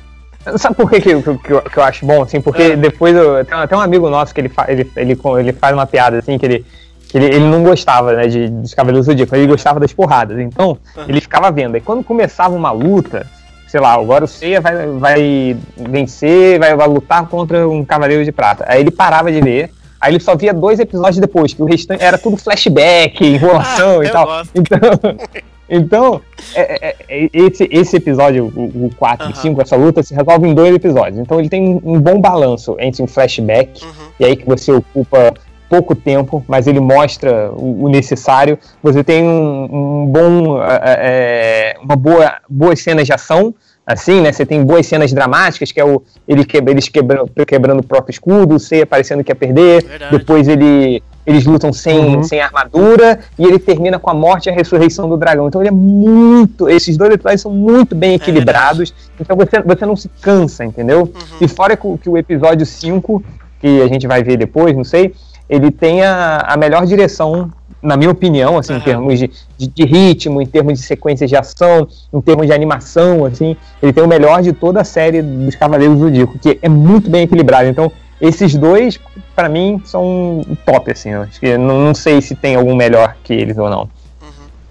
[0.57, 2.41] Sabe por que, que, que, que eu, que eu acho bom, assim?
[2.41, 2.75] Porque É.
[2.75, 5.87] depois eu, tem até um amigo nosso que ele, fa, ele, ele, ele faz uma
[5.87, 6.65] piada, assim, que ele,
[7.07, 10.37] que ele, ele não gostava, né, de, dos Cavaleiros do Zodíaco, ele gostava das porradas.
[10.37, 10.77] Então,
[11.07, 11.75] ele ficava vendo.
[11.75, 13.25] Aí quando começava uma luta,
[13.65, 18.31] sei lá, agora o Seiya vai, vai vencer, vai, vai lutar contra um Cavaleiro de
[18.33, 18.65] Prata.
[18.67, 19.71] Aí ele parava de ver.
[20.05, 24.05] Aí ele só via dois episódios depois, que o restante era tudo flashback, enrolação Ah,
[24.05, 24.25] e tal.
[24.27, 24.51] gosto.
[24.53, 24.79] Então,
[25.67, 26.21] então
[26.53, 29.41] é- é- é- esse, esse episódio, o, o 4 e Aham.
[29.41, 31.17] 5, essa luta, se resolve em dois episódios.
[31.19, 33.91] Então ele tem um bom balanço entre um flashback, Uhum.
[34.19, 35.33] e aí que você ocupa
[35.67, 38.59] pouco tempo, mas ele mostra o, o necessário.
[38.83, 39.63] Você tem um,
[40.03, 43.51] um bom, é, é, uma boa, boas cenas de ação,
[43.85, 44.31] assim, né?
[44.31, 48.11] Você tem boas cenas dramáticas, que é o ele quebra, eles quebrando, quebrando o próprio
[48.11, 50.17] escudo, o Seiya parecendo que ia perder, Verdade.
[50.17, 52.23] depois ele eles lutam sem, Uhum.
[52.23, 55.47] sem armadura e ele termina com a morte e a ressurreição do dragão.
[55.47, 56.69] Então ele é muito.
[56.69, 58.93] Esses dois episódios são muito bem equilibrados.
[59.19, 61.11] então você, você não se cansa, entendeu?
[61.41, 63.23] E fora que, o- que o episódio 5,
[63.59, 65.15] que a gente vai ver depois, não sei,
[65.49, 67.51] ele tem a, a melhor direção,
[67.85, 68.83] na minha opinião, assim, em Aham.
[68.85, 73.25] termos de, de, de ritmo, em termos de sequências de ação, em termos de animação,
[73.25, 76.67] assim, ele tem o melhor de toda a série dos Cavaleiros do Zodíaco, que é
[76.67, 77.69] muito bem equilibrado.
[77.69, 78.99] Então, esses dois,
[79.35, 81.11] pra mim, são top, assim.
[81.11, 83.89] Eu acho que não, não sei se tem algum melhor que eles ou não.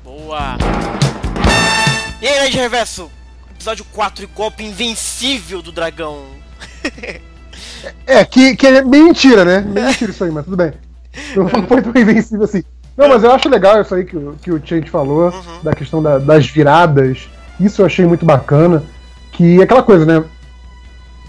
[0.03, 0.57] Boa!
[2.21, 3.11] E aí, Nerd Reverso?
[3.55, 6.23] Episódio 4 e golpe invencível do dragão.
[8.07, 9.61] É, que, que é mentira, né?
[9.61, 10.73] Mentira isso aí, mas tudo bem.
[11.37, 12.65] Não foi tão invencível assim.
[12.97, 15.33] Não, mas eu acho legal isso aí que, o- que o Chant falou,
[15.63, 17.29] da questão da- das viradas.
[17.59, 18.83] Isso eu achei muito bacana.
[19.33, 20.25] Que é aquela coisa, né?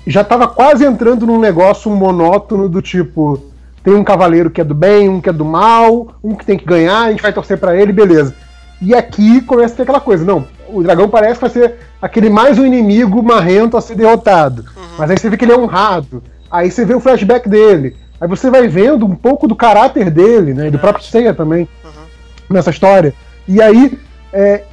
[0.05, 3.41] Já tava quase entrando num negócio monótono do tipo:
[3.83, 6.57] tem um cavaleiro que é do bem, um que é do mal, um que tem
[6.57, 8.35] que ganhar, a gente vai torcer pra ele, beleza.
[8.79, 12.29] E aqui começa a ter aquela coisa: não, o dragão parece que vai ser aquele
[12.29, 14.65] mais um inimigo marrento a ser derrotado.
[14.99, 16.21] Mas aí você vê que ele é honrado.
[16.51, 17.95] Aí você vê o flashback dele.
[18.19, 20.67] Aí você vai vendo um pouco do caráter dele, né?
[20.67, 21.67] e Do próprio Seiya também,
[22.49, 23.13] nessa história.
[23.47, 23.97] E aí
[24.31, 24.63] é,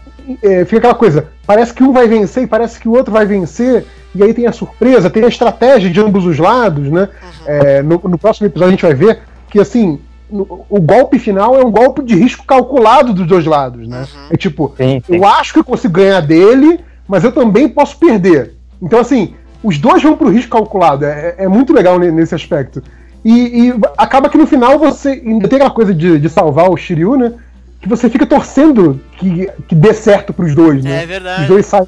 [0.42, 3.26] é, fica aquela coisa: parece que um vai vencer e parece que o outro vai
[3.26, 3.84] vencer.
[4.14, 7.08] E aí tem a surpresa, tem a estratégia de ambos os lados, né?
[7.46, 9.98] É, no, no próximo episódio a gente vai ver que, assim,
[10.30, 14.06] o golpe final é um golpe de risco calculado dos dois lados, né?
[14.30, 15.16] É tipo, Sim, sim.
[15.16, 18.54] eu acho que eu consigo ganhar dele, mas eu também posso perder.
[18.80, 21.04] Então, assim, os dois vão pro risco calculado.
[21.04, 22.82] É, é muito legal ne- nesse aspecto.
[23.24, 26.76] E, e acaba que no final você ainda tem aquela coisa de, de salvar o
[26.76, 27.32] Shiryu, né?
[27.80, 31.02] Que você fica torcendo que, que dê certo pros dois, né?
[31.02, 31.42] É verdade.
[31.42, 31.86] Os dois saem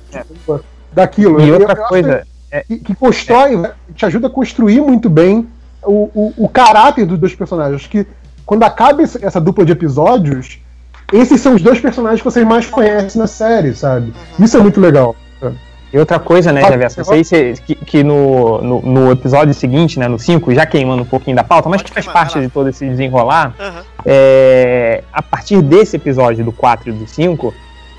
[0.93, 1.41] daquilo.
[1.41, 3.61] E Eu- outra eu coisa, é, que, que constrói,
[3.95, 5.47] te ajuda a construir muito bem
[5.83, 7.77] o, o, o caráter dos dois personagens.
[7.81, 8.07] Acho que
[8.47, 10.59] quando acaba essa dupla de episódios,
[11.13, 14.13] esses são os dois personagens que vocês mais conhecem na série, sabe?
[14.39, 15.15] Isso é muito legal.
[15.95, 19.97] E outra coisa, né, Javerso, não sei se, que, que no, no, no episódio seguinte,
[19.97, 22.41] né, no 5, já queimando um pouquinho da pauta, mas Pode que faz queimar, parte
[22.41, 23.85] de todo esse desenrolar, Aham.
[24.05, 27.55] é, a partir desse episódio do 4 e do 5,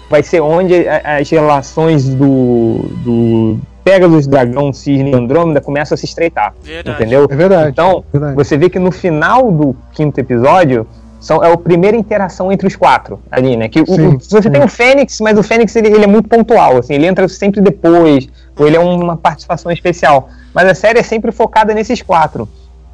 [0.09, 6.03] vai ser onde as relações do, do Pegasus, Dragão, Cisne e Andrômeda começam a se
[6.05, 6.97] estreitar, Verdade.
[6.97, 7.27] entendeu?
[7.29, 7.69] É verdade.
[7.69, 8.35] Então, verdade.
[8.35, 10.85] você vê que no final do quinto episódio
[11.25, 13.67] são, é a primeira interação entre os quatro ali, né?
[13.67, 14.49] Que o- Sim, o- você sim.
[14.51, 17.61] tem o Fênix, mas o Fênix ele, ele é muito pontual, assim, ele entra sempre
[17.61, 20.29] depois, ou ele é uma participação especial.
[20.53, 22.47] Mas a série é sempre focada nesses quatro.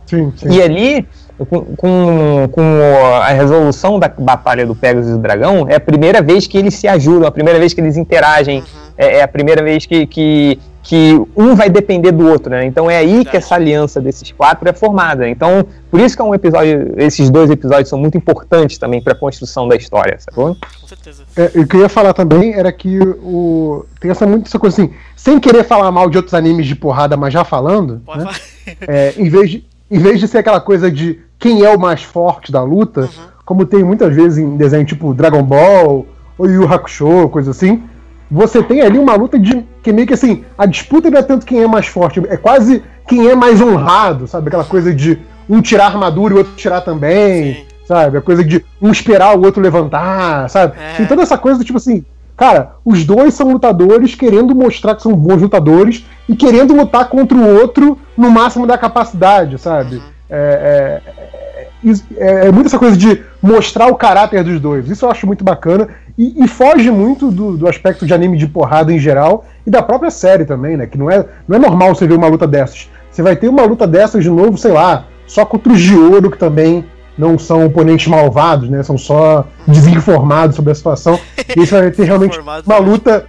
[0.06, 0.48] Sim, sim.
[0.50, 1.06] E ali,
[1.50, 2.62] com, com, com
[3.22, 6.74] a resolução da batalha do Pegasus e do Dragão, é a primeira vez que eles
[6.76, 8.64] se ajudam, a primeira vez que eles interagem,
[8.98, 10.58] é, é a primeira vez que, que,
[10.92, 12.66] que um vai depender do outro, né?
[12.66, 15.26] Então é aí que essa aliança desses quatro é formada.
[15.26, 19.14] Então, por isso que é um episódio, esses dois episódios são muito importantes também para
[19.14, 20.58] a construção da história, sacou?
[20.82, 21.24] Com certeza.
[21.38, 24.82] É, o que eu ia falar também era que o tem essa muito essa coisa
[24.82, 28.26] assim, sem querer falar mal de outros animes de porrada, mas já falando, Pode né?
[28.26, 28.40] falar.
[28.86, 32.04] É, em, vez de, em vez de ser aquela coisa de quem é o mais
[32.04, 33.10] forte da luta,
[33.46, 36.06] como tem muitas vezes em desenho tipo Dragon Ball
[36.38, 37.82] ou Yu Hakusho, coisa assim,
[38.32, 41.46] você tem ali uma luta de que meio que assim, a disputa não é tanto
[41.46, 44.48] quem é mais forte, é quase quem é mais honrado, sabe?
[44.48, 47.66] Aquela coisa de um tirar a armadura e o outro tirar também, Sim.
[47.86, 48.18] sabe?
[48.18, 50.76] A coisa de um esperar o outro levantar, sabe?
[50.80, 50.96] É.
[50.96, 52.06] Tem toda essa coisa do tipo assim,
[52.38, 57.38] cara, os dois são lutadores querendo mostrar que são bons lutadores e querendo lutar contra
[57.38, 60.02] o outro no máximo da capacidade, sabe?
[60.30, 64.88] É, é- é- isso- é- é muito essa coisa de mostrar o caráter dos dois.
[64.90, 65.90] Isso eu acho muito bacana
[66.22, 69.82] e, e foge muito do, do aspecto de anime de porrada em geral e da
[69.82, 70.86] própria série também, né?
[70.86, 72.88] Que não é, não é normal você ver uma luta dessas.
[73.10, 76.30] Você vai ter uma luta dessas de novo, sei lá, só contra os de ouro
[76.30, 76.86] que também
[77.18, 78.84] não são oponentes malvados, né?
[78.84, 81.20] São só desinformados sobre a situação.
[81.58, 82.38] E você vai ter realmente
[82.68, 83.26] uma luta.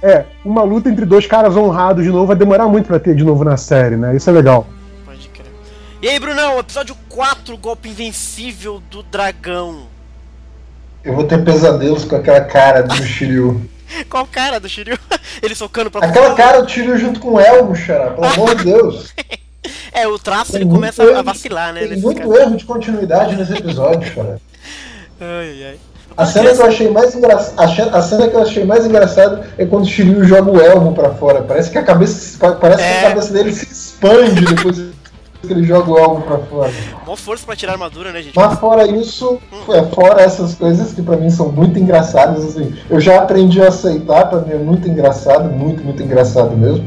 [0.00, 3.24] É, uma luta entre dois caras honrados de novo vai demorar muito pra ter de
[3.24, 4.14] novo na série, né?
[4.14, 4.64] Isso é legal.
[5.04, 5.50] Pode crer.
[6.00, 9.97] E aí, Brunão, episódio 4, golpe invencível do dragão.
[11.08, 13.60] Eu vou ter pesadelos com aquela cara do Shiryu.
[14.10, 14.98] Qual cara do Shiryu?
[15.42, 18.64] Ele socando pra Aquela cara do Shiryu junto com o Elmo, Xará, pelo amor de
[18.64, 19.14] Deus.
[19.92, 21.86] É, o traço Tem ele começa erro- a vacilar, né?
[21.86, 22.42] Tem muito cara.
[22.42, 24.36] erro de continuidade nesse episódio, Xará.
[25.20, 25.76] Ai, ai.
[26.16, 29.64] A cena que eu achei mais engraçada, a cena que eu achei mais engraçada é
[29.64, 31.42] quando o Shiryu joga o elmo pra fora.
[31.42, 32.92] Parece que a cabeça, parece É.
[33.00, 34.78] que a cabeça dele se expande depois
[35.46, 36.72] que ele joga o elmo pra fora.
[37.06, 38.34] Mó força pra tirar a armadura, né, gente?
[38.36, 39.38] Mas fora isso,
[39.70, 43.68] é, fora essas coisas que pra mim são muito engraçadas, assim, eu já aprendi a
[43.68, 46.84] aceitar, pra mim é muito engraçado, muito, muito engraçado mesmo.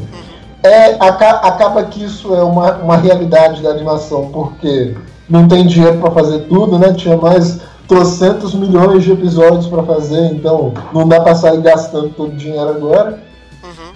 [0.64, 4.96] É, aca- acaba que isso é uma, uma realidade da animação, porque
[5.30, 6.94] não tem dinheiro pra fazer tudo, né?
[6.94, 12.34] Tinha mais trocentos milhões de episódios pra fazer, então não dá pra sair gastando todo
[12.34, 13.24] o dinheiro agora.
[13.64, 13.94] Uhum.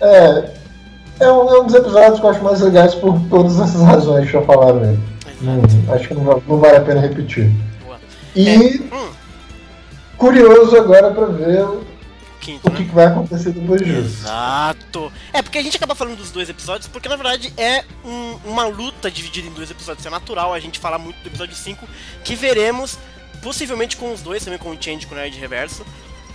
[0.00, 0.50] É,
[1.20, 4.26] é um, é um dos episódios que eu acho mais legais por todas essas razões
[4.26, 4.98] que já falaram aí.
[5.40, 7.50] Não- acho que não, não vale a pena repetir.
[7.84, 7.98] Boa.
[8.34, 8.56] E É,
[8.94, 9.10] hum.
[10.16, 11.86] curioso agora pra ver o
[12.40, 12.88] Quinto, o que, né?
[12.88, 13.98] que vai acontecer depois disso.
[14.24, 15.12] Exato.
[15.32, 18.64] É, porque a gente acaba falando dos dois episódios, porque na verdade é um- uma
[18.64, 20.04] luta dividida em dois episódios.
[20.06, 21.86] É natural a gente falar muito do episódio 5,
[22.24, 22.98] que veremos
[23.42, 25.84] possivelmente com os dois, também com o Change com o Nerd Reverso.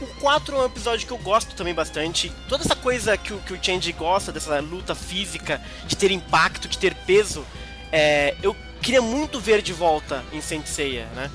[0.03, 2.31] O 4 é um episódio que eu gosto também bastante.
[2.49, 6.67] Toda essa coisa que o, que o Change gosta, dessa luta física, de ter impacto,
[6.67, 7.45] de ter peso,
[7.91, 11.29] é, eu queria muito ver de volta em Saint Seiya, né?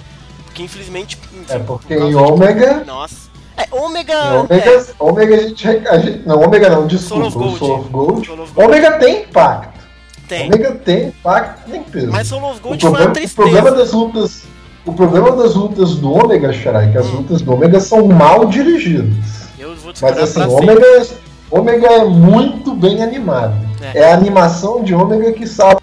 [0.44, 1.18] Porque infelizmente.
[1.32, 2.84] enfim, É porque por em de- Ômega.
[2.84, 3.28] Nossa.
[3.56, 4.14] É, Ômega.
[4.42, 6.26] Ômega, Ômega a gente, a gente.
[6.26, 7.30] Não, Ômega não, desculpa.
[7.30, 8.26] Soul of o Soul of Gold.
[8.26, 8.68] Soul of Gold.
[8.68, 9.78] Ômega tem impacto.
[9.78, 10.46] é, tem.
[10.46, 12.10] Ômega tem impacto, tem peso.
[12.12, 13.34] Mas Soul of o, Gold foi problema, uma o tristeza.
[13.50, 14.42] problema das lutas.
[14.88, 18.46] O problema das lutas do Ômega, Xarai, é que as lutas do Ômega são mal
[18.46, 19.12] dirigidas.
[19.58, 20.70] Eu vou Mas discordar assim, pra sempre.
[20.70, 21.06] Ômega,
[21.50, 23.54] Ômega é muito bem animado.
[23.82, 23.98] É.
[23.98, 24.10] É.
[24.10, 25.78] a animação de Ômega que salva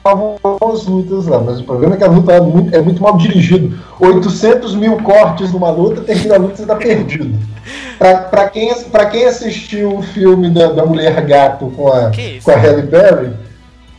[0.74, 1.40] as lutas lá.
[1.40, 3.78] Mas o problema é que a luta é muito, é muito mal dirigido.
[4.00, 7.38] 800 mil cortes numa luta, termina a luta e você tá perdido.
[7.98, 12.12] Pra, pra, quem, pra quem assistiu o filme da, da Mulher Gato com a,
[12.44, 13.32] com a Halle Berry,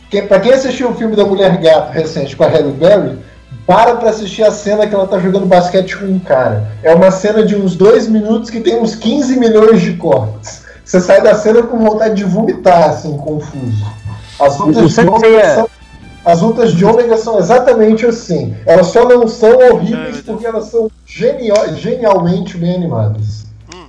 [0.09, 3.17] quem, pra quem assistiu o filme da Mulher Gato recente com a Halle Berry,
[3.67, 6.71] para pra assistir a cena que ela tá jogando basquete com um cara.
[6.81, 10.65] É uma cena de uns dois minutos que tem uns 15 milhões de cortes.
[10.85, 13.85] Você sai da cena com vontade de vomitar, assim, confuso.
[14.39, 15.69] As lutas de ômega são,
[16.23, 18.55] as lutas de ômega são exatamente assim.
[18.65, 23.45] Elas só não são horríveis porque elas são genial, genialmente bem animadas.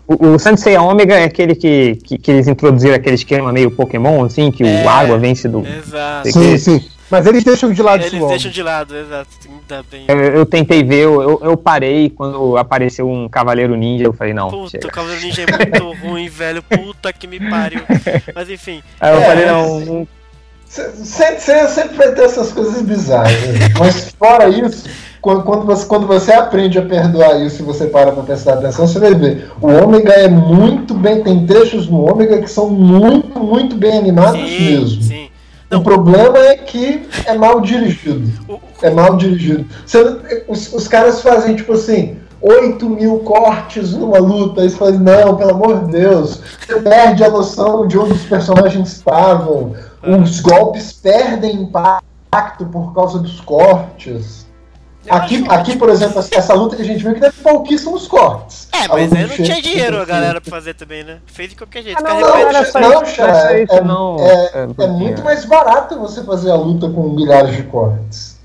[0.08, 4.24] O, o Sensei Ômega é aquele que, que, que, eles introduziram aquele esquema meio Pokémon,
[4.24, 5.60] assim, que É, o água vence do.
[5.60, 6.32] Exato.
[6.32, 6.84] Sim, sim.
[7.10, 8.30] Mas eles deixam de lado Eles isso logo.
[8.30, 9.28] deixam de lado, exato.
[9.48, 10.04] Ainda bem.
[10.08, 14.48] Eu, eu tentei ver, eu, eu, parei quando apareceu um Cavaleiro Ninja, eu falei, não.
[14.48, 14.86] Puta, chega.
[14.86, 16.62] o Cavaleiro Ninja é muito ruim, velho.
[16.62, 17.80] Puta que me pariu.
[18.34, 18.82] Mas enfim.
[19.00, 20.08] Aí eu É, falei, não, não
[20.66, 23.32] Se- Sempre, sempre, sempre vai ter essas coisas bizarras.
[23.32, 23.68] né?
[23.78, 24.84] Mas fora isso,
[25.22, 28.86] quando, quando você, quando você aprende a perdoar isso e você para pra prestar atenção,
[28.86, 29.50] você vai ver.
[29.62, 31.22] O ômega é muito bem.
[31.22, 35.02] Tem trechos no ômega que são muito, muito bem animados Sim, mesmo.
[35.02, 35.27] sim.
[35.70, 38.26] O problema é que é mal dirigido.
[38.80, 39.66] É mal dirigido.
[39.84, 44.62] Você- os, os caras fazem, tipo assim, 8 mil cortes numa luta.
[44.62, 46.40] Aí você fala, não, pelo amor de Deus.
[46.66, 49.74] Você perde a noção de onde os personagens estavam.
[50.02, 54.47] Os golpes perdem impacto por causa dos cortes.
[55.10, 58.68] Aqui, acho- aqui, por exemplo, essa luta que a gente viu que teve pouquíssimos cortes.
[58.72, 61.18] É, mas aí não tinha dinheiro a o galera pra fazer também, né?
[61.26, 61.98] Fez de qualquer jeito.
[61.98, 64.16] Ah, não, não, repetem- era só não, não é isso, é- não.
[64.20, 64.32] É,
[64.78, 68.38] É, é muito mais barato você fazer a luta com milhares de cortes.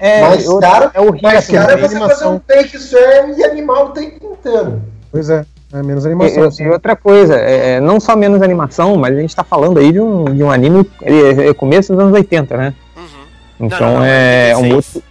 [0.00, 1.20] É, mais eu- caro, é horrível.
[1.22, 2.08] mais caro é você animação.
[2.08, 4.80] fazer um take slam e animar o tempo inteiro.
[5.10, 6.44] Pois é, é menos animação.
[6.44, 6.62] e- assim.
[6.64, 9.90] e outra coisa, é, é, não só menos animação, mas a gente tá falando aí
[9.90, 12.74] de um, de um anime ele é começo dos anos 80, né?
[12.96, 13.66] Uhum.
[13.66, 14.74] Então Não, não, não, é um 86.
[14.94, 15.07] outro.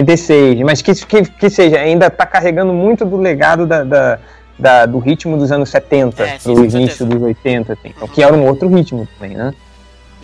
[0.00, 4.18] 86, mas que, que, que seja, ainda tá carregando muito do legado da, da-
[4.58, 7.04] da- do ritmo dos anos 70 É, com início certeza.
[7.06, 9.52] dos 80, assim, então, que era um outro ritmo também, né?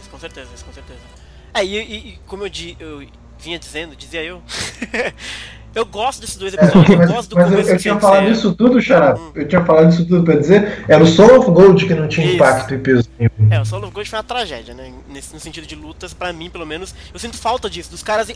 [0.00, 1.00] Isso com certeza, isso com certeza.
[1.54, 3.02] É, e, e- como eu, di, eu
[3.38, 4.40] vinha dizendo, dizia eu,
[5.74, 8.00] eu gosto desses dois episódios, eu mas gosto do mas eu, começo eu do tinha
[8.00, 9.14] falado isso tudo, Xará.
[9.16, 9.32] Hum.
[9.34, 10.84] Eu tinha falado isso tudo pra dizer.
[10.88, 12.36] Era o Soul of Gold que não tinha Isso.
[12.36, 13.30] impacto e peso nenhum.
[13.52, 14.92] É, o Solo of Gold foi uma tragédia, né?
[15.08, 18.30] Nesse, no sentido de lutas, pra mim, pelo menos, eu sinto falta disso, dos caras.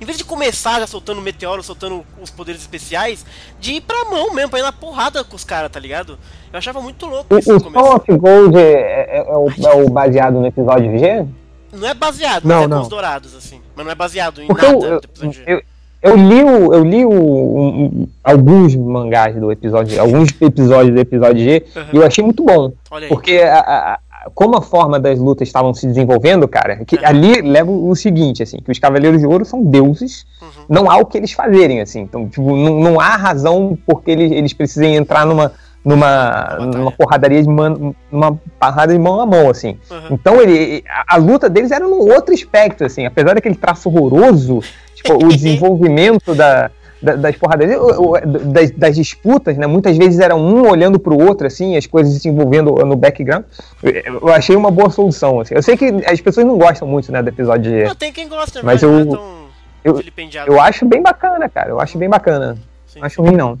[0.00, 3.24] Em vez de começar já soltando meteoro, soltando os poderes especiais,
[3.60, 6.18] de ir pra mão mesmo, pra ir na porrada com os caras, tá ligado?
[6.52, 7.84] Eu achava muito louco O, isso no o começo.
[7.86, 11.24] Soul of Gold é, é- é o, é o baseado no episódio G?
[11.72, 12.82] Não é baseado, Não, mas é com não.
[12.82, 13.60] os dourados, assim.
[13.74, 15.42] Mas não é baseado em Porque nada eu, do episódio.
[15.46, 15.62] eu,
[16.02, 21.42] eu li, o, eu li o, um- alguns mangás do episódio, alguns episódios do episódio
[21.42, 21.82] G, Uhum.
[21.92, 22.72] e eu achei muito bom.
[22.90, 23.08] Olha aí.
[23.08, 23.98] Porque a-
[24.34, 27.02] como a forma das lutas estavam se desenvolvendo, cara, que Uhum.
[27.04, 30.48] ali leva o seguinte, assim, que os Cavaleiros de Ouro são deuses, Uhum.
[30.68, 32.00] não há o que eles fazerem, assim.
[32.00, 35.52] Então, tipo, não, não há razão porque eles, eles precisem entrar numa,
[35.84, 39.76] numa, numa porradaria de mão, numa parada de mão a mão, assim.
[39.90, 39.98] Uhum.
[40.12, 44.60] Então ele, a, a luta deles era num outro aspecto, assim, apesar daquele traço horroroso,
[44.94, 46.70] tipo, o desenvolvimento da-
[47.04, 48.20] das porradarias, o- o-
[48.52, 49.66] das, das disputas, né?
[49.66, 53.44] Muitas vezes era um olhando pro outro, assim, as coisas se envolvendo no background.
[53.82, 55.54] Eu, achei uma boa solução, assim.
[55.54, 57.84] Eu sei que as pessoas não gostam muito, né, do episódio de.
[57.84, 59.44] Não, tem quem gosta, Mas não é eu- tão
[59.84, 60.02] eu-.
[60.46, 61.70] Eu acho bem bacana, cara.
[61.70, 62.56] Eu acho bem bacana.
[62.86, 63.00] Sim.
[63.00, 63.58] Não acho ruim, não.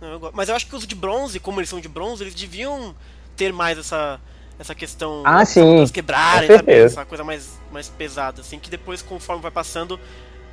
[0.00, 2.22] Não, eu go- Mas eu acho que os de bronze, como eles são de bronze,
[2.22, 2.94] eles deviam
[3.36, 4.20] ter mais essa,
[4.58, 5.84] essa questão Ah, sim.
[5.92, 6.72] quebrarem, sabe?
[6.72, 9.98] Essa coisa mais, mais pesada, assim, que depois, conforme vai passando,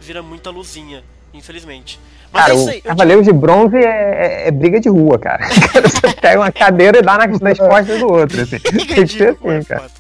[0.01, 1.03] vira muita luzinha,
[1.34, 1.99] infelizmente.
[2.31, 2.77] Mas Cara, é isso o aí.
[2.77, 5.47] eu Cavaleiro de Bronze é, é- é briga de rua, cara.
[5.84, 8.57] Você pega uma cadeira e dá nas, nas costas do outro, assim.
[8.64, 9.91] Tem que ser Ridículo, é assim, cara.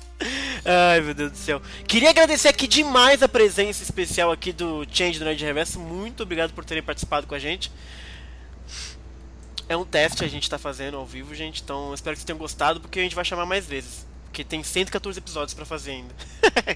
[0.65, 1.61] Ai, meu Deus do céu.
[1.85, 5.79] Queria agradecer aqui demais a presença especial aqui do Change do Nerd Reverso.
[5.79, 7.69] Muito obrigado por terem participado com a gente.
[9.67, 11.61] É um teste a gente tá fazendo ao vivo, gente.
[11.61, 14.05] Então espero que vocês tenham gostado, porque a gente vai chamar mais vezes.
[14.33, 16.15] Porque tem 114 episódios pra fazer ainda.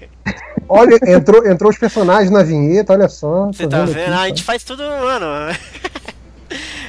[0.68, 3.46] Olha, entrou, entrou os personagens na vinheta, olha só.
[3.46, 4.12] Você tá aqui, vendo?
[4.12, 5.26] Ah, a gente faz tudo, mano.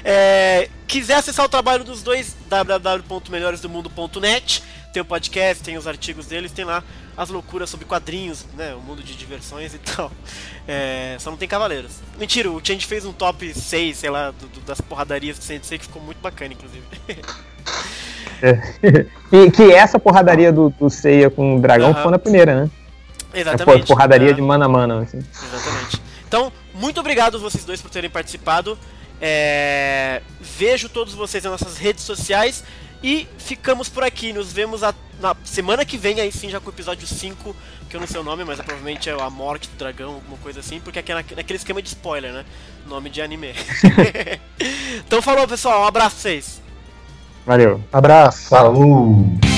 [0.02, 4.64] É, quiser acessar o trabalho dos dois, www.melhoresdomundo.net.
[4.92, 6.84] Tem o podcast, tem os artigos deles, tem lá
[7.16, 8.74] as loucuras sobre quadrinhos, né?
[8.74, 10.12] O mundo de diversões e tal.
[10.68, 11.92] É, só não tem cavaleiros.
[12.18, 15.78] Mentira, o Change fez um top 6, sei lá, do- do- das porradarias do Sensei,
[15.78, 16.84] que ficou muito bacana, inclusive.
[19.32, 22.02] E que essa porradaria do, do Seiya com o dragão Aham.
[22.04, 22.70] foi na primeira, né?
[23.34, 23.80] É Exatamente.
[23.82, 24.34] por- porradaria É.
[24.34, 25.18] de mano a mano, assim.
[25.20, 26.02] Exatamente.
[26.28, 28.78] Então, muito obrigado vocês dois por terem participado.
[29.22, 32.64] É, Vejo todos vocês nas nossas redes sociais.
[33.02, 36.70] E ficamos por aqui, nos vemos a, na semana que vem, aí sim, já com
[36.70, 37.56] o episódio 5,
[37.90, 40.38] que eu não sei o nome, mas é, provavelmente é a morte do dragão, alguma
[40.38, 42.46] coisa assim, porque é naquele esquema de spoiler, né?
[42.88, 43.54] Nome de anime.
[45.06, 46.62] então falou, pessoal, um abraço pra vocês.
[47.46, 47.82] Valeu.
[47.92, 48.50] Abraço.
[48.50, 49.26] Falou.「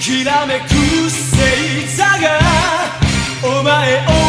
[0.00, 2.40] きらめく星座が
[3.44, 4.21] お前を」